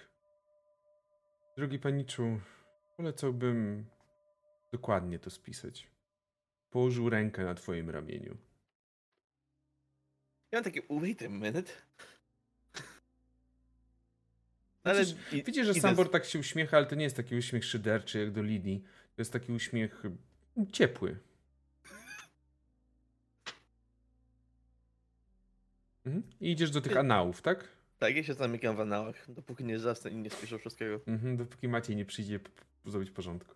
[1.58, 2.40] Drogi paniczu,
[2.98, 3.86] polecałbym
[4.72, 5.88] dokładnie to spisać.
[6.70, 8.38] Położył rękę na twoim ramieniu.
[10.52, 11.72] Ja mam takie, wait a minute.
[14.84, 17.66] Ale Widzisz, i- widzisz że Sambor tak się uśmiecha, ale to nie jest taki uśmiech
[17.66, 18.84] szyderczy jak do Lidii.
[19.16, 21.20] To jest taki uśmiech mm, ciepły.
[26.06, 26.24] Mhm.
[26.42, 27.68] I idziesz do tych anałów, tak?
[28.00, 31.00] Tak, ja się zamykam w anałach, dopóki nie zasnę i nie spiszę wszystkiego.
[31.08, 32.40] Mhm, dopóki Maciej nie przyjdzie
[32.86, 33.56] zrobić porządku.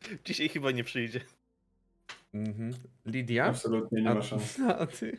[0.24, 1.20] Dzisiaj chyba nie przyjdzie.
[2.34, 2.72] Mhm.
[3.06, 3.44] Lidia?
[3.44, 4.60] Absolutnie nie A- ma szans.
[4.80, 5.18] A ty?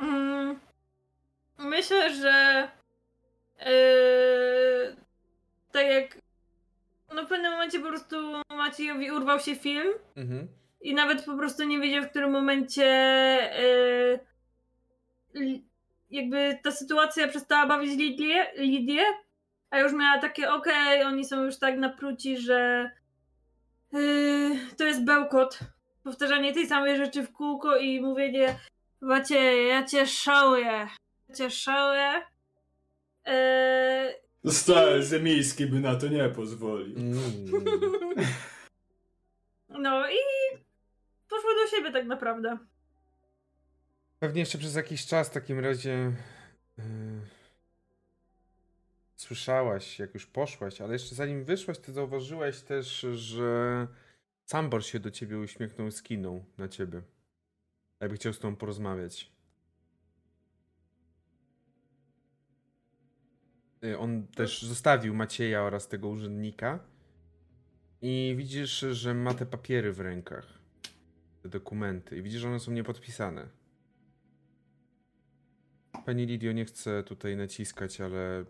[0.00, 0.58] Mm,
[1.58, 2.68] myślę, że
[3.58, 4.96] yy,
[5.72, 6.18] tak jak
[7.14, 8.16] no w pewnym momencie po prostu
[8.50, 9.86] Maciejowi urwał się film
[10.16, 10.48] Mhm.
[10.80, 12.84] i nawet po prostu nie wiedział, w którym momencie
[15.34, 15.60] yy,
[16.10, 19.02] jakby ta sytuacja przestała bawić Lidię, Lidię
[19.70, 22.90] a już miała takie, okej, okay, oni są już tak napruci, że
[23.92, 25.58] yy, to jest bełkot.
[26.02, 28.58] Powtarzanie tej samej rzeczy w kółko i mówienie
[29.00, 30.88] Macie, ja cię szałuję.
[31.28, 32.22] Ja cię szałuję.
[33.26, 36.98] Yy, Stary Zemiejski by na to nie pozwolił.
[36.98, 37.22] Mm.
[39.68, 40.16] No i
[41.28, 42.58] poszło do siebie tak naprawdę.
[44.18, 46.12] Pewnie jeszcze przez jakiś czas w takim razie
[46.78, 46.84] yy,
[49.18, 53.86] słyszałaś, jak już poszłaś, ale jeszcze zanim wyszłaś, ty zauważyłaś też, że
[54.44, 57.02] Sambor się do ciebie uśmiechnął, skinął na ciebie.
[58.00, 59.32] Jakby chciał z tobą porozmawiać.
[63.84, 66.78] Y, on też zostawił Macieja oraz tego urzędnika.
[68.02, 70.58] I widzisz, że ma te papiery w rękach.
[71.42, 72.18] Te dokumenty.
[72.18, 73.48] I widzisz, że one są niepodpisane.
[76.06, 78.44] Pani Lidio, nie chcę tutaj naciskać, ale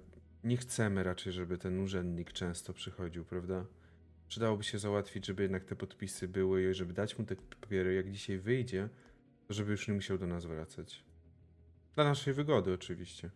[0.49, 3.65] nie chcemy raczej, żeby ten urzędnik często przychodził, prawda?
[4.29, 8.11] Przydałoby się załatwić, żeby jednak te podpisy były i żeby dać mu te papiery, jak
[8.11, 8.89] dzisiaj wyjdzie,
[9.49, 11.05] to żeby już nie musiał do nas wracać.
[11.95, 13.31] Dla naszej wygody oczywiście.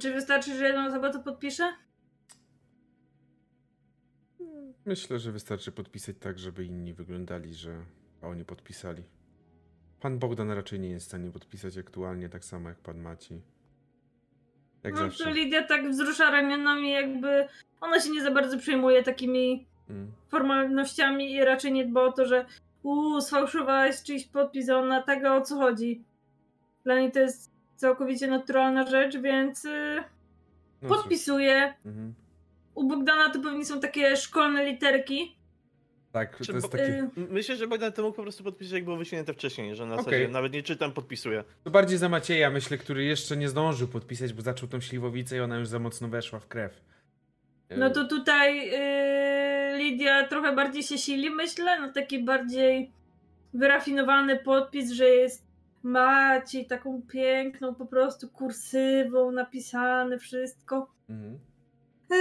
[0.00, 1.72] Czy wystarczy, że jedna osoba to podpisze?
[4.86, 7.84] Myślę, że wystarczy podpisać tak, żeby inni wyglądali, że
[8.22, 9.02] oni podpisali.
[10.00, 13.42] Pan Bogdan raczej nie jest w stanie podpisać aktualnie, tak samo jak pan Maci.
[14.86, 15.30] Jak no zawsze.
[15.30, 17.48] Lidia tak wzrusza ramionami, jakby
[17.80, 20.12] ona się nie za bardzo przejmuje takimi mm.
[20.28, 22.46] formalnościami i raczej nie dba o to, że
[22.82, 26.04] uuu, sfałszowałeś czyjś podpis, a ona tego o co chodzi.
[26.84, 30.04] Dla niej to jest całkowicie naturalna rzecz, więc yy,
[30.82, 31.74] no podpisuję.
[31.86, 32.14] Mhm.
[32.74, 35.35] U Bogdana to pewnie są takie szkolne literki.
[36.16, 36.82] Tak, to jest taki...
[36.82, 39.94] Y, myślę, że Bogdan to mógł po prostu podpisać, jak było wysunięte wcześniej, że na
[39.94, 40.04] okay.
[40.04, 41.44] zasadzie nawet nie czytam, podpisuję.
[41.64, 45.40] To bardziej za Macieja, myślę, który jeszcze nie zdążył podpisać, bo zaczął tą śliwowicę i
[45.40, 46.80] ona już za mocno weszła w krew.
[47.70, 52.90] No to tutaj yy, Lidia trochę bardziej się sili, myślę, no taki bardziej
[53.54, 55.46] wyrafinowany podpis, że jest
[55.82, 60.90] Maciej, taką piękną po prostu kursywą napisane wszystko.
[61.08, 61.38] Mhm.
[62.10, 62.16] Yy,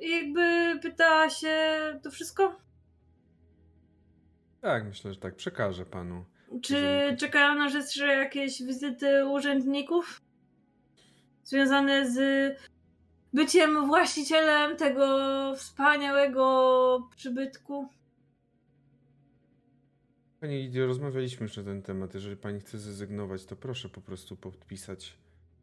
[0.00, 1.56] jakby pytała się
[2.02, 2.56] to wszystko?
[4.60, 5.36] Tak, myślę, że tak.
[5.36, 6.24] Przekażę panu.
[6.62, 6.76] Czy
[7.18, 10.20] czekają nas jeszcze jakieś wizyty urzędników?
[11.44, 12.18] Związane z
[13.32, 15.18] byciem właścicielem tego
[15.56, 17.88] wspaniałego przybytku?
[20.40, 22.14] Pani Lidio, rozmawialiśmy już na ten temat.
[22.14, 25.18] Jeżeli pani chce zrezygnować, to proszę po prostu podpisać.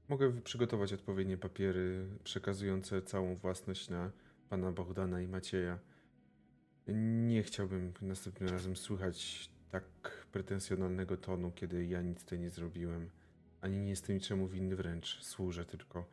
[0.09, 4.11] Mogę przygotować odpowiednie papiery przekazujące całą własność na
[4.49, 5.79] pana Bogdana i Macieja.
[6.87, 13.09] Nie chciałbym następnym razem słychać tak pretensjonalnego tonu, kiedy ja nic tutaj nie zrobiłem.
[13.61, 16.05] Ani nie jestem niczemu winny, wręcz służę tylko.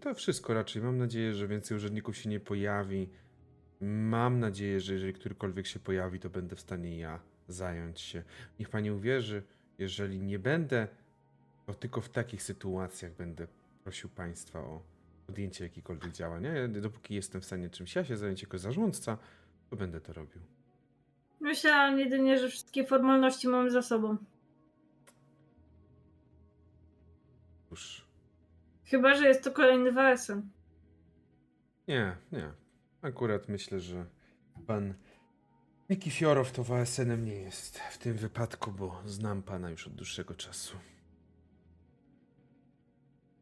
[0.00, 0.82] To wszystko raczej.
[0.82, 3.10] Mam nadzieję, że więcej urzędników się nie pojawi.
[3.80, 8.22] Mam nadzieję, że jeżeli którykolwiek się pojawi, to będę w stanie ja zająć się.
[8.58, 9.42] Niech pani uwierzy,
[9.78, 10.88] jeżeli nie będę,
[11.66, 13.46] to tylko w takich sytuacjach będę
[13.84, 14.82] prosił państwa o
[15.26, 16.44] podjęcie jakichkolwiek działań.
[16.68, 19.18] Dopóki jestem w stanie czymś ja się zająć jako zarządca,
[19.70, 20.42] to będę to robił.
[21.40, 24.16] Myślałam jedynie, że wszystkie formalności mamy za sobą.
[27.68, 28.06] Cóż.
[28.84, 30.42] Chyba, że jest to kolejny WSN.
[31.88, 32.52] Nie, nie.
[33.02, 34.06] Akurat myślę, że
[34.66, 34.94] pan
[35.90, 40.76] Nikifiorow to WSN-em nie jest w tym wypadku, bo znam pana już od dłuższego czasu.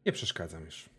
[0.05, 0.89] Nie przeszkadzam już.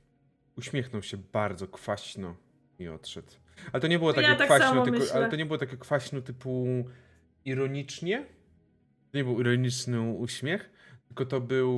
[0.57, 2.37] Uśmiechnął się bardzo kwaśno
[2.79, 3.33] i odszedł.
[3.73, 6.21] Ale to nie było takie ja tak kwaśno, tylko, ale to nie było takie kwaśno
[6.21, 6.85] typu
[7.45, 8.27] ironicznie.
[9.11, 10.71] To nie był ironiczny uśmiech,
[11.07, 11.77] tylko to był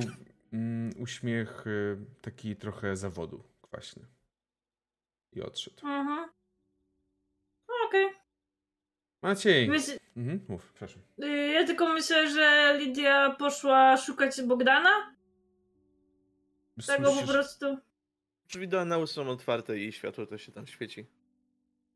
[0.53, 4.05] mm, uśmiech y, taki trochę zawodu kwaśny.
[5.33, 5.87] I odszedł.
[5.87, 6.29] Mhm.
[7.67, 8.05] No, okej.
[8.05, 8.17] Okay.
[9.21, 9.69] Maciej.
[9.69, 9.91] Myśl...
[10.17, 11.01] Mhm, mów, przepraszam.
[11.23, 15.15] Y, ja tylko myślę, że Lidia poszła szukać Bogdana.
[16.87, 17.77] Tego po prostu.
[18.49, 21.05] Drzwi do anału są otwarte i światło to się tam świeci.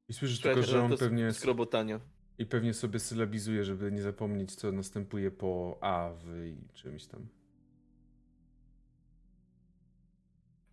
[0.09, 1.33] I słyszysz tylko, że on pewnie...
[1.33, 1.99] Skrobotania.
[2.37, 7.27] I pewnie sobie sylabizuje, żeby nie zapomnieć, co następuje po A w i czymś tam.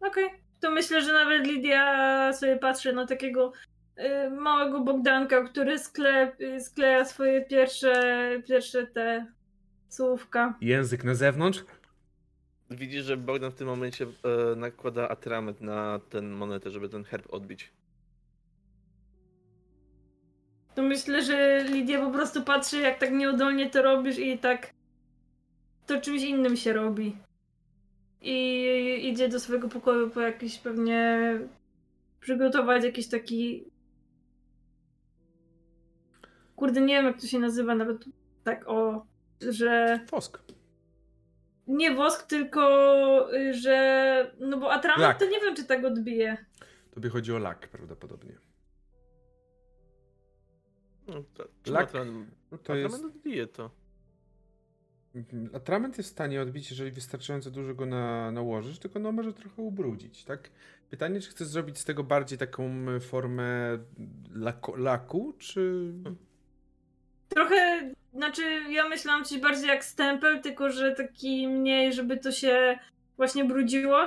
[0.00, 0.26] Okej.
[0.26, 0.38] Okay.
[0.60, 3.52] To myślę, że nawet Lidia sobie patrzy na takiego
[3.98, 9.26] y, małego Bogdanka, który skle, skleja swoje pierwsze, pierwsze te
[9.88, 10.58] słówka.
[10.60, 11.64] Język na zewnątrz?
[12.70, 17.32] Widzisz, że Bogdan w tym momencie e, nakłada atrament na ten monetę, żeby ten herb
[17.32, 17.72] odbić.
[20.78, 24.70] to myślę, że Lidia po prostu patrzy, jak tak nieudolnie to robisz i tak
[25.86, 27.16] to czymś innym się robi.
[28.20, 31.30] I idzie do swojego pokoju po jakiś pewnie
[32.20, 33.64] przygotować jakiś taki
[36.56, 38.04] kurde, nie wiem jak to się nazywa nawet
[38.44, 39.06] tak o,
[39.40, 40.38] że Wosk.
[41.68, 45.18] Nie wosk, tylko y, że no bo atrament Lak.
[45.18, 46.36] to nie wiem czy tak odbije.
[46.90, 48.38] Tobie chodzi o lak prawdopodobnie.
[51.06, 52.06] No, to, Lak-
[52.52, 53.04] No to to jest...
[53.04, 53.70] odbije to.
[55.14, 55.50] Mhm.
[55.54, 59.62] Atrament jest w stanie odbić, jeżeli wystarczająco dużo go na, nałożysz, tylko no może trochę
[59.62, 60.50] ubrudzić, tak?
[60.90, 62.70] Pytanie, czy chcesz zrobić z tego bardziej taką
[63.00, 63.78] formę
[64.34, 65.92] lako, laku, czy...
[67.28, 72.78] Trochę, znaczy ja myślałam coś bardziej jak stempel, tylko że taki mniej, żeby to się
[73.16, 73.98] właśnie brudziło.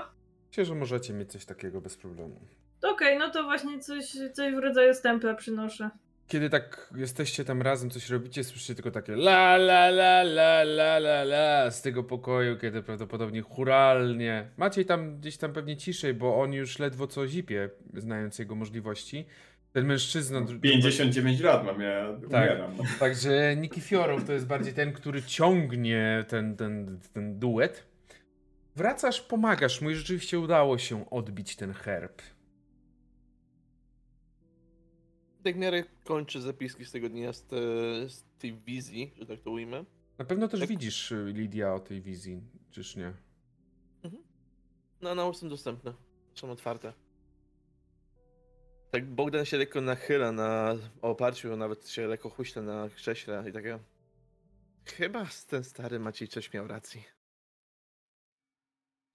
[0.47, 2.39] Myślę, że możecie mieć coś takiego bez problemu.
[2.83, 5.89] Okej, no to właśnie coś, coś w rodzaju stempla przynoszę.
[6.27, 10.97] Kiedy tak jesteście tam razem, coś robicie, słyszycie tylko takie la la la la la
[10.97, 14.49] la la z tego pokoju, kiedy prawdopodobnie churalnie.
[14.57, 19.25] Maciej tam gdzieś tam pewnie ciszej, bo on już ledwo co zipie, znając jego możliwości.
[19.73, 20.45] Ten mężczyzna...
[20.61, 22.49] 59 lat mam, ja Tak.
[22.51, 22.75] umieram.
[22.77, 22.83] no.
[22.99, 27.87] Także Nikifiorow to jest bardziej ten, który ciągnie ten, ten, ten duet.
[28.75, 32.21] Wracasz, pomagasz mu i rzeczywiście udało się odbić ten herb.
[35.43, 37.55] Tak w miarę kończy zapiski z tego dnia, z, te,
[38.09, 39.85] z tej wizji, że tak to ujmę.
[40.17, 40.69] Na pewno też Tak.
[40.69, 42.41] widzisz, y, Lidia, o tej wizji,
[42.71, 43.13] czyż nie?
[45.01, 45.93] No, one są dostępne.
[46.35, 46.93] Są otwarte.
[48.91, 53.79] Tak Bogdan się lekko nachyla na oparciu, nawet się lekko huśle na krześle i takie...
[54.85, 57.03] Chyba ten stary Maciej coś miał racji.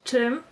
[0.04, 0.42] Czym?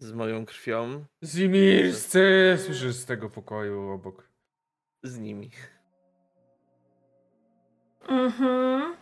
[0.00, 2.58] Z moją krwią, Zimirscy!
[2.64, 4.28] Słyszysz z tego pokoju obok.
[5.02, 5.50] z nimi.
[8.08, 8.96] Mhm.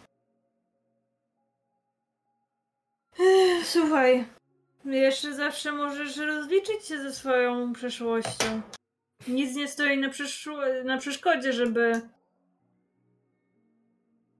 [3.18, 4.26] Ech, Słuchaj,
[4.84, 8.62] jeszcze zawsze możesz rozliczyć się ze swoją przeszłością.
[9.28, 12.00] Nic nie stoi na, przeszło- na przeszkodzie, żeby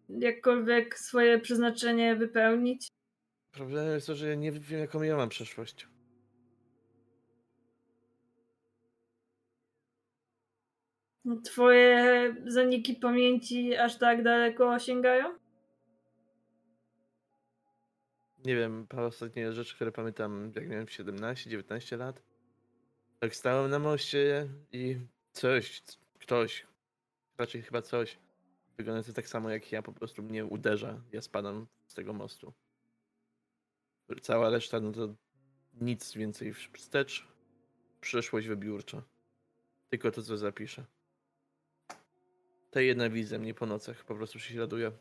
[0.09, 2.89] jakkolwiek swoje przeznaczenie wypełnić.
[3.53, 5.87] Problemem jest to, że ja nie wiem jaką ja mam przeszłość.
[11.45, 15.44] Twoje zaniki pamięci aż tak daleko sięgają?
[18.45, 22.23] Nie wiem, ostatnie rzeczy, które pamiętam, jak miałem 17-19 lat.
[23.21, 24.99] Tak stałem na moście i
[25.33, 25.83] coś,
[26.19, 26.67] ktoś,
[27.39, 28.19] raczej chyba coś,
[28.77, 31.01] wyglądające tak samo jak ja, po prostu mnie uderza.
[31.13, 32.53] Ja spadam z tego mostu.
[34.23, 35.15] Cała reszta, no to
[35.81, 37.29] nic więcej wstecz.
[38.01, 39.03] Przyszłość wybiórcza.
[39.91, 40.85] Tylko to, co zapiszę.
[42.71, 44.93] Ta jedna wizja mnie po nocach po prostu prześladuje.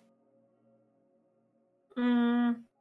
[1.98, 2.73] Mm.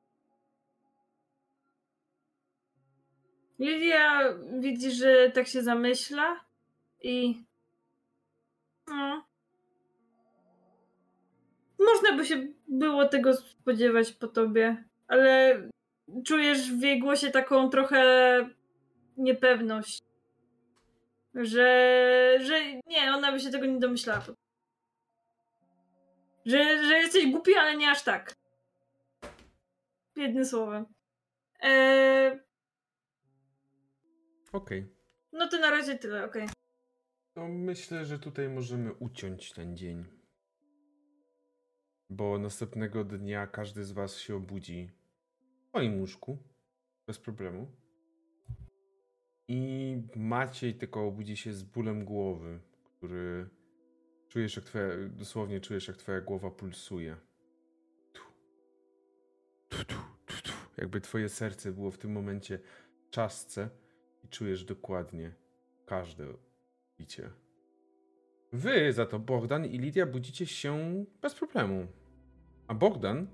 [3.62, 6.44] Lidia widzi, że tak się zamyśla
[7.02, 7.44] i.
[8.86, 9.24] No.
[11.78, 15.62] Można by się było tego spodziewać po tobie, ale
[16.26, 18.02] czujesz w jej głosie taką trochę
[19.16, 20.02] niepewność.
[21.34, 24.24] Że, że nie, ona by się tego nie domyślała.
[26.46, 28.34] Że, że jesteś głupi, ale nie aż tak.
[30.16, 30.86] Jednym słowem.
[31.60, 32.38] Eee,
[34.52, 34.86] Okej.
[35.32, 36.48] no to na razie tyle, okej.
[37.34, 40.04] To myślę, że tutaj możemy uciąć ten dzień.
[42.10, 44.90] Bo następnego dnia każdy z was się obudzi
[45.64, 46.38] w swoim łóżku.
[47.06, 47.66] Bez problemu.
[49.48, 53.48] I Maciej tylko obudzi się z bólem głowy, który
[54.28, 57.16] czujesz jak twoja, dosłownie czujesz jak twoja głowa pulsuje.
[58.12, 58.22] Tu.
[59.68, 59.94] Tu, tu,
[60.26, 60.52] tu, tu.
[60.78, 62.58] Jakby twoje serce było w tym momencie
[62.94, 63.70] w czaszce
[64.32, 65.34] czujesz dokładnie
[65.86, 66.26] każde
[66.98, 67.30] bicie.
[68.52, 71.86] Wy za to, Bogdan i Lidia, budzicie się bez problemu.
[72.66, 73.26] A Bogdan,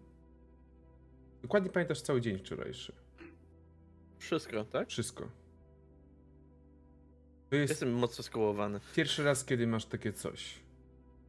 [1.43, 2.93] dokładnie pamiętasz cały dzień wczorajszy.
[4.19, 4.89] Wszystko, tak?
[4.89, 5.31] Wszystko.
[7.51, 8.81] To jest Jestem mocno skołowany.
[8.95, 10.59] pierwszy raz, kiedy masz takie coś.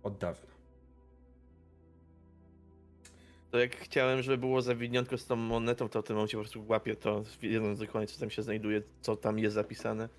[0.04, 0.59] Od dawna.
[3.52, 6.66] To jak chciałem, żeby było zawiniątko z tą monetą, to w tym momencie po prostu
[6.68, 10.10] łapię to, wiedząc dokładnie, co tam się znajduje, co tam jest zapisane.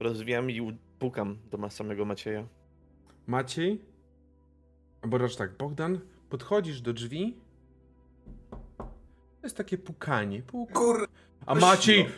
[0.00, 2.46] Rozwijam i pukam do samego Macieja.
[3.26, 3.80] Maciej,
[5.02, 6.00] albo raczej tak, Bogdan,
[6.30, 7.36] podchodzisz do drzwi.
[8.78, 10.42] To jest takie pukanie.
[10.42, 10.72] Puk.
[10.72, 11.08] Kur...
[11.46, 12.08] A Maciej,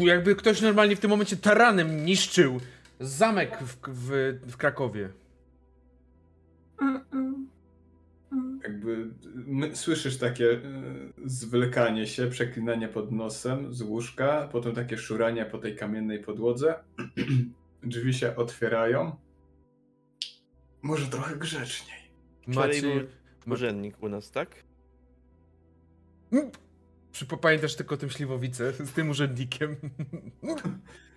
[0.00, 2.60] jakby ktoś normalnie w tym momencie taranem niszczył
[3.00, 5.08] zamek w, w, w Krakowie.
[6.80, 7.27] Mm, mm.
[8.88, 10.60] Jakby my, słyszysz takie y,
[11.24, 16.74] zwlekanie się, przeklinanie pod nosem z łóżka, potem takie szuranie po tej kamiennej podłodze.
[17.82, 19.16] Drzwi się otwierają.
[20.82, 21.98] Może trochę grzeczniej.
[22.50, 22.82] Wczoraj Macie...
[22.82, 24.64] był urzędnik u nas, tak?
[27.12, 29.76] Czy pamiętasz tylko o tym śliwowice z tym urzędnikiem?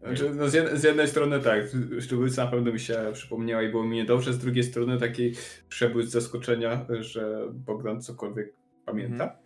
[0.00, 1.64] Znaczy, no z, jed z jednej strony tak,
[2.00, 5.32] Szczubica na pewno mi się przypomniała i było mi niedobrze, z drugiej strony taki
[5.68, 8.54] przebłysk zaskoczenia, że Bogdan cokolwiek
[8.86, 9.38] pamięta.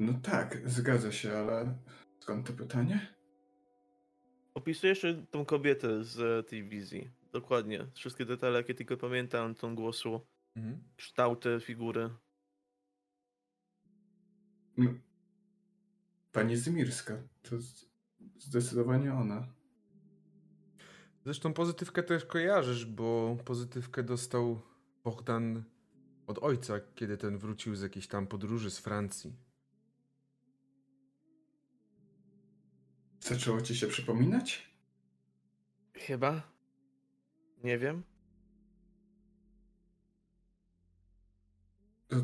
[0.00, 1.78] No tak, zgadza się, ale
[2.20, 3.14] skąd to pytanie?
[4.54, 7.10] Opisujesz tą kobietę z tej wizji.
[7.32, 7.86] Dokładnie.
[7.94, 10.20] Wszystkie detale, jakie tylko pamiętam, ton głosu,
[10.56, 10.82] Mhm.
[10.96, 12.10] kształty, figury.
[14.78, 15.02] M-
[16.34, 17.56] Pani Zmirska, to
[18.38, 19.46] zdecydowanie ona.
[21.24, 24.60] Zresztą pozytywkę też kojarzysz, bo pozytywkę dostał
[25.04, 25.64] Bogdan
[26.26, 29.36] od ojca, kiedy ten wrócił z jakiejś tam podróży z Francji.
[33.20, 34.76] Zaczęło ci się przypominać?
[35.94, 36.52] Chyba?
[37.64, 38.02] Nie wiem.
[42.08, 42.16] To,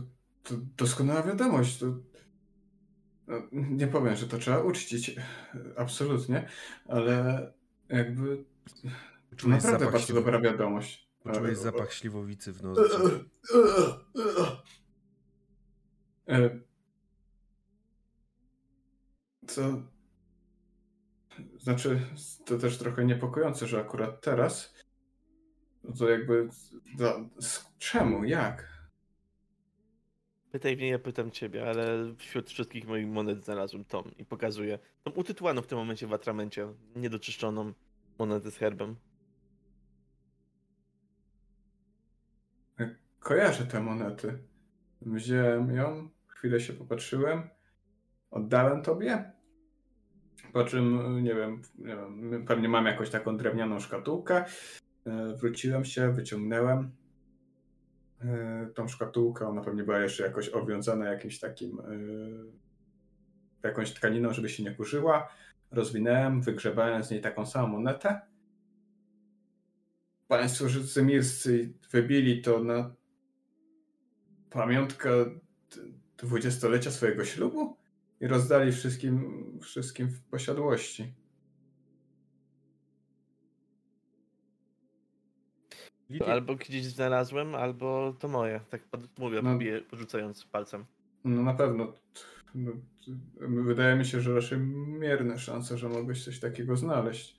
[0.42, 1.78] to doskonała wiadomość.
[1.78, 1.86] To...
[3.52, 5.16] Nie powiem, że to trzeba uczcić.
[5.76, 6.48] Absolutnie,
[6.88, 7.52] ale
[7.88, 8.90] jakby to
[9.30, 10.12] Poczułeś naprawdę bardzo śliwowicy.
[10.14, 11.10] dobra wiadomość.
[11.22, 13.24] Poczułeś Ale- zapach śliwowicy w nozdrzu.
[16.28, 16.60] E,
[19.46, 19.82] Co?
[21.60, 22.00] Znaczy,
[22.44, 24.74] to też trochę niepokojące, że akurat teraz.
[25.98, 26.48] To jakby.
[27.78, 28.24] Czemu?
[28.24, 28.69] Jak?
[30.52, 34.78] Pytaj mnie, ja pytam ciebie, ale wśród wszystkich moich monet znalazłem tą i pokazuję.
[35.02, 37.72] Tą utytułaną w tym momencie w atramencie, niedoczyszczoną
[38.18, 38.96] monetę z herbem.
[43.20, 44.38] Kojarzę te monety.
[45.02, 47.42] Wziąłem ją, chwilę się popatrzyłem,
[48.30, 49.32] oddałem tobie.
[50.52, 54.44] Po czym, nie wiem, nie wiem pewnie mam jakąś taką drewnianą szkatułkę.
[55.06, 56.90] E, Wróciłem się, wyciągnąłem e,
[58.74, 59.48] tą szkatułkę.
[59.48, 61.84] Ona pewnie była jeszcze jakoś owiązana jakimś takim, e,
[63.68, 65.28] jakąś tkaniną, żeby się nie kurzyła.
[65.70, 68.20] Rozwinąłem, wygrzebałem z niej taką samą monetę.
[70.28, 72.94] Państwo Życymirscy wybili to na
[74.50, 75.10] pamiątkę
[76.18, 77.76] dwudziestolecia swojego ślubu
[78.20, 81.19] i rozdali wszystkim, wszystkim w posiadłości.
[86.10, 88.60] To Lidia, albo gdzieś znalazłem, albo to moje.
[88.70, 88.82] Tak
[89.18, 89.52] mówię, No.
[89.52, 90.84] pobiję, porzucając palcem.
[91.24, 91.92] No na pewno.
[92.54, 92.72] No,
[93.40, 94.58] wydaje mi się, że raczej
[94.98, 97.36] mierne szanse, że mogłeś coś takiego znaleźć.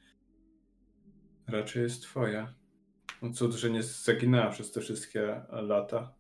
[1.48, 2.54] Raczej jest twoja.
[3.22, 6.14] No cud, że nie zaginęła przez te wszystkie lata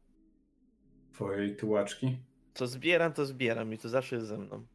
[1.13, 2.17] twojej tułaczki.
[2.53, 4.65] Co zbieram, to zbieram i to zawsze jest ze mną.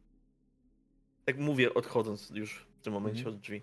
[1.25, 3.35] Tak mówię, odchodząc już w tym momencie Mhm.
[3.35, 3.61] od drzwi.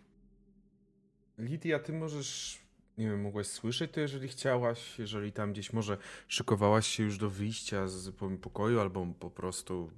[1.39, 2.59] Lidia, ty możesz,
[2.99, 5.97] nie wiem, mogłaś słyszeć to, jeżeli chciałaś, jeżeli tam gdzieś może
[6.29, 9.91] szykowałaś się już do wyjścia z po- pokoju, albo po prostu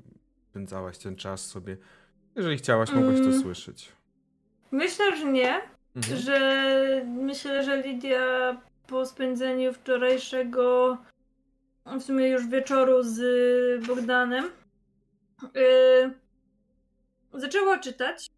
[0.51, 1.77] spędzałaś ten czas sobie.
[2.37, 3.41] Jeżeli chciałaś, mogłaś to Mm.
[3.43, 3.93] słyszeć.
[4.71, 5.61] Myślę, że nie.
[5.97, 6.17] Mhm.
[6.19, 10.97] Że myślę, że Lidia po spędzeniu wczorajszego
[11.87, 14.45] w sumie już wieczoru z Bogdanem
[15.55, 18.31] yy, zaczęła czytać.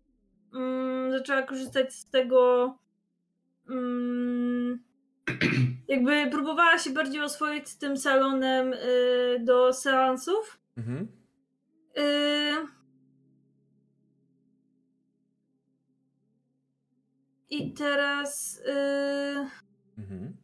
[0.54, 2.74] Mm, zaczęła korzystać z tego.
[3.68, 4.78] Mm,
[5.88, 10.60] jakby próbowała się bardziej oswoić z tym salonem yy, do seansów.
[10.76, 11.08] Mhm.
[11.96, 12.66] Yy...
[17.50, 18.60] I teraz.
[18.66, 19.46] Yy...
[19.98, 20.36] Mhm.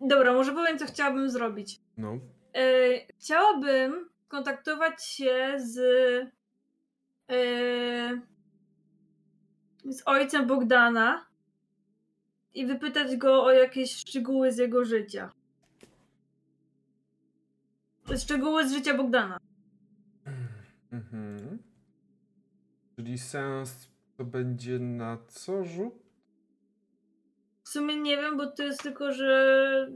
[0.00, 1.80] Dobra, może powiem, co chciałabym zrobić.
[1.96, 2.12] No.
[2.54, 5.80] Yy, chciałabym kontaktować się z.
[9.84, 11.26] Z ojcem Bogdana
[12.54, 15.32] i wypytać go o jakieś szczegóły z jego życia.
[18.18, 19.38] Szczegóły z życia Bogdana.
[20.92, 21.58] Mhm.
[22.96, 25.94] Czyli sens to będzie na co rzut?
[27.64, 29.88] W sumie nie wiem, bo to jest tylko, że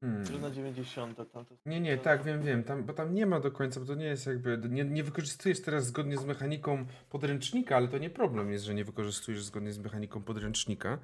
[0.00, 0.40] Hmm.
[0.40, 1.54] Na 90 tam to...
[1.66, 4.04] Nie, nie, tak, wiem, wiem, tam, bo tam nie ma do końca, bo to nie
[4.04, 8.64] jest jakby, nie, nie wykorzystujesz teraz zgodnie z mechaniką podręcznika, ale to nie problem jest,
[8.64, 10.98] że nie wykorzystujesz zgodnie z mechaniką podręcznika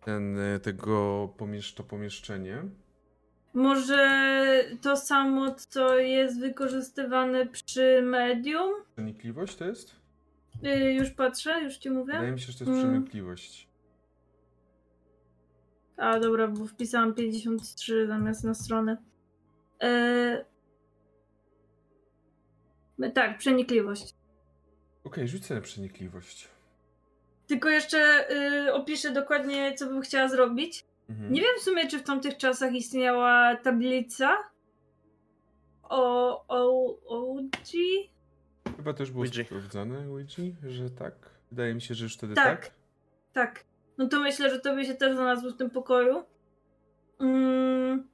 [0.00, 2.62] ten, e, tego pomiesz, to pomieszczenie.
[3.54, 8.72] Może to samo, co jest wykorzystywane przy medium?
[8.92, 9.96] Przenikliwość to jest?
[10.62, 12.12] Yy, już patrzę, już ci mówię.
[12.12, 12.90] Wydaje mi się, że to jest Mm.
[12.92, 13.69] przenikliwość.
[16.00, 18.96] A dobra, bo wpisałam 53 zamiast na stronę.
[22.98, 23.10] Yy...
[23.14, 24.14] Tak, przenikliwość.
[25.04, 26.48] Okej, rzuć sobie na przenikliwość.
[27.46, 30.84] Tylko jeszcze yy, opiszę dokładnie, co bym chciała zrobić.
[31.08, 31.32] Mhm.
[31.32, 34.36] Nie wiem w sumie, czy w tamtych czasach istniała tablica
[35.82, 37.68] o, o OG.
[38.76, 39.44] Chyba też było Ouija.
[39.44, 41.14] sprawdzane, Luigi, że tak.
[41.50, 42.64] Wydaje mi się, że już wtedy Tak.
[42.64, 42.74] tak.
[43.32, 43.69] Tak.
[44.00, 46.24] No to myślę, że to by się też znalazło w tym pokoju.
[47.18, 48.08] Mm,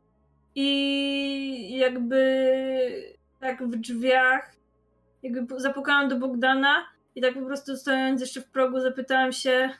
[0.55, 4.57] I jakby tak w drzwiach,
[5.23, 9.71] jakby zapukałam do Bogdana i tak po prostu stojąc jeszcze w progu zapytałam się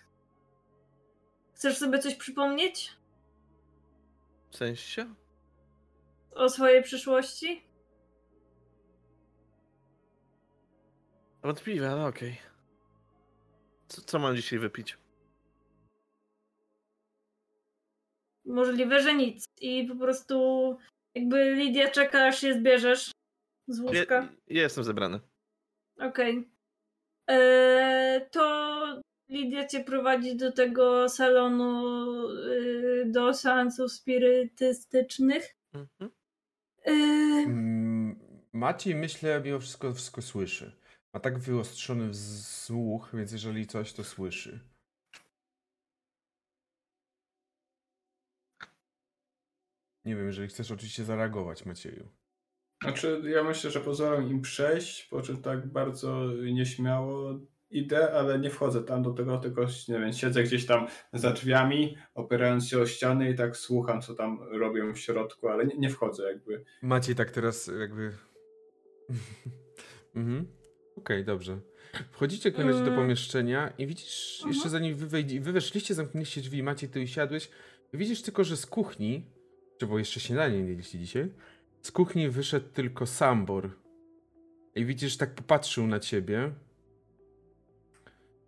[1.55, 2.97] Chcesz sobie coś przypomnieć
[4.51, 5.15] W sensie?
[6.35, 7.65] o swojej przyszłości?
[11.43, 12.39] Wątpliwe, ale okej.
[13.89, 14.99] Co, co mam dzisiaj wypić?
[18.47, 19.45] Możliwe, że nic.
[19.61, 20.77] I po prostu
[21.15, 23.11] jakby Lidia czeka, aż się zbierzesz
[23.69, 24.29] z łóżka.
[24.47, 25.21] jestem zebrany.
[26.01, 26.49] Okej.
[27.27, 31.83] Eee, To Lidia cię prowadzi do tego salonu,
[32.33, 35.55] yy, do seansów spirytystycznych.
[35.73, 36.11] Mhm.
[36.87, 38.17] Yy,
[38.53, 40.73] Maciej, myślę, mimo wszystko wszystko słyszy.
[41.15, 44.61] Ma tak wyostrzony słuch, więc jeżeli coś, to słyszy.
[50.07, 52.09] Nie wiem, jeżeli chcesz oczywiście zareagować, Macieju.
[52.83, 58.51] Znaczy, ja myślę, że pozwalam im przejść, po czym tak bardzo nieśmiało idę, ale nie
[58.51, 62.87] wchodzę tam do tego, tylko nie wiem, siedzę gdzieś tam za drzwiami, opierając się o
[62.87, 66.65] ściany i tak słucham, co tam robią w środku, ale nie, nie wchodzę jakby.
[66.83, 68.13] Maciej tak teraz jakby...
[70.15, 70.47] mhm.
[70.97, 71.61] Okej, dobrze.
[72.11, 72.95] Wchodzicie razie do Mm.
[72.95, 74.55] pomieszczenia i widzisz, Mhm.
[74.55, 77.51] jeszcze zanim wy, wejdzie, wy weszliście, zamknęliście drzwi, Maciej, ty usiadłeś,
[77.93, 79.25] widzisz tylko, że z kuchni,
[79.79, 81.33] czy bo jeszcze śniadanie nie jedliście dzisiaj,
[81.83, 83.71] z kuchni wyszedł tylko Sambor.
[84.75, 86.53] I widzisz, tak popatrzył na ciebie.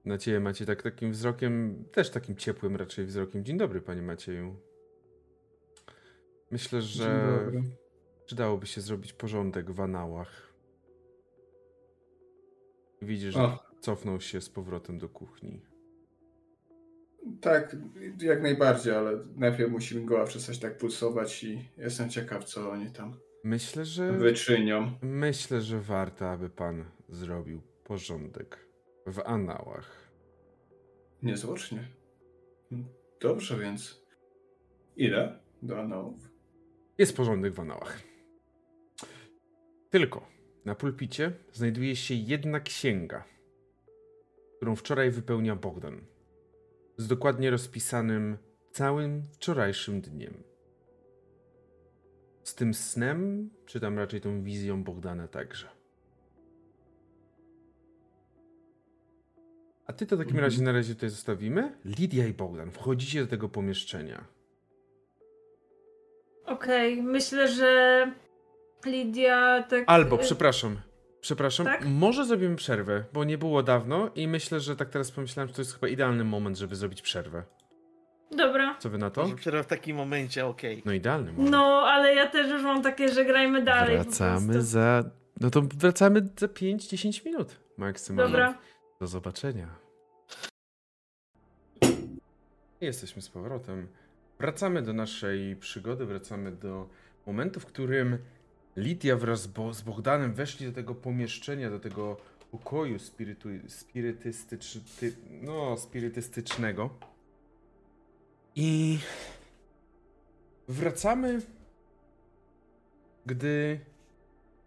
[0.05, 3.45] Na ciebie, Maciej, tak takim wzrokiem, też takim ciepłym raczej wzrokiem.
[3.45, 4.57] Dzień dobry, panie Macieju.
[6.51, 7.41] Myślę, że
[8.27, 10.53] przydałoby się zrobić porządek w anałach.
[13.03, 15.61] I Widzisz, że cofnął się z powrotem do kuchni.
[17.41, 17.77] Tak,
[18.21, 22.91] jak najbardziej, ale najpierw musi mi głowa przestać tak pulsować i jestem ciekaw, co oni
[22.91, 23.15] tam
[23.45, 24.13] Myślę, że.
[24.13, 24.93] wyczynią.
[25.03, 28.67] Myślę, że warto, aby pan zrobił porządek
[29.07, 30.11] w anałach.
[31.23, 31.89] Niezwłocznie.
[33.21, 34.05] Dobrze, więc
[34.97, 36.31] idę do anałów.
[36.99, 38.03] Jest porządek w anałach.
[39.91, 40.27] Tylko
[40.65, 43.25] na pulpicie znajduje się jedna księga,
[44.57, 46.01] którą wczoraj wypełnia Bogdan.
[46.99, 48.37] Z dokładnie rozpisanym
[48.71, 50.43] całym wczorajszym dniem.
[52.45, 55.69] Z tym snem, czy tam raczej tą wizją Bogdana także.
[59.87, 60.45] A ty to w takim Mhm.
[60.45, 61.79] razie na razie tutaj zostawimy.
[61.85, 64.25] Lidia i Bogdan, wchodzicie do tego pomieszczenia.
[66.47, 68.13] Okej, myślę, że
[68.87, 69.85] Lidia tak.
[69.87, 70.77] Albo, y, przepraszam,
[71.21, 71.85] przepraszam, Tak?
[71.85, 75.61] może zrobimy przerwę, bo nie było dawno i myślę, że tak teraz pomyślałem, że to
[75.61, 77.43] jest chyba idealny moment, żeby zrobić przerwę.
[78.37, 78.77] Dobra.
[78.79, 79.23] Co wy na to?
[79.23, 80.83] Może przerwa w takim momencie, okej.
[80.85, 81.51] No idealny moment.
[81.51, 83.97] No, ale ja też już mam takie, że grajmy dalej.
[83.97, 85.05] Wracamy za...
[85.41, 88.33] No to wracamy za 5-10 minut maksymalnie.
[88.33, 88.59] Dobra.
[89.01, 89.69] Do zobaczenia.
[92.81, 93.89] Jesteśmy z powrotem.
[94.41, 96.89] Wracamy do naszej przygody, wracamy do
[97.27, 98.19] momentu, w którym
[98.79, 102.17] Lidia wraz z, Bo z Bogdanem weszli do tego pomieszczenia, do tego
[102.51, 106.91] pokoju spirytu spirytystycz ty no, spirytystycznego.
[108.57, 108.99] I
[110.69, 111.43] wracamy,
[113.27, 113.81] gdy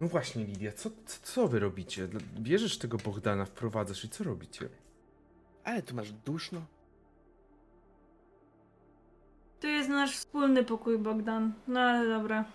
[0.01, 2.07] no właśnie, Lidia, co, co, co wy robicie?
[2.39, 4.69] Bierzesz tego Bogdana, wprowadzasz i co robicie?
[5.63, 6.61] Ale tu masz duszno.
[9.59, 11.53] To jest nasz wspólny pokój, Bogdan.
[11.67, 12.45] No ale dobra.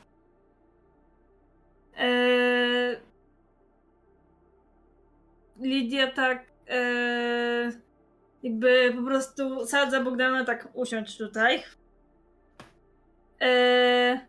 [1.96, 3.00] Eee...
[5.60, 7.72] Lidia tak eee...
[8.42, 11.62] jakby po prostu sadza Bogdana tak usiądź tutaj.
[13.40, 14.20] Eee...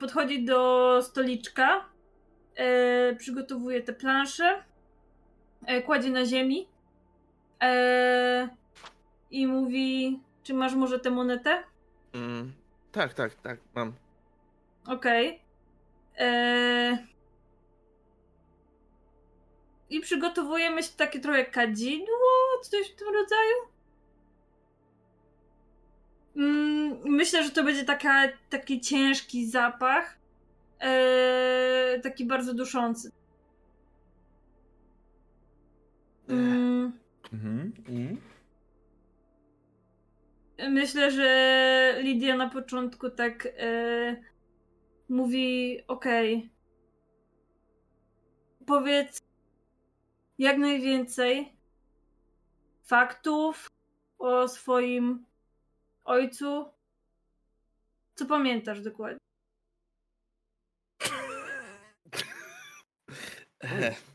[0.00, 1.84] Podchodzi do stoliczka.
[2.56, 3.16] Eee...
[3.16, 4.62] Przygotowuje te plansze.
[5.86, 6.68] Kładzie na ziemi.
[9.30, 11.62] I mówi, czy masz może tę monetę?
[12.14, 12.52] Mm,
[12.92, 13.92] tak, tak, tak, mam.
[14.86, 15.40] Okej.
[16.16, 16.96] Eee...
[19.90, 22.16] I przygotowujemy się takie trochę kadzidło,
[22.62, 23.56] coś w tym rodzaju.
[26.36, 30.18] Mm, myślę, że to będzie taka, taki ciężki zapach.
[30.80, 33.10] Eee, taki bardzo duszący.
[36.28, 36.92] Mm,
[37.32, 37.72] Mhm.
[37.88, 38.16] I?
[40.68, 44.16] myślę, że Lidia na początku tak e,
[45.08, 46.50] mówi: Okej,
[48.66, 49.20] powiedz
[50.38, 51.56] jak najwięcej
[52.84, 53.68] faktów
[54.18, 55.26] o swoim
[56.04, 56.72] ojcu.
[58.14, 59.18] Co pamiętasz dokładnie?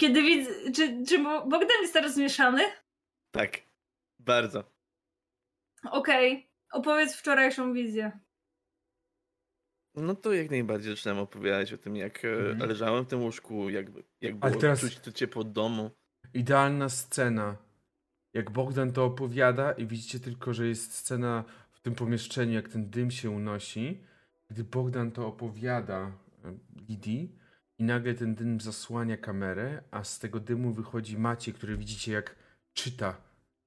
[0.00, 0.72] Kiedy widzę.
[0.72, 2.62] Czy, czy Bo- Bogdan jest teraz zmieszany?
[3.30, 3.50] tak,
[4.18, 4.64] bardzo.
[5.90, 8.20] Okej, opowiedz wczorajszą wizję.
[9.96, 12.68] No to jak najbardziej zaczynam opowiadać o tym, jak e, Mhm.
[12.70, 13.86] leżałem w tym łóżku, jak,
[14.20, 15.90] jak Ale było teraz- czuć to ciepło domu.
[16.34, 17.56] Idealna scena.
[18.34, 22.90] Jak Bogdan to opowiada i widzicie tylko, że jest scena w tym pomieszczeniu, jak ten
[22.90, 24.00] dym się unosi.
[24.50, 26.12] Gdy Bogdan to opowiada
[26.44, 26.58] e,
[26.88, 27.36] Lidii
[27.78, 32.36] i nagle ten dym zasłania kamerę, a z tego dymu wychodzi Maciej, który widzicie jak
[32.72, 33.16] czyta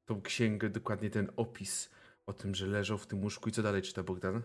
[0.05, 1.89] tą księgę, dokładnie ten opis
[2.25, 4.41] o tym, że leżał w tym łóżku i co dalej czyta Bogdan?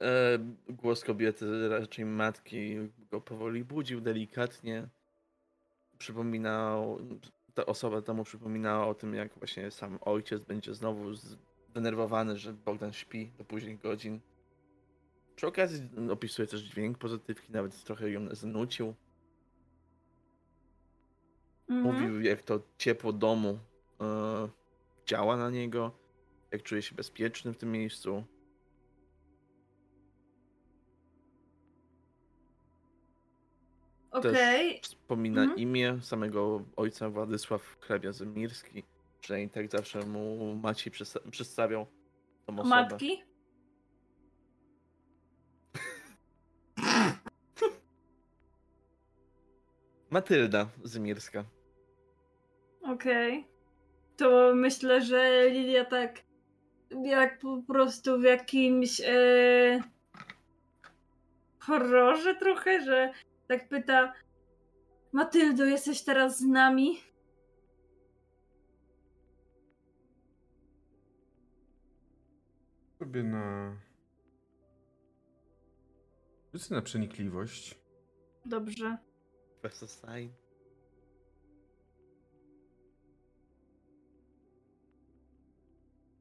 [0.00, 2.76] E, głos kobiety, raczej matki,
[3.10, 4.88] go powoli budził delikatnie.
[5.98, 6.98] Przypominał,
[7.54, 11.14] ta osoba temu przypominała o tym, jak właśnie sam ojciec będzie znowu
[11.68, 14.20] zdenerwowany, że Bogdan śpi do późnych godzin.
[15.36, 18.94] Przy okazji opisuje też dźwięk pozytywki, nawet trochę ją znucił.
[21.68, 21.94] Mhm.
[21.94, 23.58] Mówił, jak to ciepło domu
[24.00, 24.48] e,
[25.06, 25.92] działa na niego,
[26.50, 28.24] jak czuje się bezpieczny w tym miejscu.
[34.16, 35.58] Okej, Wspomina Mhm.
[35.60, 38.82] imię samego ojca Władysław hrabia Zemirski.
[39.20, 41.86] Przynajmniej tak zawsze mu Maciej przedsta- przedstawiał
[42.46, 42.68] tą osobę.
[42.68, 43.22] matki?
[50.10, 51.44] Matylda Zemirska.
[52.82, 53.46] Okej.
[54.16, 56.20] To myślę, że Lilia tak
[57.04, 59.80] jak po prostu w jakimś e,
[61.58, 63.12] horrorze trochę, że
[63.48, 64.12] tak pyta
[65.12, 66.98] Matyldo, jesteś teraz z nami?
[72.98, 73.76] Sobie na...
[76.54, 77.78] Rzucę na przenikliwość.
[78.44, 78.98] Dobrze.
[79.60, 80.32] Professor Sign.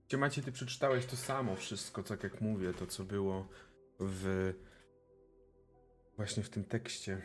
[0.08, 3.48] Gdzie Macie, ty przeczytałeś to samo wszystko, tak jak mówię, to co było
[4.00, 4.54] w
[6.18, 7.22] właśnie w tym tekście.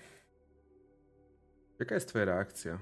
[1.78, 2.78] Jaka jest twoja reakcja?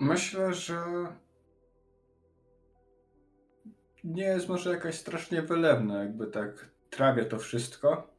[0.00, 0.84] Myślę, że
[4.04, 8.14] nie jest może jakaś strasznie wylewna, jakby tak trawię to wszystko.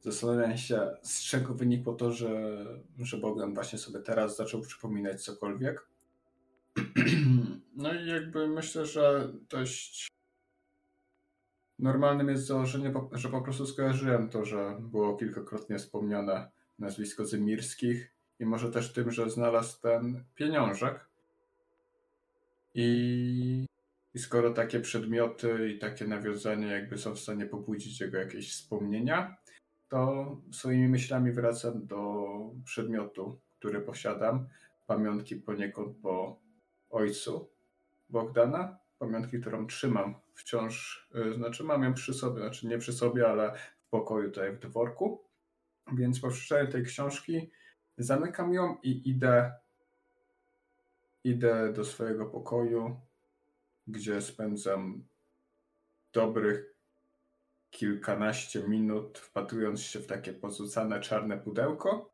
[0.00, 2.64] Zastanawiam się, z czego wynikło to, że,
[2.98, 5.86] że Bogdan właśnie sobie teraz zaczął przypominać cokolwiek.
[7.76, 10.08] No i jakby myślę, że dość
[11.78, 18.46] normalnym jest założenie, że po prostu skojarzyłem to, że było kilkakrotnie wspomniane nazwisko Zemirskich i
[18.46, 21.08] może też tym, że znalazł ten pieniążek.
[22.74, 23.66] I,
[24.14, 29.36] I skoro takie przedmioty i takie nawiązania jakby są w stanie pobudzić jego jakieś wspomnienia,
[29.88, 32.24] to swoimi myślami wracam do
[32.64, 34.48] przedmiotu, który posiadam.
[34.86, 36.40] Pamiątki poniekąd po
[36.90, 37.50] ojcu
[38.10, 38.78] Bogdana.
[38.98, 43.52] Pamiątki, którą trzymam wciąż, y, znaczy mam ją przy sobie, znaczy nie przy sobie, ale
[43.80, 45.24] w pokoju tutaj w dworku.
[45.92, 47.50] Więc po przeczytaniu tej książki
[47.98, 49.52] zamykam ją i idę
[51.24, 53.00] idę do swojego pokoju,
[53.86, 55.04] gdzie spędzam
[56.12, 56.74] dobrych
[57.70, 62.10] kilkanaście minut, wpatrując się w takie porzucane czarne pudełko.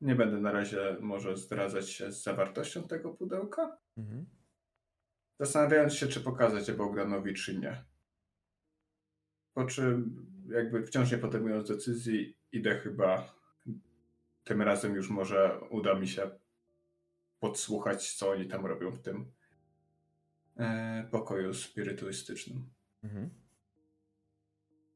[0.00, 4.26] Nie będę na razie może zdradzać się z zawartością tego pudełka, Mhm.
[5.40, 7.84] Zastanawiając się, czy pokazać je Bogdanowi, czy nie.
[9.54, 13.36] Po czym, jakby wciąż nie podejmując decyzji, idę chyba
[14.44, 16.30] tym razem już może uda mi się
[17.40, 19.32] podsłuchać, co oni tam robią w tym
[20.56, 22.70] e, pokoju spirytuistycznym.
[23.02, 23.30] Mhm.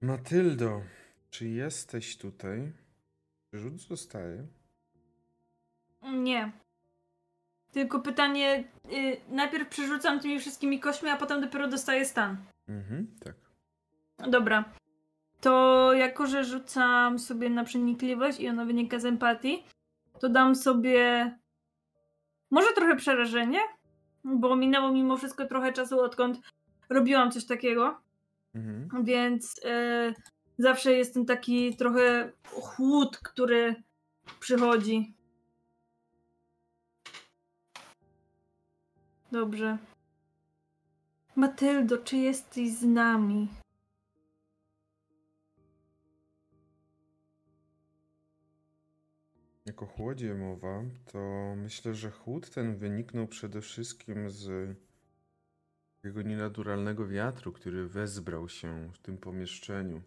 [0.01, 0.83] Matyldo,
[1.31, 2.73] czy jesteś tutaj?
[3.53, 4.47] Rzut zostaje.
[6.03, 6.53] Nie.
[7.73, 12.37] Tylko pytanie, y, najpierw przerzucam tymi wszystkimi kośćmi, a potem dopiero dostaję stan.
[12.69, 13.35] Mhm, tak.
[14.31, 14.65] Dobra.
[15.41, 19.65] To jako, że rzucam sobie na przenikliwość i ona wynika z empatii,
[20.21, 21.31] to dam sobie
[22.51, 23.59] może trochę przerażenie,
[24.25, 26.41] bo minęło mimo wszystko trochę czasu, odkąd
[26.89, 28.01] robiłam coś takiego,
[28.55, 29.05] Mhm.
[29.05, 30.15] więc y,
[30.59, 33.83] zawsze jest ten taki trochę chłód, który
[34.41, 35.15] przychodzi.
[39.33, 39.79] Dobrze.
[41.37, 43.49] Matyldo, czy jesteś z nami?
[49.67, 50.83] Jak o chłodzie mowa,
[51.13, 54.77] to myślę, że chłód ten wyniknął przede wszystkim z
[56.03, 60.03] takiego nienaturalnego wiatru, który wezbrał się w tym pomieszczeniu.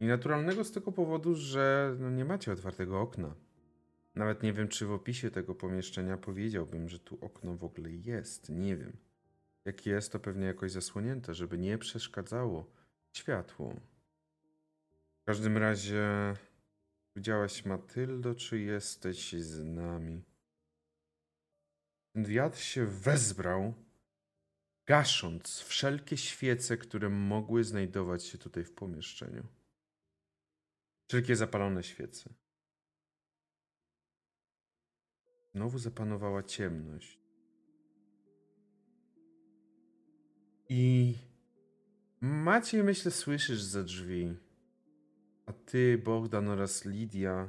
[0.00, 3.34] Nienaturalnego z tego powodu, że no nie macie otwartego okna.
[4.14, 8.48] Nawet nie wiem, czy w opisie tego pomieszczenia powiedziałbym, że tu okno w ogóle jest.
[8.48, 8.96] Nie wiem.
[9.64, 12.72] Jak jest, to pewnie jakoś zasłonięte, żeby nie przeszkadzało
[13.12, 13.74] światło.
[15.22, 16.34] W każdym razie
[17.16, 20.22] Widziałaś Matyldo, czy jesteś z nami?
[22.12, 23.74] Ten wiatr się wezbrał,
[24.86, 29.46] gasząc wszelkie świece, które mogły znajdować się tutaj w pomieszczeniu.
[31.08, 32.34] Wszelkie zapalone świece.
[35.54, 37.20] Znowu zapanowała ciemność.
[40.68, 41.14] I
[42.20, 44.36] Maciej, myślę, słyszysz za drzwi.
[45.46, 47.48] A ty, Bogdan oraz Lidia.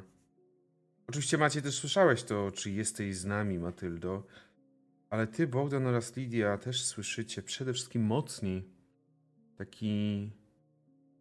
[1.07, 4.23] Oczywiście Macie też słyszałeś to, czy jesteś z nami, Matyldo.
[5.09, 8.69] Ale ty, Bogdan oraz Lidia też słyszycie przede wszystkim mocniej
[9.57, 10.31] taki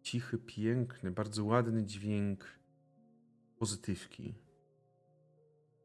[0.01, 2.45] cichy, piękny, bardzo ładny dźwięk
[3.57, 4.33] pozytywki.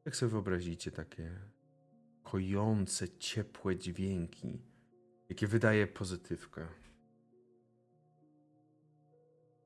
[0.07, 1.31] Jak sobie wyobrazicie takie
[2.23, 4.59] kojące, ciepłe dźwięki,
[5.29, 6.69] jakie wydaje pozytywka.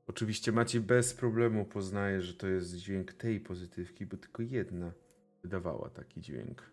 [0.06, 4.92] Oczywiście Maciej bez problemu poznaje, że to jest dźwięk tej pozytywki, bo tylko jedna
[5.42, 6.72] wydawała taki dźwięk.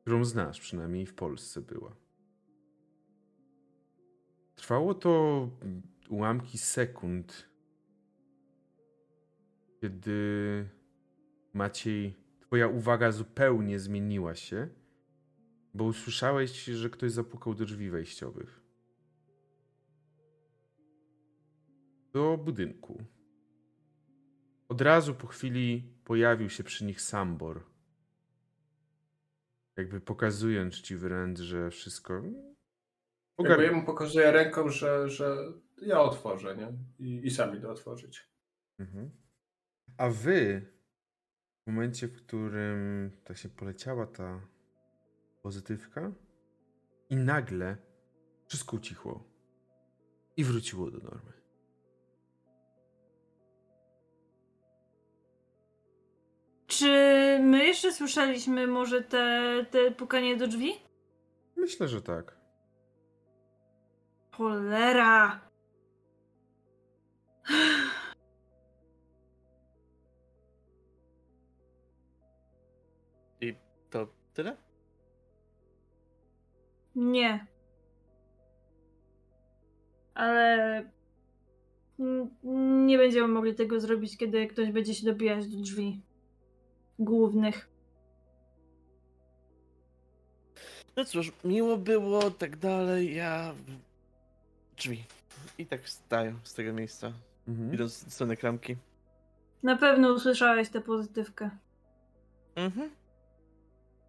[0.00, 1.96] Którą znasz, przynajmniej w Polsce była.
[4.54, 5.50] Trwało to
[6.08, 7.48] ułamki sekund,
[9.80, 10.68] kiedy
[11.54, 12.21] Maciej,
[12.52, 14.68] twoja uwaga zupełnie zmieniła się,
[15.74, 18.62] bo usłyszałeś, że ktoś zapukał do drzwi wejściowych.
[22.12, 23.04] do budynku.
[24.68, 27.64] Od razu po chwili pojawił się przy nich Sambor.
[29.76, 32.22] Jakby pokazując ci wręcz, że wszystko.
[33.38, 35.36] Jakby ja mu pokazuję ręką, że, że
[35.82, 36.72] ja otworzę, nie?
[37.06, 38.28] I, i sami to otworzyć.
[38.78, 39.10] Mhm.
[39.96, 40.72] A wy,
[41.62, 44.40] w momencie, w którym tak się poleciała ta
[45.42, 46.12] pozytywka,
[47.10, 47.76] i nagle
[48.46, 49.24] wszystko ucichło
[50.36, 51.32] i wróciło do normy.
[56.66, 56.88] Czy
[57.42, 60.72] my jeszcze słyszeliśmy może te, te pukanie do drzwi?
[61.56, 62.36] Myślę, że tak.
[64.30, 65.51] Cholera!
[73.92, 74.56] To tyle?
[76.94, 77.46] Nie.
[80.14, 80.90] Ale
[82.84, 86.00] nie będziemy mogli tego zrobić, kiedy ktoś będzie się dobijać do drzwi
[86.98, 87.68] głównych.
[90.96, 93.54] No cóż, miło było, tak dalej, ja...
[94.76, 95.04] Drzwi.
[95.58, 97.12] I tak wstaję z tego miejsca,
[97.48, 97.74] Mhm.
[97.74, 98.76] idąc w stronę klamki.
[99.62, 101.50] Na pewno usłyszałeś tę pozytywkę.
[102.54, 102.90] Mhm.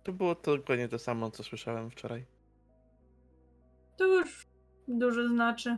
[0.04, 2.26] To było to dokładnie to samo, co słyszałem wczoraj.
[3.98, 4.48] To już
[4.88, 5.78] dużo znaczy.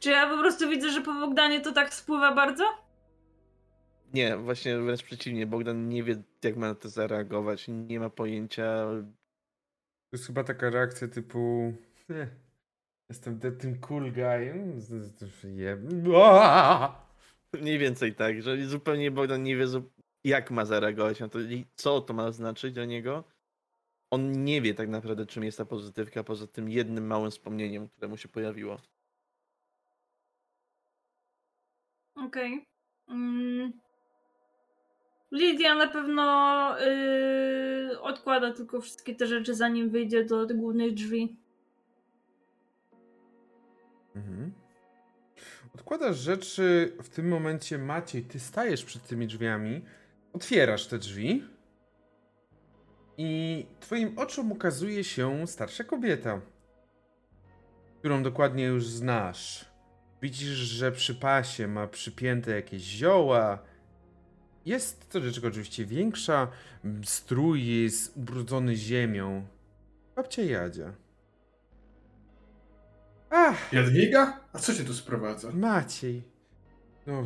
[0.00, 2.64] Czy ja po prostu widzę, że po Bogdanie to tak spływa bardzo?
[4.14, 5.46] Nie, właśnie wręcz przeciwnie.
[5.46, 7.68] Bogdan nie wie, jak ma na to zareagować.
[7.68, 8.84] Nie ma pojęcia.
[10.10, 11.72] To jest chyba taka reakcja typu.
[13.08, 14.12] Jestem te- tym cool
[14.76, 15.78] z- je-!
[17.62, 19.66] Mniej więcej tak, że zupełnie Bogdan nie wie,
[20.24, 23.24] jak ma zareagować na to i co to ma znaczyć dla niego.
[24.10, 28.08] On nie wie tak naprawdę, czym jest ta pozytywka, poza tym jednym małym wspomnieniem, które
[28.08, 28.80] mu się pojawiło.
[32.14, 32.64] Okej.
[33.08, 33.72] Mm.
[35.32, 41.36] Lidia na pewno yy, odkłada tylko wszystkie te rzeczy, zanim wyjdzie do tych głównych drzwi.
[44.14, 44.59] Mhm.
[45.74, 49.84] Odkładasz rzeczy, w tym momencie Maciej, ty stajesz przed tymi drzwiami,
[50.32, 51.44] otwierasz te drzwi
[53.18, 56.40] i twoim oczom ukazuje się starsza kobieta,
[57.98, 59.70] którą dokładnie już znasz.
[60.22, 63.58] Widzisz, że przy pasie ma przypięte jakieś zioła.
[64.66, 66.48] Jest to rzecz oczywiście większa,
[67.04, 69.46] strój jest ubrudzony ziemią.
[70.16, 70.92] Babcia Jadzia.
[73.30, 74.40] Ach, Jadwiga?
[74.52, 75.50] A co cię tu sprowadza?
[75.52, 76.22] Maciej.
[77.06, 77.24] No,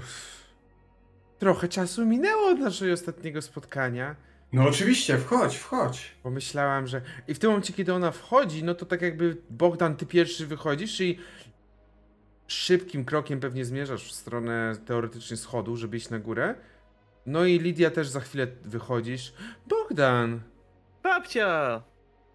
[1.38, 4.16] trochę czasu minęło od naszego ostatniego spotkania.
[4.52, 6.14] No oczywiście, wchodź, wchodź.
[6.22, 7.02] Pomyślałam, że.
[7.28, 11.00] I w tym momencie, kiedy ona wchodzi, no to tak jakby Bogdan, ty pierwszy wychodzisz
[11.00, 11.18] i
[12.46, 16.54] szybkim krokiem pewnie zmierzasz w stronę teoretycznie schodu, żeby iść na górę.
[17.26, 19.34] No i Lidia też za chwilę wychodzisz.
[19.66, 20.40] Bogdan!
[21.02, 21.82] Babcia!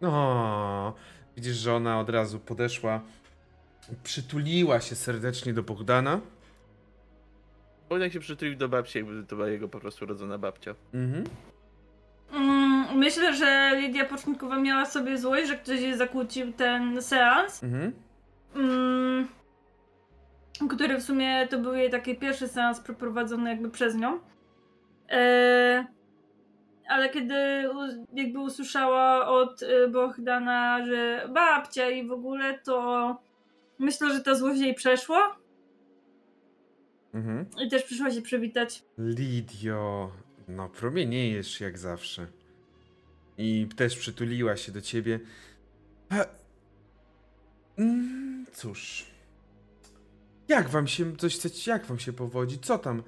[0.02, 0.96] No,
[1.36, 3.02] widzisz, że ona od razu podeszła,
[4.04, 6.20] przytuliła się serdecznie do Bogdana.
[7.90, 10.76] Bogdan się przytulił do babci, jakby to była jego po prostu rodzona babcia.
[10.94, 11.24] Mhm.
[12.34, 17.64] Mm, myślę, że Lidia początkowo miała sobie złość, że ktoś jej zakłócił ten seans.
[17.64, 17.94] Mhm.
[18.56, 19.28] Mm,
[20.70, 24.20] który w sumie to był jej taki pierwszy seans przeprowadzony jakby przez nią.
[25.10, 25.86] E,
[26.90, 27.70] ale kiedy
[28.14, 33.29] jakby usłyszała od y, Bohdana, że babcia i w ogóle, to
[33.80, 35.40] myślę, że ta złość jej przeszła
[37.14, 37.46] Mhm.
[37.66, 38.84] i też przyszła się przywitać.
[38.98, 40.12] Lidio,
[40.48, 42.28] no promieniejesz jak zawsze.
[43.38, 45.20] I też przytuliła się do ciebie.
[46.10, 46.26] A...
[47.78, 49.06] Mm, cóż.
[50.48, 52.60] Jak wam się, coś chcecie, jak wam się powodzi?
[52.60, 53.04] Co tam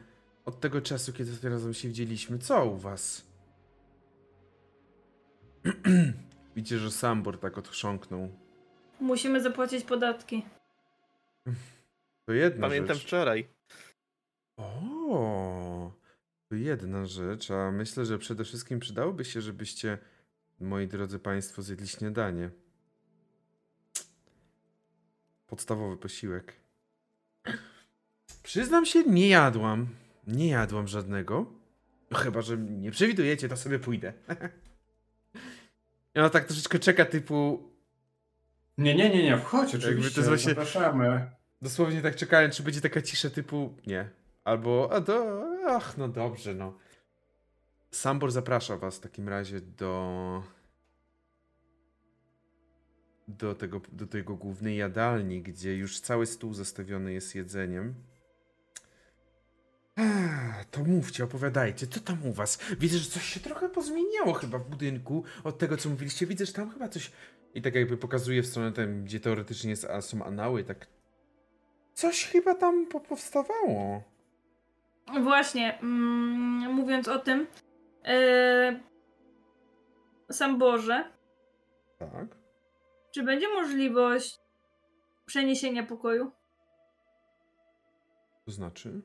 [0.45, 2.39] od tego czasu, kiedy razem się widzieliśmy?
[2.39, 3.25] Co u was?
[6.55, 8.29] Widzicie, że Sambor tak odchrząknął.
[8.99, 10.45] Musimy zapłacić podatki.
[12.25, 13.05] To jedna Pamiętam rzecz.
[13.05, 13.47] wczoraj.
[14.57, 15.91] O,
[16.49, 19.97] to jedna rzecz, a myślę, że przede wszystkim przydałoby się, żebyście,
[20.59, 22.49] moi drodzy Państwo, zjedli śniadanie.
[25.47, 26.55] Podstawowy posiłek.
[28.43, 29.87] Przyznam się, nie jadłam.
[30.27, 31.45] Nie jadłam żadnego.
[32.11, 34.13] No chyba, że nie przewidujecie, to sobie pójdę.
[36.15, 37.70] I ona tak troszeczkę czeka, typu.
[38.81, 41.31] Nie, nie, nie, nie, wchodź Jakby to oczywiście, jest właśnie- zapraszamy.
[41.61, 44.09] Dosłownie tak czekałem, czy będzie taka cisza typu nie.
[44.43, 46.77] Albo, a to, ach, no dobrze, no.
[47.91, 50.43] Sambor zaprasza was w takim razie do
[53.27, 57.95] do tego, do tego głównej jadalni, gdzie już cały stół zastawiony jest jedzeniem.
[59.97, 62.59] Ech, To mówcie, opowiadajcie, co tam u was?
[62.79, 66.25] Widzę, że coś się trochę pozmieniało chyba w budynku od tego, co mówiliście.
[66.25, 67.11] Widzę, że tam chyba coś...
[67.53, 70.87] I tak jakby pokazuje w stronę tam, gdzie teoretycznie są anały, tak...
[71.93, 74.03] Coś chyba tam po- powstawało.
[75.23, 77.47] Właśnie, mm, mówiąc o tym,
[78.05, 78.79] e,
[80.31, 81.11] sam Boże,
[81.99, 82.27] Tak.
[83.11, 84.39] czy będzie możliwość
[85.25, 86.31] przeniesienia pokoju?
[88.45, 89.01] To znaczy?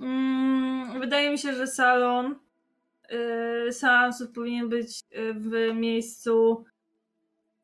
[0.00, 2.38] Mm, wydaje mi się, że salon
[3.72, 6.64] seansów powinien być y, w miejscu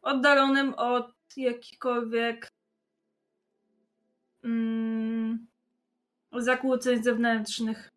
[0.02, 2.52] oddalonym od jakichkolwiek
[4.44, 5.46] mm,
[6.32, 7.92] zakłóceń zewnętrznych.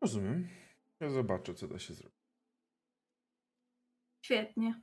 [0.00, 0.48] Rozumiem.
[1.00, 2.16] Ja zobaczę, co da się zrobić.
[4.22, 4.80] Świetnie.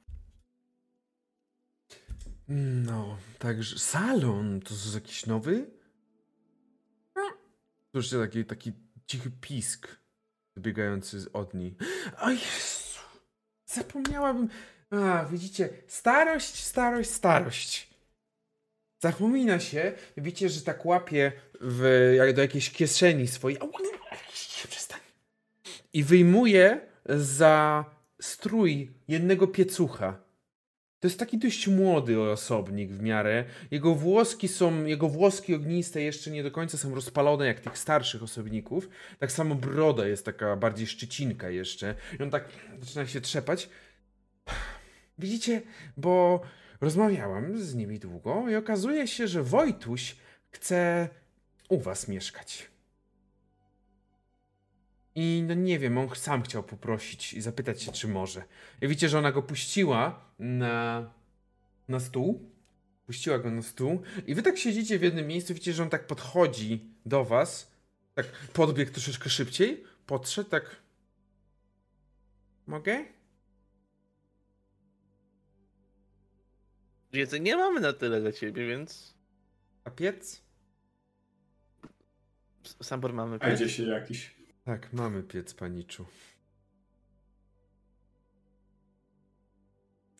[2.47, 5.71] No, także salon to jest jakiś nowy?
[7.91, 8.71] Słyszycie taki, taki
[9.07, 10.02] cichy pisk
[10.55, 11.75] wybiegający od niej.
[12.21, 12.99] O Jezu!
[13.65, 14.49] Zapomniałabym.
[14.89, 17.93] A, widzicie, starość, starość, starość.
[18.99, 21.31] Zapomina się, widzicie, że tak łapie
[21.61, 23.59] w, jak do jakiejś kieszeni swojej.
[24.69, 24.99] Przestań.
[25.93, 27.85] I wyjmuje za
[28.21, 30.22] strój jednego piecucha.
[31.03, 33.45] To jest taki dość młody osobnik w miarę.
[33.71, 38.23] Jego włoski są, jego włoski ogniste jeszcze nie do końca są rozpalone jak tych starszych
[38.23, 38.89] osobników.
[39.19, 41.95] Tak samo broda jest taka bardziej szczycinka jeszcze.
[42.19, 42.49] I on tak
[42.79, 43.69] zaczyna się trzepać.
[45.19, 45.61] Widzicie,
[45.97, 46.41] bo
[46.81, 50.15] rozmawiałem z nimi długo i okazuje się, że Wojtuś
[50.51, 51.09] chce
[51.69, 52.72] u was mieszkać.
[55.15, 58.43] I no nie wiem, on sam chciał poprosić i zapytać się, czy może.
[58.81, 61.09] I widzicie, że ona go puściła na,
[61.87, 62.49] na stół.
[63.05, 64.01] Puściła go na stół.
[64.27, 67.71] I wy tak siedzicie w jednym miejscu, widzicie, że on tak podchodzi do was.
[68.15, 69.83] Tak podbiegł troszeczkę szybciej.
[70.05, 70.75] Podszedł tak.
[72.67, 73.05] Mogę?
[77.13, 79.13] Jedzenia nie mamy na tyle dla ciebie, więc
[79.83, 80.41] A piec?
[82.81, 84.42] Sambor mamy A gdzie się jakiś.
[84.65, 86.05] Tak, mamy piec, paniczu.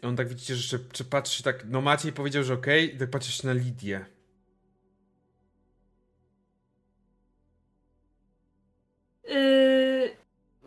[0.03, 3.09] On tak widzicie, że jeszcze, czy patrzy tak, no Maciej powiedział, że okej, i tak
[3.09, 4.05] patrzysz na Lidię.
[9.23, 10.15] Yy,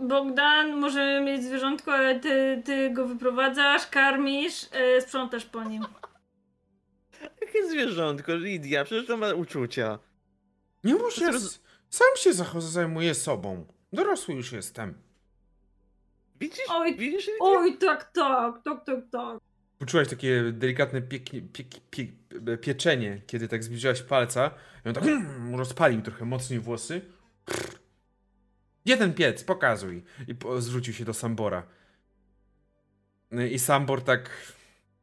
[0.09, 5.86] Bogdan, możemy mieć zwierzątko, ale ty, ty go wyprowadzasz, karmisz, yy, sprzątasz po nim.
[7.40, 9.98] Jakie zwierzątko, Lidia, przecież to ma uczucia.
[10.85, 13.66] Nie ja roz- sam się zajmuję sobą.
[13.92, 14.94] Dorosły już jestem.
[16.40, 16.64] Widzisz?
[16.68, 17.30] Oj, Widzisz?
[17.40, 19.38] Oj, tak, tak, tak, tak, tak.
[19.78, 22.06] Poczułaś takie delikatne pieki, pieki, pie,
[22.60, 24.50] pieczenie, kiedy tak zbliżyłaś palca
[24.84, 25.04] i on tak
[25.56, 27.00] rozpalił trochę mocniej włosy.
[28.98, 29.44] Ten piec?
[29.44, 30.04] Pokazuj.
[30.28, 31.62] I po, zwrócił się do Sambora.
[33.30, 34.30] No I Sambor tak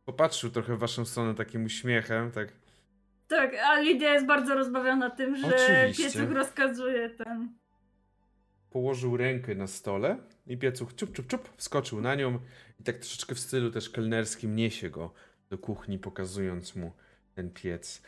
[0.06, 2.63] popatrzył trochę w waszą stronę takim uśmiechem, tak.
[3.28, 6.04] Tak, a Lidia jest bardzo rozbawiona tym, że Oczywiście.
[6.04, 7.54] piecuch rozkazuje ten.
[8.70, 10.18] Położył rękę na stole
[10.48, 12.40] i piecuch ciup, ciup, ciup, wskoczył na nią
[12.80, 15.14] i tak troszeczkę w stylu też kelnerskim niesie go
[15.50, 16.92] do kuchni, pokazując mu
[17.36, 18.02] ten piec.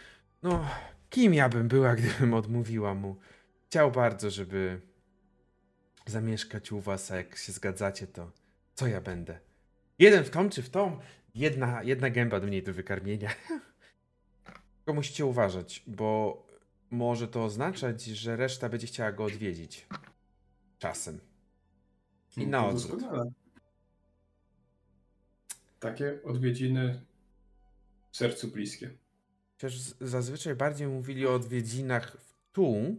[0.43, 0.65] No,
[1.09, 3.15] kim ja bym była, gdybym odmówiła mu?
[3.65, 4.81] Chciał bardzo, żeby
[6.05, 8.31] zamieszkać u was, a jak się zgadzacie, to
[8.73, 9.39] co ja będę?
[9.99, 10.99] Jeden w tom czy w tom?
[11.35, 13.29] Jedna, jedna gęba do mniej do wykarmienia.
[14.85, 16.41] Tylko musicie uważać, bo
[16.89, 19.87] może to oznaczać, że reszta będzie chciała go odwiedzić.
[20.79, 21.19] Czasem.
[22.37, 23.03] I na To odwrót.
[25.79, 27.01] Takie odwiedziny
[28.11, 28.89] sercu bliskie.
[29.51, 32.95] Chociaż zazwyczaj bardziej mówili o odwiedzinach w tu,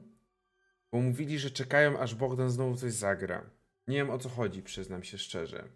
[0.93, 3.51] bo mówili, że czekają, aż Bogdan znowu coś zagra.
[3.89, 5.69] Nie wiem o co chodzi, przyznam się szczerze.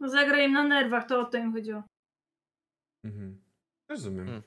[0.00, 1.82] No zagra im na nerwach, to o to im chodziło.
[3.04, 3.49] Mhm.
[3.90, 4.26] Rozumiem.
[4.26, 4.42] Hmm.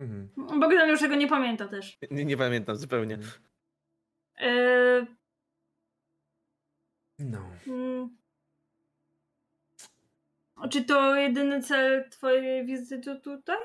[0.00, 0.60] Mhm.
[0.60, 1.98] Bogdan już tego nie pamięta też.
[2.10, 3.18] Nie, nie pamiętam zupełnie.
[4.40, 5.06] Yy,
[7.18, 7.50] No.
[7.66, 8.16] mm.
[10.70, 13.56] czy to jedyny cel twojej wizyty tutaj?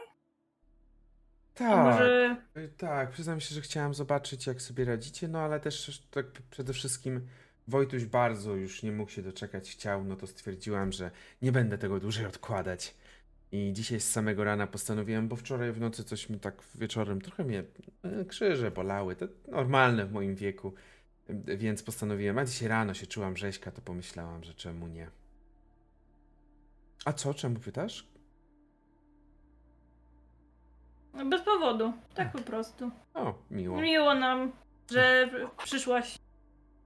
[1.54, 1.70] Tak.
[1.70, 2.38] może...
[2.58, 6.74] Y, Tak, przyznam się, że chciałam zobaczyć, jak sobie radzicie, no ale też tak przede
[6.74, 7.28] wszystkim
[7.68, 12.00] Wojtuś bardzo już nie mógł się doczekać, chciał, no to stwierdziłam, że nie będę tego
[12.00, 12.94] dłużej odkładać.
[13.52, 17.44] I dzisiaj z samego rana postanowiłem, bo wczoraj w nocy coś mi tak wieczorem trochę
[17.44, 17.64] mnie
[18.04, 20.74] e, krzyże bolały, to normalne w moim wieku,
[21.48, 25.10] więc postanowiłem, a dzisiaj rano się czułam rzeźka, to pomyślałam, że czemu nie.
[27.06, 28.08] A co, czemu pytasz?
[31.30, 32.92] Bez powodu, tak po prostu.
[33.14, 33.82] O, miło.
[33.82, 34.52] Miło nam,
[34.92, 35.30] że
[35.64, 36.20] przyszłaś.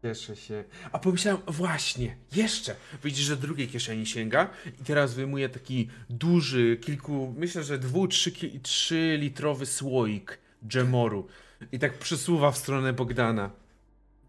[0.06, 0.64] Cieszę się.
[0.92, 2.76] A pomyślałem, właśnie, jeszcze.
[3.04, 4.50] Widzisz, że drugiej kieszeni sięga
[4.82, 8.32] i teraz wyjmuje taki duży, kilku, myślę, że dwu, trzy,
[8.64, 11.28] trzy litrowy słoik dżemoru
[11.72, 13.52] i tak przesuwa w stronę Bogdana.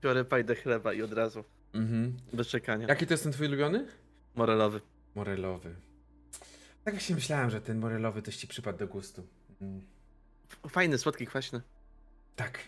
[0.03, 1.44] Biorę pajdę chleba i od razu.
[1.74, 2.16] Mhm.
[2.32, 2.86] Bez czekania.
[2.89, 3.86] Jaki to jest ten twój ulubiony?
[4.35, 4.81] Morelowy.
[5.15, 5.74] Morelowy.
[6.85, 9.27] Tak właśnie myślałem, że ten morelowy też ci przypadł do gustu.
[9.61, 9.82] Mm.
[10.69, 11.61] Fajny, słodki, kwaśny.
[12.36, 12.59] Tak.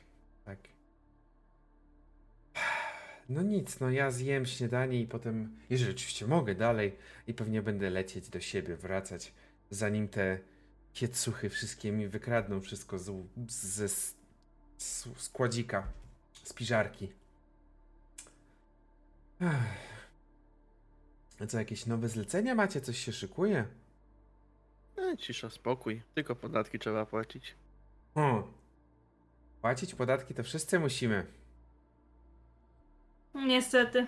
[3.28, 6.96] No nic, no ja zjem śniadanie i potem, jeżeli oczywiście mogę, dalej
[7.26, 9.32] i pewnie będę lecieć do siebie, wracać,
[9.70, 10.38] zanim te
[10.94, 13.12] piecuchy wszystkie mi wykradną wszystko z,
[13.48, 13.88] ze
[15.16, 15.86] składzika,
[16.32, 17.12] z piżarki.
[19.40, 19.98] Ech.
[21.40, 22.80] A co, jakieś nowe zlecenia macie?
[22.80, 23.64] Coś się szykuje?
[24.98, 26.02] E, cisza, spokój.
[26.14, 27.54] Tylko podatki trzeba płacić.
[28.14, 28.48] O,
[29.60, 31.26] płacić podatki to wszyscy musimy.
[33.46, 34.06] Niestety.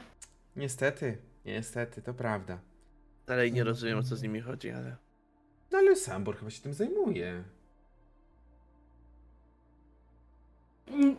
[0.57, 2.59] Niestety, niestety, to prawda.
[3.27, 4.97] Dalej nie rozumiem, o co z nimi chodzi, ale...
[5.71, 7.45] No ale Sambor chyba się tym zajmuje.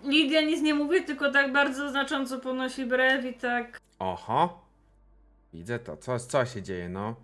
[0.04, 3.80] Lidia nic nie mówi, tylko tak bardzo znacząco ponosi brew i tak.
[4.00, 4.66] Oho.
[5.54, 5.98] Widzę to.
[5.98, 7.16] Co, co się dzieje, no?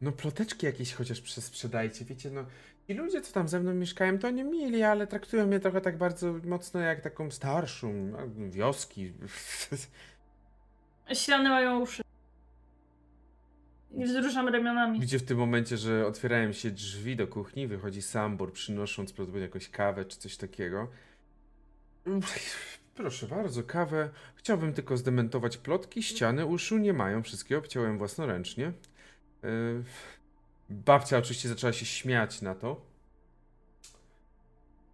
[0.00, 2.44] No ploteczki jakieś chociaż sprzedajcie, wiecie, no
[2.90, 5.98] i ludzie, co tam ze mną mieszkają, to nie mili, ale traktują mnie trochę tak
[5.98, 8.12] bardzo mocno jak taką starszą,
[8.50, 9.12] wioski.
[11.12, 12.02] Ściany mają uszy.
[13.90, 15.00] I wzruszam ramionami.
[15.00, 19.68] Gdzie w tym momencie, że otwierają się drzwi do kuchni, wychodzi Sambor, przynosząc prawdopodobnie jakąś
[19.68, 20.88] kawę czy coś takiego.
[22.94, 24.10] Proszę bardzo, kawę.
[24.34, 26.02] Chciałbym tylko zdementować plotki.
[26.02, 28.72] Ściany uszu nie mają, wszystkie obciąłem własnoręcznie.
[29.42, 29.84] Yy,
[30.70, 32.80] babcia oczywiście zaczęła się śmiać na to.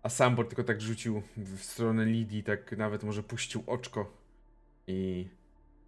[0.02, 4.12] A Sambor tylko tak rzucił w stronę Lidii, tak nawet może puścił oczko
[4.86, 5.28] i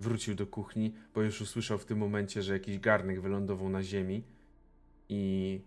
[0.01, 4.23] wrócił do kuchni, bo już usłyszał w tym momencie, że jakiś garnek wylądował na ziemi
[5.09, 5.61] i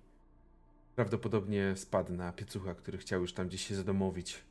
[0.96, 4.44] Prawdopodobnie spadł na piecucha, który chciał już tam gdzieś się zadomowić.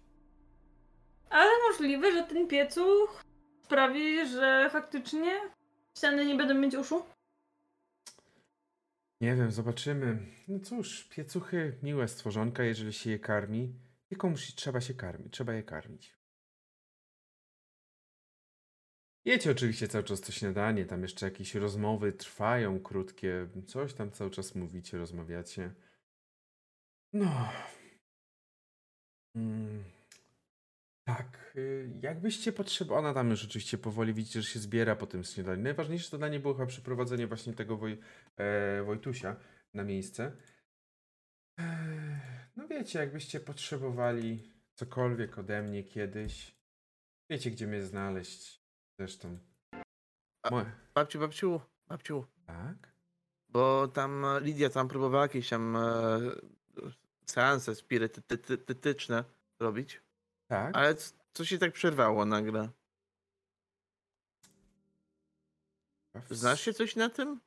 [1.31, 3.25] Ale możliwe, że ten piecuch
[3.65, 5.41] sprawi, że faktycznie
[5.97, 7.03] ściany nie będą mieć uszu.
[9.21, 10.19] Nie wiem, zobaczymy.
[10.49, 13.75] No cóż, piecuchy, miłe stworzonka, jeżeli się je karmi.
[14.09, 16.21] Tylko musi, trzeba się karmić, trzeba je karmić.
[19.25, 24.31] Jecie oczywiście cały czas to śniadanie, tam jeszcze jakieś rozmowy trwają krótkie, coś tam cały
[24.31, 25.75] czas mówicie, rozmawiacie.
[27.13, 27.49] No.
[29.35, 29.85] Mm.
[31.17, 35.25] Tak, y, jakbyście potrzebowali, ona tam już oczywiście powoli widzicie, że się zbiera po tym
[35.25, 35.63] śniadaniu.
[35.63, 37.99] Najważniejsze to dla niej było chyba przeprowadzenie właśnie tego Woj,
[38.37, 39.37] e, Wojtusia
[39.75, 40.37] na miejsce.
[41.59, 46.57] Ech, No wiecie, jakbyście potrzebowali cokolwiek ode mnie kiedyś,
[47.31, 48.63] wiecie gdzie mnie znaleźć.
[48.99, 49.39] Zresztą.
[50.51, 50.73] Moje.
[50.95, 52.27] Babciu, babciu, babciu.
[52.47, 52.93] Tak?
[53.49, 56.21] Bo tam e, Lidia tam próbowała jakieś tam e,
[57.27, 59.25] seanse spirytyczne
[59.61, 60.10] robić.
[60.51, 60.77] Tak?
[60.77, 60.95] Ale
[61.33, 62.69] co się tak przerwało nagle?
[66.31, 67.41] Znasz się coś na tym?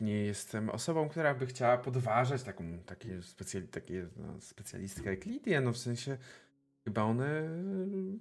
[0.00, 5.60] Nie jestem osobą, która by chciała podważać taką takie, specjali, takie no, specjalistkę jak Lidia.
[5.60, 6.18] No w sensie,
[6.84, 7.48] chyba one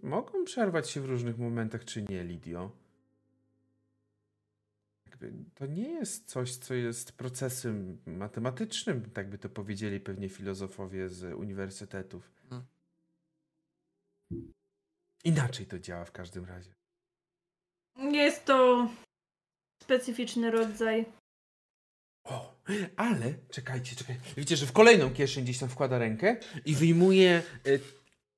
[0.04, 2.72] mogą przerwać się w różnych momentach, czy nie, Lidio?
[5.10, 11.10] Jakby to nie jest coś, co jest procesem matematycznym, tak by to powiedzieli pewnie filozofowie
[11.10, 12.41] z uniwersytetów.
[15.24, 16.74] Inaczej to działa w każdym razie.
[17.98, 18.90] Jest to
[19.84, 21.06] specyficzny rodzaj.
[22.26, 22.56] O,
[22.96, 24.22] ale czekajcie, czekajcie.
[24.38, 27.44] Widzicie, że w kolejną kieszeń gdzieś tam wkłada rękę i wyjmuje.
[27.68, 27.80] y,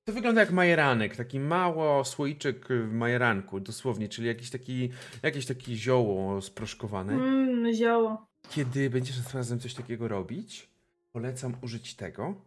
[0.07, 4.89] To wygląda jak majeranek, taki mało słoiczek w majeranku, dosłownie, czyli jakiś taki,
[5.23, 7.13] jakieś takie zioło sproszkowane.
[7.13, 8.25] Mmm, zioło.
[8.49, 10.69] Kiedy będziesz razem coś takiego robić,
[11.11, 12.41] polecam użyć tego.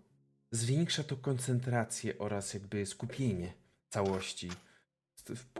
[0.50, 3.52] Zwiększa to koncentrację oraz jakby skupienie
[3.88, 4.50] całości.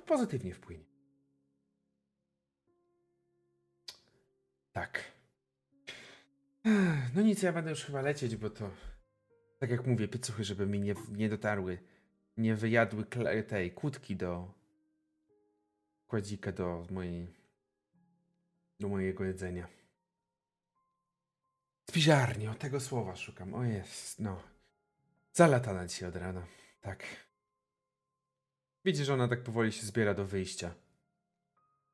[0.07, 0.85] Pozytywnie wpłynie.
[4.73, 5.05] Tak.
[7.15, 8.71] No nic, ja będę już chyba lecieć, bo to.
[9.59, 11.79] Tak jak mówię, piecuchy, żeby mi nie, nie dotarły.
[12.37, 13.05] Nie wyjadły
[13.49, 14.55] tej kłódki do.
[16.07, 17.35] Kładzika do mojej.
[18.81, 19.69] Do mojego jedzenia.
[21.91, 23.55] Spiżarni, o tego słowa szukam.
[23.55, 24.56] O jest, no.
[25.37, 26.43] Zalatana dzisiaj od rana.
[26.81, 27.05] Tak.
[28.85, 30.75] Widzisz, że ona tak powoli się zbiera do wyjścia.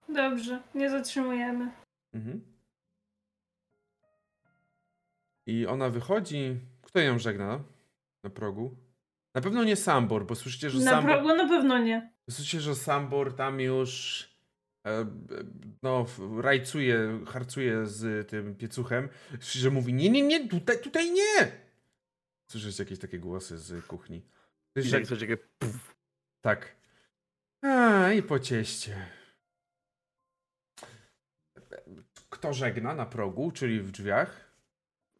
[0.08, 1.70] Dobrze, nie zatrzymujemy.
[2.14, 2.44] Mhm.
[5.46, 6.56] I ona wychodzi.
[6.82, 7.64] Kto ją żegna
[8.24, 8.76] na progu?
[9.34, 11.12] Na pewno nie Sambor, bo słyszycie, że Na Sambor.
[11.12, 12.12] progu na pewno nie.
[12.30, 14.22] Słyszycie, że Sambor tam już.
[14.86, 15.06] E, e,
[15.82, 16.06] no,
[16.42, 19.08] rajcuje, harcuje z tym piecuchem.
[19.30, 21.62] Słyszycie, że mówi: Nie, nie, nie, tutaj, tutaj nie!
[22.52, 24.16] Słyszycie jakieś takie głosy z kuchni.
[24.16, 24.22] I
[24.72, 25.94] Słyszycie, tak coś takiego, puf.
[26.40, 26.76] tak.
[27.62, 29.06] A, i po cieście.
[32.30, 34.52] Kto żegna na progu, czyli w drzwiach?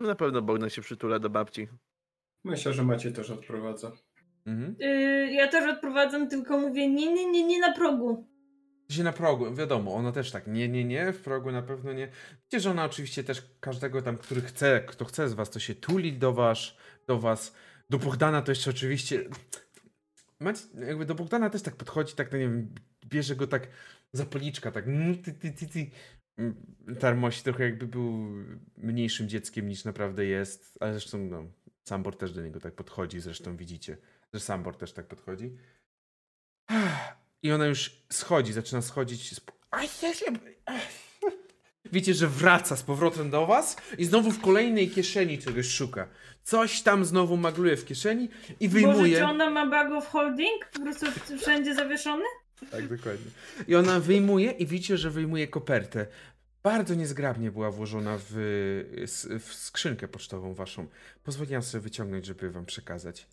[0.00, 1.68] Na pewno Bogdan się przytula do babci.
[2.44, 3.92] Myślę, że Maciej też odprowadza.
[4.46, 4.76] Mhm.
[4.78, 8.32] Yy, ja też odprowadzam, tylko mówię nie, nie, nie, nie na progu.
[8.90, 12.09] Się na progu, wiadomo, ona też tak, nie, nie, nie, w progu na pewno nie.
[12.42, 15.74] Wiecie, że ona oczywiście też każdego tam, który chce, kto chce z was, to się
[15.74, 16.76] tuli do was,
[17.06, 17.54] do was.
[17.90, 19.24] Do Bogdana to jeszcze oczywiście,
[20.40, 22.74] macie, jakby do Bogdana też tak podchodzi, tak, no nie wiem,
[23.06, 23.68] bierze go tak
[24.12, 24.84] za policzka, tak,
[25.24, 25.90] ty, ty, ty, ty.
[26.38, 28.28] Mm, tarmosi trochę jakby był
[28.76, 31.44] mniejszym dzieckiem niż naprawdę jest, ale zresztą, no,
[31.84, 33.96] Sambor też do niego tak podchodzi, zresztą widzicie,
[34.32, 35.56] że Sambor też tak podchodzi.
[37.42, 39.34] I ona już schodzi, zaczyna schodzić.
[39.70, 40.26] Aj, ja się...
[41.92, 46.09] Wiecie, że wraca z powrotem do was i znowu w kolejnej kieszeni czegoś szuka.
[46.42, 48.28] Coś tam znowu magluje w kieszeni
[48.60, 49.18] i Boże, wyjmuje.
[49.18, 50.66] czy ona ma bag of holding?
[50.72, 51.06] Po prostu
[51.38, 52.24] wszędzie zawieszony?
[52.70, 53.30] Tak, dokładnie.
[53.68, 56.06] I ona wyjmuje i widzicie, że wyjmuje kopertę.
[56.62, 58.32] Bardzo niezgrabnie była włożona w,
[59.40, 60.86] w skrzynkę pocztową waszą.
[61.24, 63.26] Pozwoliłam sobie wyciągnąć, żeby wam przekazać.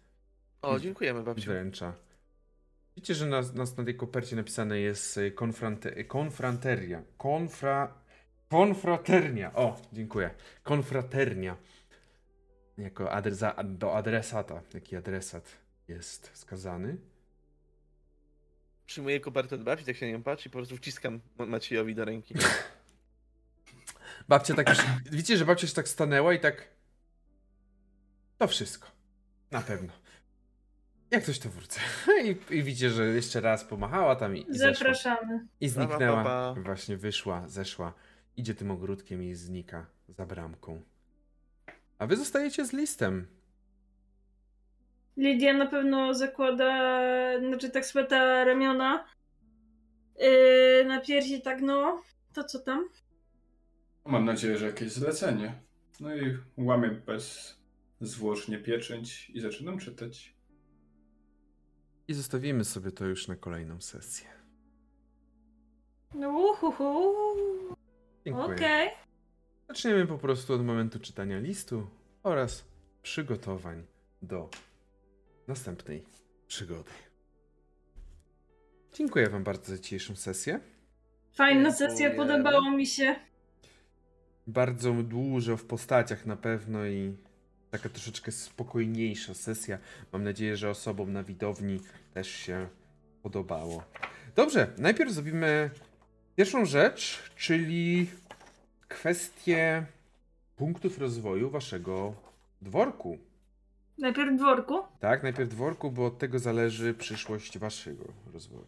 [0.61, 1.45] O, dziękujemy babciu.
[1.45, 1.93] Wręcza.
[2.95, 7.01] Widzicie, że na, na, na tej kopercie napisane jest y, konfrante, konfranteria.
[7.17, 7.93] Konfra,
[8.49, 9.53] konfraternia.
[9.55, 10.29] O, dziękuję.
[10.63, 11.55] Konfraternia.
[12.77, 14.61] Jako adresa, do adresata.
[14.73, 15.57] Jaki adresat
[15.87, 16.97] jest wskazany.
[18.85, 21.95] Przyjmuję kopertę od babci, tak się na nią patrzy i po prostu wciskam Ma- Maciejowi
[21.95, 22.35] do ręki.
[24.29, 24.77] Babcia tak już,
[25.11, 26.67] widzicie, że babcia się tak stanęła i tak...
[28.37, 28.87] To wszystko.
[29.51, 29.93] Na pewno.
[31.11, 31.79] Jak coś to wrócę.
[32.25, 34.73] I, I widzicie, że jeszcze raz pomachała tam i, i zeszła.
[34.73, 35.47] Zapraszamy.
[35.61, 36.23] I Pa, pa, zniknęła.
[36.23, 36.61] pa, pa.
[36.61, 37.93] Właśnie wyszła, zeszła.
[38.39, 40.81] Idzie tym ogródkiem i znika za bramką.
[41.97, 43.27] A wy zostajecie z listem.
[45.17, 49.07] Lidia na pewno zakłada, znaczy tak sweta ramiona
[50.19, 52.01] yy, na piersi, tak no,
[52.33, 52.89] to co tam?
[54.05, 55.61] Mam nadzieję, że jakieś zlecenie.
[55.99, 57.01] No i łamię
[57.99, 60.35] bezzwłocznie pieczęć i zaczynam czytać.
[62.07, 64.27] I zostawimy sobie to już na kolejną sesję.
[66.15, 67.13] No uhuhu,
[68.25, 68.55] Dziękuję.
[68.55, 68.89] okej.
[69.67, 71.87] Zaczniemy po prostu od momentu czytania listu
[72.23, 72.65] oraz
[73.01, 73.83] przygotowań
[74.21, 74.49] do
[75.47, 76.05] następnej
[76.47, 76.91] przygody.
[78.93, 80.59] Dziękuję Wam bardzo za dzisiejszą sesję.
[81.33, 83.15] Fajna sesja, podobało mi się.
[84.47, 87.17] Bardzo dużo w postaciach na pewno i
[87.71, 89.77] taka troszeczkę spokojniejsza sesja.
[90.13, 91.79] Mam nadzieję, że osobom na widowni
[92.13, 92.67] też się
[93.23, 93.83] podobało.
[94.35, 95.69] Dobrze, najpierw zrobimy
[96.39, 98.09] pierwszą rzecz, czyli
[98.87, 99.85] kwestię
[100.55, 102.13] punktów rozwoju Waszego
[102.61, 103.17] dworku.
[103.97, 104.79] Najpierw dworku.
[104.99, 108.03] Tak, najpierw dworku, bo od tego zależy przyszłość Waszego
[108.33, 108.67] rozwoju.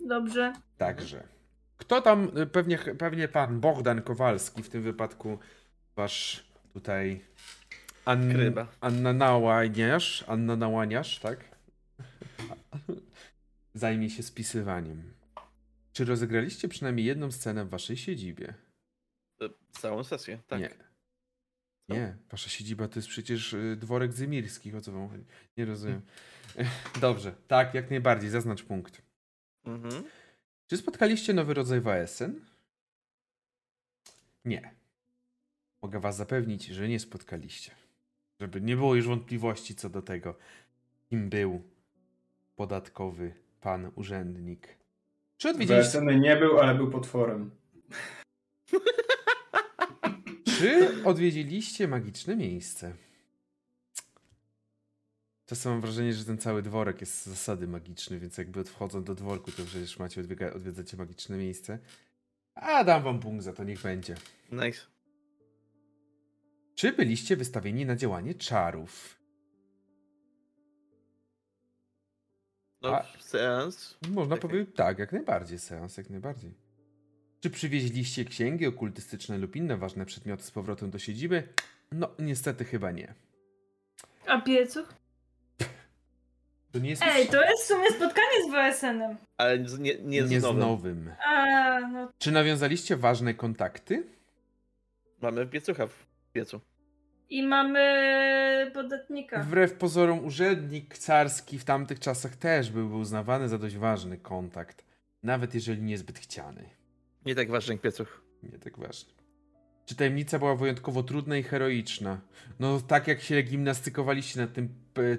[0.00, 0.52] Dobrze.
[0.78, 1.22] Także.
[1.76, 5.38] Kto tam, y, pewnie, pewnie pan Bogdan Kowalski, w tym wypadku
[5.96, 7.20] wasz tutaj
[8.04, 8.66] An, Kryba.
[8.80, 11.44] Anna Nałaniarz, Anna Nałaniarz, tak?
[13.74, 15.19] Zajmie się spisywaniem.
[16.00, 18.54] Czy rozegraliście przynajmniej jedną scenę w waszej siedzibie?
[19.40, 20.60] E, Całą sesję, tak.
[20.60, 20.70] Nie.
[21.88, 25.24] Nie, wasza siedziba to jest przecież y, dworek Zymirskich, o co wam chodzi?
[25.56, 26.02] Nie rozumiem.
[27.00, 29.02] Dobrze, tak, jak najbardziej, zaznacz punkt.
[29.64, 30.04] Mhm.
[30.66, 32.40] Czy spotkaliście nowy rodzaj WSN?
[34.44, 34.74] Nie.
[35.82, 37.74] Mogę was zapewnić, że nie spotkaliście.
[38.40, 40.38] Żeby nie było już wątpliwości co do tego,
[41.10, 41.62] kim był
[42.56, 44.79] podatkowy pan urzędnik.
[45.40, 47.50] Czy odwiedziliście, WSN nie był, ale był potworem.
[50.58, 52.94] czy odwiedziliście magiczne miejsce?
[55.46, 59.14] Czasem mam wrażenie, że ten cały dworek jest z zasady magiczny, więc jakby wchodząc do
[59.14, 61.78] dworku, to przecież macie odbiega, odwiedzacie magiczne miejsce.
[62.54, 64.14] A dam wam punkt za to, niech będzie.
[64.52, 64.80] Nice.
[66.74, 69.19] Czy byliście wystawieni na działanie czarów?
[72.82, 73.98] No, A- seans.
[74.08, 76.54] Można Tak, powiedzieć tak, jak najbardziej, seans, jak najbardziej.
[77.40, 81.42] Czy przywieźliście księgi okultystyczne lub inne ważne przedmioty z powrotem do siedziby?
[81.92, 83.14] No, niestety chyba nie.
[84.26, 84.94] A piecuch?
[86.72, 89.16] To nie jest Ej, to jest w sumie spotkanie z WSN-em.
[89.36, 90.58] Ale z- nie, nie, nie z z nowym.
[90.60, 91.10] nowym.
[91.26, 94.06] A, no Czy nawiązaliście ważne kontakty?
[95.22, 96.60] Mamy piecucha w piecu.
[97.30, 97.80] i mamy
[98.70, 99.42] podatnika.
[99.42, 104.84] Wbrew pozorom, urzędnik carski w tamtych czasach też byłby uznawany za dość ważny kontakt.
[105.22, 106.64] Nawet jeżeli niezbyt chciany.
[107.26, 108.22] Nie tak ważny jak piecuch.
[108.42, 109.12] Nie tak ważne.
[109.86, 112.20] Czy tajemnica była wyjątkowo trudna i heroiczna?
[112.60, 114.68] No tak jak się gimnastykowaliście nad tym,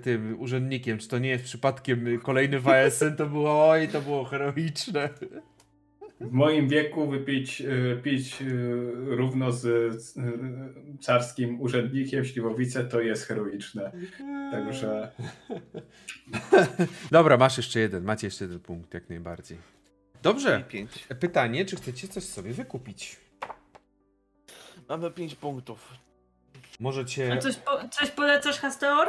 [0.02, 5.10] tym urzędnikiem, czy to nie jest przypadkiem kolejny WSN, to było oj, to było heroiczne.
[6.22, 8.46] W moim wieku wypić y, pić y,
[9.06, 13.92] równo z y, carskim urzędnikiem Śliwowice to jest heroiczne.
[14.52, 15.12] Także
[17.12, 19.58] Dobra, masz jeszcze jeden, macie jeszcze jeden punkt, jak najbardziej.
[20.24, 20.64] Dobrze,
[21.20, 23.18] pytanie, czy chcecie coś sobie wykupić?
[24.90, 25.94] Mamy pięć punktów.
[26.80, 27.34] Możecie...
[27.34, 29.08] A coś, po, coś polecasz, Hasteor?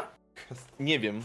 [0.80, 1.22] Nie wiem.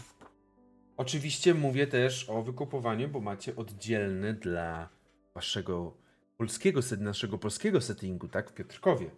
[0.96, 4.97] Oczywiście mówię też o wykupowaniu, bo macie oddzielny dla
[5.38, 5.96] waszego
[6.36, 8.50] polskiego, set- naszego polskiego settingu, tak?
[8.50, 9.10] W Piotrkowie.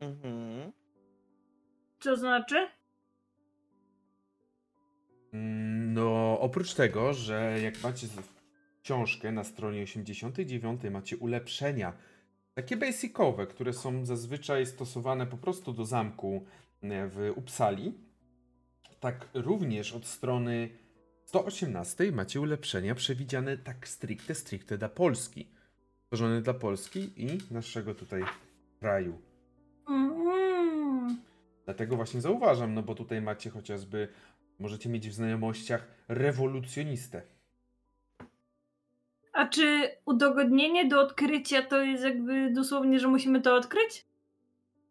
[0.00, 0.72] Mhm.
[2.00, 2.68] Co znaczy?
[5.32, 8.06] Mm, No, oprócz tego, że jak macie
[8.82, 11.92] książkę na stronie 89 macie ulepszenia,
[12.54, 16.44] takie basicowe, które są zazwyczaj stosowane po prostu do zamku
[16.82, 17.94] e, w Uppsali,
[19.00, 20.68] tak również od strony
[21.24, 25.48] 118 macie ulepszenia przewidziane tak stricte, stricte dla Polski.
[26.04, 28.22] Stworzone dla Polski i naszego tutaj
[28.80, 29.18] kraju.
[29.88, 31.16] Mm.
[31.64, 34.08] Dlatego właśnie zauważam, no bo tutaj macie chociażby,
[34.58, 37.22] możecie mieć w znajomościach rewolucjonistę.
[39.32, 44.06] A czy udogodnienie do odkrycia to jest jakby dosłownie, że musimy to odkryć?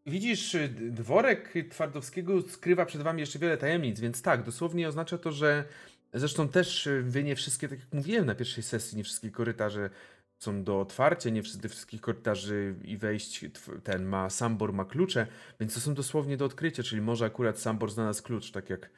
[0.05, 5.65] Widzisz, dworek Twardowskiego skrywa przed wami jeszcze wiele tajemnic, więc tak, dosłownie oznacza to, że
[6.19, 9.89] zresztą też y, wy nie wszystkie, tak jak mówiłem na pierwszej sesji, nie wszystkie korytarze
[10.39, 13.45] są do otwarcia, nie wszystkich korytarzy i wejść
[13.83, 15.27] ten ma, Sambor ma klucze,
[15.59, 18.89] więc to są dosłownie do odkrycia, czyli może akurat Sambor znalazł klucz, tak jak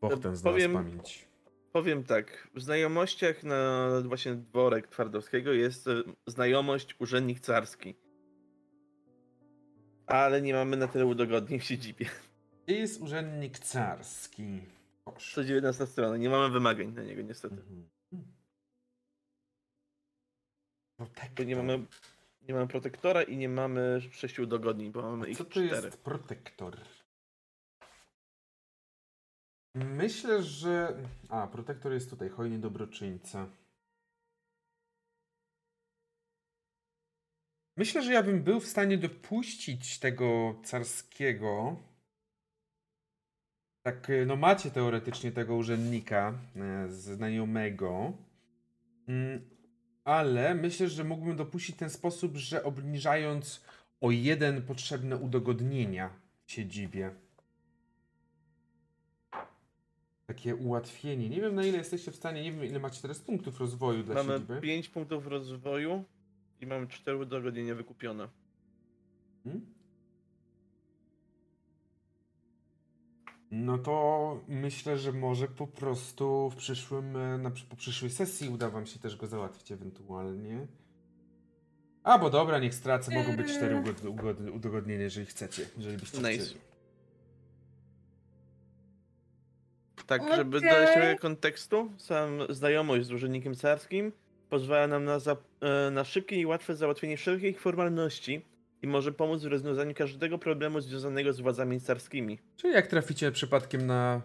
[0.00, 1.28] Bohten znalazł powiem- pamięć.
[1.72, 2.48] Powiem tak.
[2.54, 7.94] W znajomościach na właśnie dworek Twardowskiego jest e, znajomość urzędnik carski.
[10.06, 12.06] Ale nie mamy na tyle udogodnień w siedzibie.
[12.66, 14.60] Jest urzędnik carski?
[15.04, 15.32] Kosz.
[15.32, 17.54] 119 strona, nie mamy wymagań na niego niestety.
[17.54, 17.90] Mhm.
[20.98, 21.46] Bo Protektor.
[21.46, 21.86] nie mamy,
[22.42, 25.66] nie mamy protektora i nie mamy sześciu udogodnień, bo mamy ich Co to cztery.
[25.86, 26.76] jest protektor?
[29.74, 31.02] Myślę, że...
[31.28, 33.46] A, protektor jest tutaj, hojny dobroczyńca.
[37.76, 41.76] Myślę, że ja bym był w stanie dopuścić tego carskiego.
[43.84, 48.12] Tak, y, no macie teoretycznie tego urzędnika e, znajomego.
[49.08, 49.40] Mm,
[50.04, 53.64] Ale myślę, że mógłbym dopuścić ten sposób, że obniżając
[54.00, 56.10] o jeden potrzebne udogodnienia
[56.46, 57.10] w siedzibie.
[60.26, 61.28] Takie ułatwienie.
[61.28, 64.14] Nie wiem na ile jesteście w stanie, nie wiem ile macie teraz punktów rozwoju dla
[64.14, 64.60] Mamy siedziby.
[64.60, 66.04] 5 punktów rozwoju
[66.60, 68.28] i mamy 4 udogodnienia wykupione.
[69.44, 69.73] Hmm?
[73.56, 78.70] No to myślę, że może po prostu w przyszłym, e, na, po przyszłej sesji uda
[78.70, 80.66] wam się też go załatwić ewentualnie.
[82.02, 86.18] A, bo dobra, niech stracę, mogą być cztery ugod, ugod, udogodnienia, jeżeli chcecie, jeżeli byście
[86.18, 86.44] Nice.
[86.44, 86.60] chcieli.
[90.06, 90.70] Tak, żeby Okej.
[90.70, 94.12] dodać trochę kontekstu, sam znajomość z urzędnikiem carskim
[94.50, 98.44] pozwala nam na, za, e, na szybkie i łatwe załatwienie wszelkich formalności
[98.84, 102.38] i może pomóc w rozwiązaniu każdego problemu związanego z władzami carskimi.
[102.56, 104.22] Czyli jak traficie przypadkiem na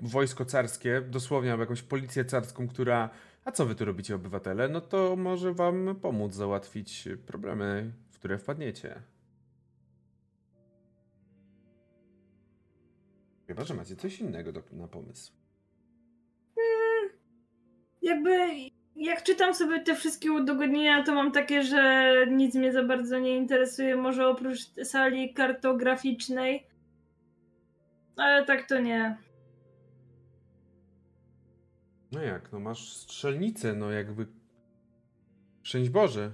[0.00, 3.10] wojsko carskie, dosłownie albo jakąś policję carską, która
[3.44, 8.38] a co wy tu robicie obywatele, no to może wam pomóc załatwić problemy, w które
[8.38, 9.02] wpadniecie.
[13.46, 15.32] Chyba, że macie coś innego do, na pomysł.
[18.02, 23.18] Jakby jak czytam sobie te wszystkie udogodnienia, to mam takie, że nic mnie za bardzo
[23.18, 26.66] nie interesuje, może oprócz sali kartograficznej.
[28.16, 29.16] Ale tak to nie.
[32.12, 34.26] No jak, no masz strzelnicę, no jakby...
[35.62, 36.30] Szczęść Boże.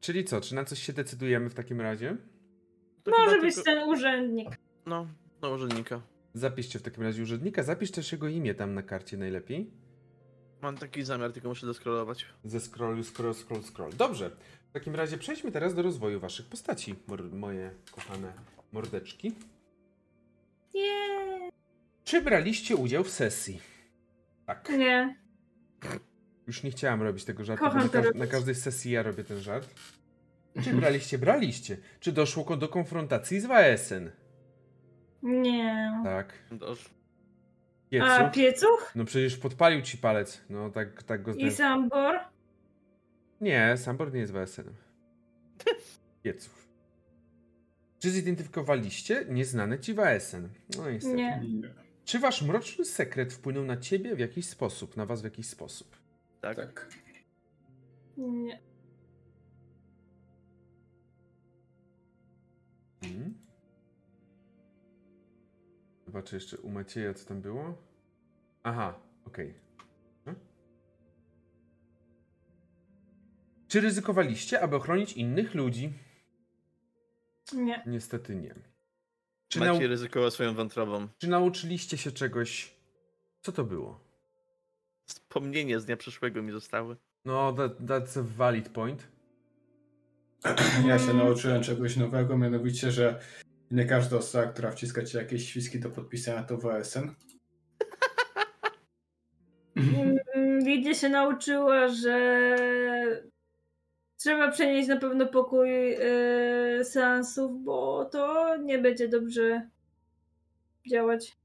[0.00, 2.16] Czyli co, czy na coś się decydujemy w takim razie?
[3.02, 4.48] To Może chyba być tylko- ten urzędnik.
[4.86, 5.06] No,
[5.42, 6.00] na urzędnika.
[6.34, 9.70] Zapiszcie w takim razie urzędnika, zapisz też jego imię tam na karcie najlepiej.
[10.62, 12.26] Mam taki zamiar, tylko muszę doskrolować.
[12.44, 13.92] Ze scrollu, scroll, scroll, scroll.
[13.96, 14.30] Dobrze.
[14.70, 18.32] W takim razie przejdźmy teraz do rozwoju waszych postaci, mor- moje kochane
[18.72, 19.32] mordeczki.
[20.74, 21.50] Nie.
[22.04, 23.60] Czy braliście udział w sesji?
[24.46, 24.68] Tak.
[24.68, 25.16] Nie.
[26.46, 28.20] Już nie chciałam robić tego żartu, Kocham bo na, to każ- robić.
[28.20, 29.74] na każdej sesji ja robię ten żart.
[30.64, 31.18] Czy braliście?
[31.18, 31.76] Braliście.
[32.00, 34.10] Czy doszło ko- do konfrontacji z Waesen?
[35.22, 36.00] Nie.
[36.04, 36.32] Tak.
[36.52, 36.90] Dosz.
[37.90, 38.06] Piecu?
[38.06, 38.92] A piecuch?
[38.94, 40.40] No przecież podpalił ci palec.
[40.50, 41.34] No tak, tak go...
[41.34, 42.18] I Sambor?
[43.40, 44.74] Nie, Sambor nie jest Waesenem.
[46.22, 46.68] Pieców.
[47.98, 50.48] Czy zidentyfikowaliście nieznany ci Waesen?
[50.76, 51.16] No niestety.
[51.16, 51.40] Nie.
[51.40, 51.74] Nie.
[52.04, 55.96] Czy wasz mroczny sekret wpłynął na ciebie w jakiś sposób, na was w jakiś sposób?
[56.40, 56.56] Tak.
[56.56, 56.88] Tak.
[58.16, 58.60] Nie.
[63.02, 63.34] Hmm?
[66.10, 67.78] Zobaczę jeszcze u Macieja, co tam było.
[68.62, 69.54] Aha, okej.
[70.24, 70.42] Hmm?
[73.68, 75.92] Czy ryzykowaliście, aby ochronić innych ludzi?
[77.52, 77.82] Nie.
[77.86, 78.54] Niestety nie.
[79.48, 81.08] Czy, Maciej nau- ryzykował swoją wątrobą.
[81.18, 82.74] czy nauczyliście się czegoś?
[83.42, 84.00] Co to było?
[85.06, 86.96] Wspomnienie z dnia przyszłego mi zostały.
[87.24, 89.08] No, that, that's a valid point.
[90.86, 93.20] Ja się nauczyłem czegoś nowego, mianowicie, że
[93.70, 97.14] nie każda osoba, która wciska ci jakieś świski do podpisania, to WSN.
[99.76, 100.18] Mm,
[100.64, 102.46] Lidia się nauczyła, że
[104.16, 109.68] trzeba przenieść na pewno pokój yy, seansów, bo to nie będzie dobrze
[110.90, 111.36] działać.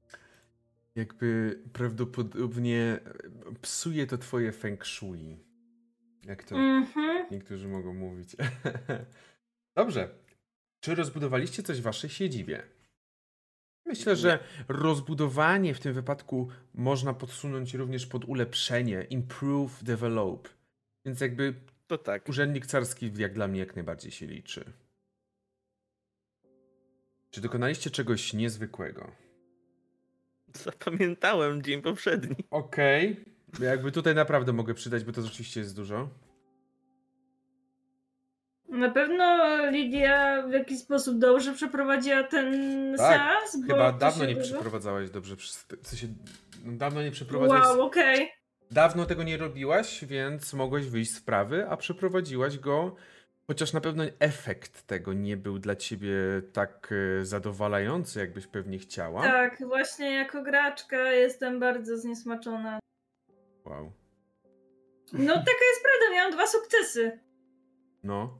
[0.94, 3.00] Jakby prawdopodobnie
[3.62, 5.38] psuje to twoje feng shui.
[6.26, 7.26] Jak to Mhm.
[7.30, 8.36] niektórzy mogą mówić.
[9.76, 10.08] Dobrze.
[10.80, 12.62] Czy rozbudowaliście coś w waszej siedzibie?
[13.86, 14.38] Myślę, że
[14.68, 20.48] rozbudowanie w tym wypadku można podsunąć również pod ulepszenie, improve, develop.
[21.04, 21.54] Więc jakby
[21.86, 22.28] To tak.
[22.28, 24.64] urzędnik carski jak dla mnie jak najbardziej się liczy.
[27.30, 29.12] Czy dokonaliście czegoś niezwykłego?
[30.54, 32.36] Zapamiętałem dzień poprzedni.
[32.50, 33.24] Okej.
[33.60, 36.08] Jakby tutaj naprawdę mogę przydać, bo to rzeczywiście jest dużo.
[38.68, 42.54] Na pewno Lidia w jakiś sposób dobrze przeprowadziła ten
[42.98, 43.56] Tak, seans.
[43.66, 45.36] bo Chyba dawno nie dużo- przeprowadzałaś dobrze.
[45.36, 46.06] W sensie,
[46.64, 47.66] no, dawno nie przeprowadzałaś.
[47.66, 48.32] Wow, okej.
[48.70, 52.96] Dawno tego nie robiłaś, więc mogłeś wyjść z wprawy, a przeprowadziłaś go,
[53.46, 56.12] chociaż na pewno efekt tego nie był dla ciebie
[56.52, 56.90] tak
[57.20, 59.22] e, zadowalający, jakbyś pewnie chciała.
[59.22, 62.78] Tak, właśnie jako graczka jestem bardzo zniesmaczona.
[63.64, 63.92] Wow.
[65.12, 67.18] No taka jest prawda, miałam dwa sukcesy.
[68.02, 68.38] No,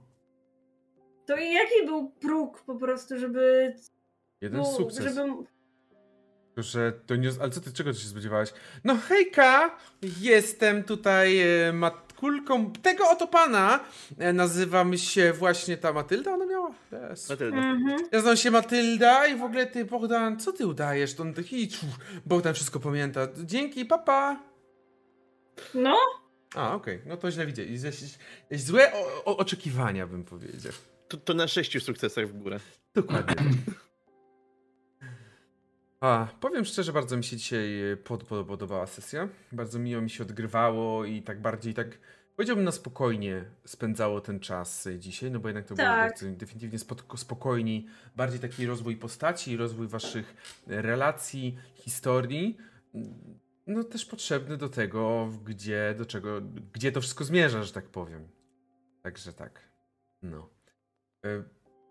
[1.27, 3.73] To i jaki był próg po prostu, żeby...
[4.41, 5.03] jeden no, sukces.
[5.03, 5.45] Żebym...
[6.47, 7.29] Tylko, że to nie.
[7.41, 8.53] Ale co ty, czego ty się spodziewałaś?
[8.83, 9.77] No hejka!
[10.21, 13.79] Jestem tutaj e, matkulką tego oto pana.
[14.17, 16.71] E, nazywam się właśnie ta Matylda, ona miała?
[17.11, 17.29] Yes.
[17.29, 17.57] Matylda.
[17.57, 17.99] Mhm.
[18.11, 21.13] Ja znam się Matylda i w ogóle ty, Bogdan, co ty udajesz?
[21.13, 21.69] To on taki,
[22.25, 23.27] Bogdan wszystko pamięta.
[23.43, 24.39] Dzięki, papa.
[25.73, 25.97] No,
[26.55, 27.45] A, okej, no to źle
[28.49, 30.73] jest złe o, o, oczekiwania, bym powiedział.
[31.07, 32.59] To, to na sześciu sukcesach w górę.
[32.95, 33.35] Dokładnie.
[35.99, 39.29] A, powiem szczerze, bardzo mi się dzisiaj e, pod, pod, podobała sesja.
[39.51, 41.87] Bardzo miło mi się odgrywało i tak bardziej tak,
[42.35, 46.13] powiedziałbym na spokojnie spędzało ten czas e, dzisiaj, no bo jednak to Tak.
[46.19, 46.79] było tak, definitywnie
[47.15, 50.35] spokojniej, bardziej taki rozwój postaci, rozwój waszych
[50.67, 52.57] e, relacji, historii.
[53.67, 56.41] No też potrzebny do tego, gdzie, do czego,
[56.73, 58.27] gdzie to wszystko zmierza, że tak powiem.
[59.03, 59.61] Także tak.
[60.21, 60.56] No.
[61.27, 61.43] E,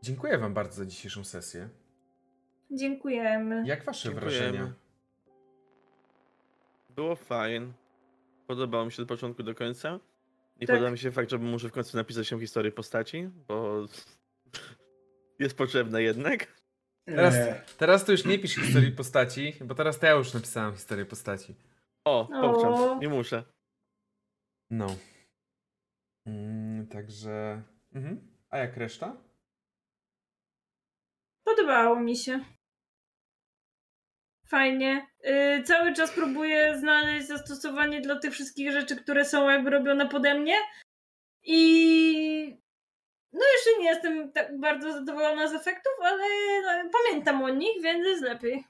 [0.03, 1.69] Dziękuję wam bardzo za dzisiejszą sesję.
[2.71, 3.63] dziękujemy.
[3.67, 4.39] Jak wasze Dziękujemy.
[4.39, 4.73] wrażenia?
[6.91, 7.67] Było fajnie.
[8.47, 10.01] Podobało mi się od początku do końca.
[10.61, 10.77] I Tak.
[10.77, 13.87] podoba mi się fakt, że muszę w końcu napisać się historię postaci, bo
[15.39, 16.47] jest potrzebna jednak.
[17.05, 17.35] Teraz,
[17.79, 21.55] teraz to już nie pisz historii postaci, bo teraz to ja już napisałem historię postaci.
[22.05, 22.53] O, O.
[22.53, 23.45] powczam, nie muszę.
[24.71, 24.87] No.
[26.27, 27.63] Mm, także.
[27.95, 28.21] Mhm.
[28.51, 29.17] A jak reszta?
[31.47, 32.45] Podobało mi się.
[34.49, 35.07] Fajnie.
[35.25, 40.35] Yy, cały czas próbuję znaleźć zastosowanie dla tych wszystkich rzeczy, które są jakby robione pode
[40.35, 40.57] mnie.
[41.45, 42.59] I
[43.33, 46.25] no jeszcze nie jestem tak bardzo zadowolona z efektów, ale
[46.63, 48.65] no, pamiętam o nich, więc jest lepiej.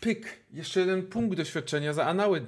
[0.00, 0.46] Pyk!
[0.50, 2.46] Jeszcze jeden punkt doświadczenia za anały.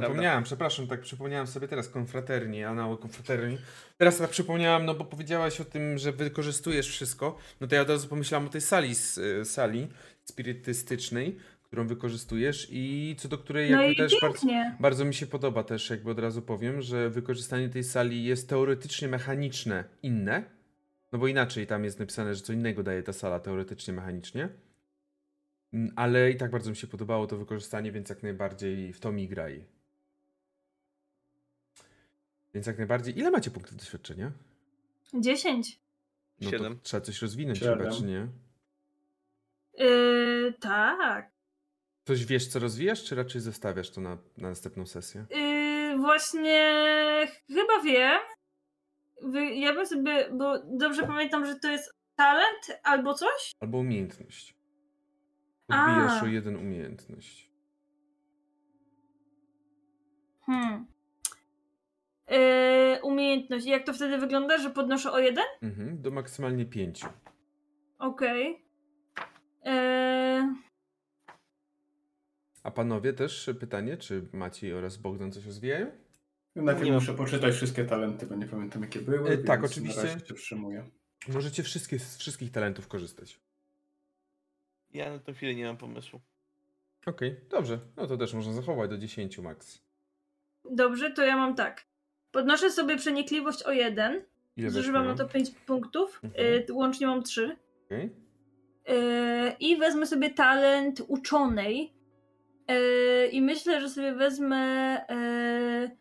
[0.00, 3.58] Zapomniałem, przepraszam, tak przypomniałem sobie teraz konfraterni, anały konfraterni.
[3.98, 7.38] Teraz tak przypomniałem, no bo powiedziałaś o tym, że wykorzystujesz wszystko.
[7.60, 8.94] No to ja od razu pomyślałem o tej sali,
[9.40, 9.88] y, sali
[10.24, 14.46] spirytystycznej, którą wykorzystujesz i co do której No jakby też bardzo,
[14.80, 19.08] bardzo mi się podoba też, jakby od razu powiem, że wykorzystanie tej sali jest teoretycznie
[19.08, 20.42] mechaniczne inne.
[21.12, 24.48] No bo inaczej tam jest napisane, że co innego daje ta sala teoretycznie mechanicznie.
[25.72, 29.12] Mm, Ale i tak bardzo mi się podobało to wykorzystanie, więc jak najbardziej w to
[29.12, 29.64] mi graj.
[32.58, 33.18] Więc jak najbardziej.
[33.18, 34.32] Ile macie punktów doświadczenia?
[35.14, 35.80] 10.
[36.40, 36.76] No Siedem.
[36.76, 37.78] to trzeba coś rozwinąć Siedem.
[37.78, 38.28] chyba, czy nie?
[39.74, 41.30] Yy, tak.
[42.04, 45.26] Coś wiesz, co rozwijasz, czy raczej zostawiasz to na, na następną sesję?
[45.30, 46.72] Yy, właśnie
[47.46, 48.20] chyba wiem.
[49.54, 53.52] Ja bym sobie, bo dobrze pamiętam, że to jest talent albo coś?
[53.60, 54.56] Albo umiejętność.
[55.68, 55.90] A.
[55.90, 57.50] Odbijasz o jeden umiejętność.
[60.46, 60.97] Hmm.
[62.30, 63.66] Yy, umiejętność.
[63.66, 65.44] I jak to wtedy wygląda, że podnoszę o jeden?
[65.62, 67.06] Mhm, do maksymalnie pięciu.
[67.98, 68.64] Okej.
[69.64, 70.54] Yy,
[72.62, 75.90] A panowie też pytanie, czy Maciej oraz Bogdan coś rozwijają?
[76.56, 79.30] Najpierw Nie muszę poczytać wszystkie talenty, bo nie pamiętam jakie były.
[79.30, 80.08] E, tak, oczywiście.
[80.36, 80.84] Się.
[81.28, 83.40] Możecie wszystkie, z wszystkich talentów korzystać.
[84.90, 86.20] Ja na tę chwilę nie mam pomysłu.
[87.06, 87.78] Okej, dobrze.
[87.96, 89.82] No to też można zachować do 10 max.
[90.70, 91.86] dobrze, to ja mam tak.
[92.32, 94.22] Podnoszę sobie przenikliwość o jeden.
[94.56, 96.20] Ile Zużywam na to 5 punktów.
[96.24, 96.44] Mhm.
[96.46, 97.56] Yy, łącznie mam 3.
[97.86, 98.10] Okej.
[98.88, 101.92] Yy, I wezmę sobie talent uczonej.
[102.68, 104.56] Yy, I myślę, że sobie wezmę.
[105.10, 105.96] Yy,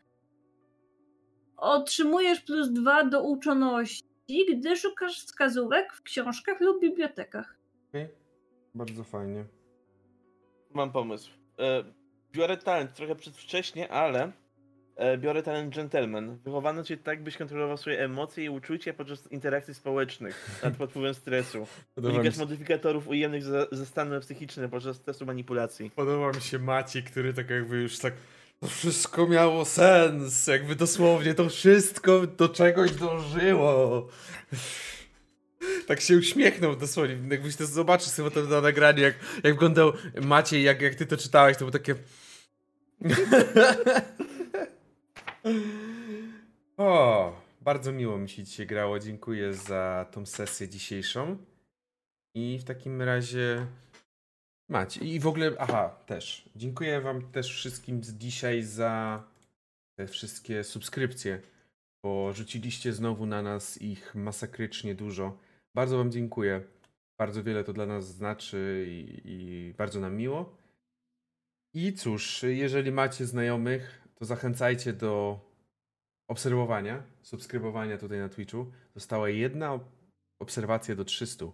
[1.57, 4.05] otrzymujesz plus dwa do uczoności,
[4.49, 7.57] gdy szukasz wskazówek w książkach lub bibliotekach.
[7.89, 8.07] Okej.
[8.75, 9.45] Bardzo fajnie.
[10.73, 11.31] Mam pomysł.
[12.31, 14.31] Biorę talent trochę przedwcześnie, ale
[15.17, 16.37] biorę talent gentleman.
[16.45, 21.13] Wychowano cię tak, byś kontrolował swoje emocje i uczucia podczas interakcji społecznych, nad pod wpływem
[21.13, 21.67] stresu.
[21.95, 25.91] Unikasz modyfikatorów ujemnych za, ze stanu psychicznym podczas stresu manipulacji.
[25.95, 28.13] podoba mi się Maciej, który tak jakby już tak
[28.59, 34.07] to wszystko miało sens, jakby dosłownie to wszystko do czegoś dążyło.
[35.87, 40.63] Tak się uśmiechnął dosłownie, jakbyś to zobaczył sobie to na nagraniu, jak, jak wyglądał Maciej,
[40.63, 41.95] jak, jak ty to czytałeś, to było takie...
[46.77, 51.37] o, bardzo miło mi się dzisiaj grało, dziękuję za tą sesję dzisiejszą.
[52.35, 53.67] I w takim razie
[54.69, 55.05] Macie.
[55.05, 56.49] I w ogóle, aha, też.
[56.55, 59.23] Dziękuję wam też wszystkim z dzisiaj za
[59.95, 61.41] te wszystkie subskrypcje,
[62.03, 65.37] bo rzuciliście znowu na nas ich masakrycznie dużo.
[65.75, 66.61] Bardzo wam dziękuję.
[67.17, 70.57] Bardzo wiele to dla nas znaczy i, i bardzo nam miło.
[71.73, 75.39] I cóż, jeżeli macie znajomych, to zachęcajcie do
[76.27, 78.71] obserwowania, subskrybowania tutaj na Twitchu.
[78.95, 79.89] Została jedna ob-
[80.39, 81.45] obserwacja do 300.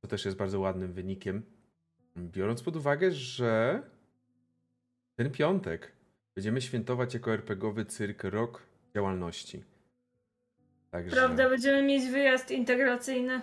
[0.00, 1.42] To też jest bardzo ładnym wynikiem.
[2.16, 3.82] Biorąc pod uwagę, że
[5.16, 5.92] ten piątek
[6.36, 8.62] będziemy świętować jako RPGowy cyrk rok
[8.94, 9.64] działalności.
[10.90, 13.40] Także Prawda, będziemy mieć wyjazd integracyjny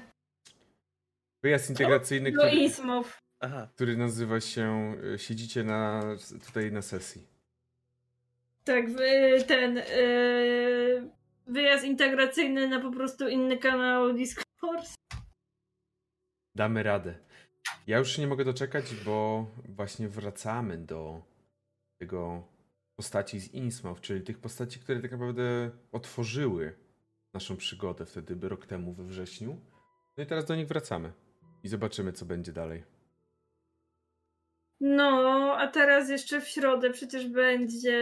[1.43, 2.51] wyjazd integracyjny, który,
[3.75, 6.03] który nazywa się y, Siedzicie na,
[6.45, 7.30] tutaj na sesji.
[8.63, 8.85] Tak,
[9.47, 11.09] ten yy,
[11.47, 14.93] wyjazd integracyjny na po prostu inny kanał Discord.
[16.55, 17.15] Damy radę.
[17.87, 21.21] Ja już nie mogę doczekać, bo właśnie wracamy do
[21.99, 22.47] tego
[22.95, 26.75] postaci z Innsmouth, czyli tych postaci, które tak naprawdę otworzyły
[27.33, 29.57] naszą przygodę wtedy rok temu we wrześniu.
[30.17, 31.13] No i teraz do nich wracamy
[31.63, 32.83] i zobaczymy, co będzie dalej.
[34.83, 37.97] No, a teraz jeszcze w środę przecież będzie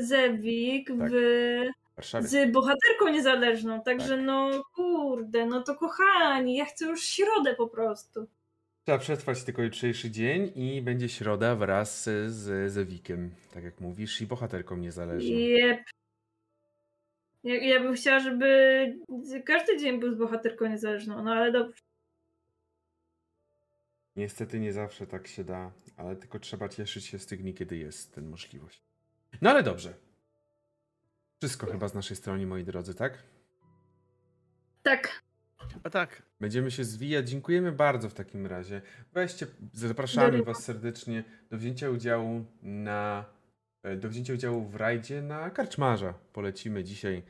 [0.00, 1.10] y, Zewik Tak.
[1.10, 1.14] w,
[1.92, 2.28] W Warszawie.
[2.28, 3.82] z bohaterką niezależną.
[3.82, 4.24] Także Tak.
[4.26, 8.26] no kurde, no to kochani, ja chcę już środę po prostu.
[8.84, 14.26] Trzeba przetrwać tylko jutrzejszy dzień i będzie środa wraz z Zewikiem, tak jak mówisz, i
[14.26, 15.30] bohaterką niezależną.
[15.36, 15.80] Jep.
[17.44, 18.48] Ja, ja bym chciała, żeby
[19.44, 21.80] każdy dzień był z bohaterką niezależną, no ale dobrze.
[24.16, 27.76] Niestety nie zawsze tak się da, ale tylko trzeba cieszyć się z tych dni, kiedy
[27.76, 28.82] jest ten możliwość.
[29.42, 29.94] No ale dobrze.
[31.38, 33.22] Wszystko chyba z naszej strony, moi drodzy, tak?
[34.82, 35.22] Tak.
[35.82, 36.22] A tak.
[36.40, 37.28] Będziemy się zwijać.
[37.28, 38.82] Dziękujemy bardzo w takim razie.
[39.12, 40.42] Weźcie, zapraszamy.
[40.42, 43.24] Was serdecznie do wzięcia udziału na
[43.82, 46.14] e, do wzięcia udziału w rajdzie na Karczmarza.
[46.32, 47.22] Polecimy dzisiaj.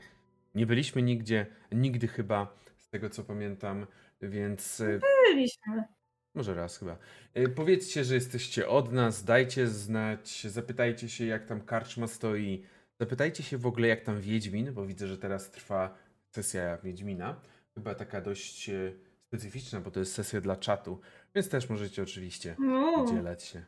[0.55, 3.87] Nie byliśmy nigdzie, nigdy chyba, z tego co pamiętam,
[4.23, 5.96] więc e, Byliśmy.
[6.37, 6.97] Może raz chyba.
[7.37, 12.65] Y, Powiedzcie, że jesteście od nas, dajcie znać, zapytajcie się, jak tam karczma stoi.
[13.01, 15.95] Zapytajcie się w ogóle, jak tam Wiedźmin, bo widzę, że teraz trwa
[16.35, 17.41] sesja Wiedźmina.
[17.75, 18.93] Chyba taka dość e,
[19.27, 21.01] specyficzna, bo to jest sesja dla czatu,
[21.35, 23.05] więc też możecie oczywiście No.
[23.05, 23.65] udzielać się.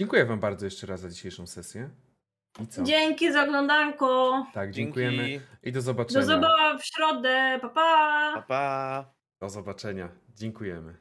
[0.00, 1.90] Dziękuję Wam bardzo jeszcze raz za dzisiejszą sesję.
[2.62, 2.82] I co?
[2.82, 4.46] Dzięki za oglądanko.
[4.54, 5.00] Tak, Dzięki.
[5.00, 6.20] dziękujemy i do zobaczenia.
[6.20, 7.58] Do zobaczenia w środę.
[7.62, 8.32] Pa, pa.
[8.34, 9.14] Pa, pa.
[9.40, 10.08] Do zobaczenia.
[10.34, 10.94] Dziękujemy.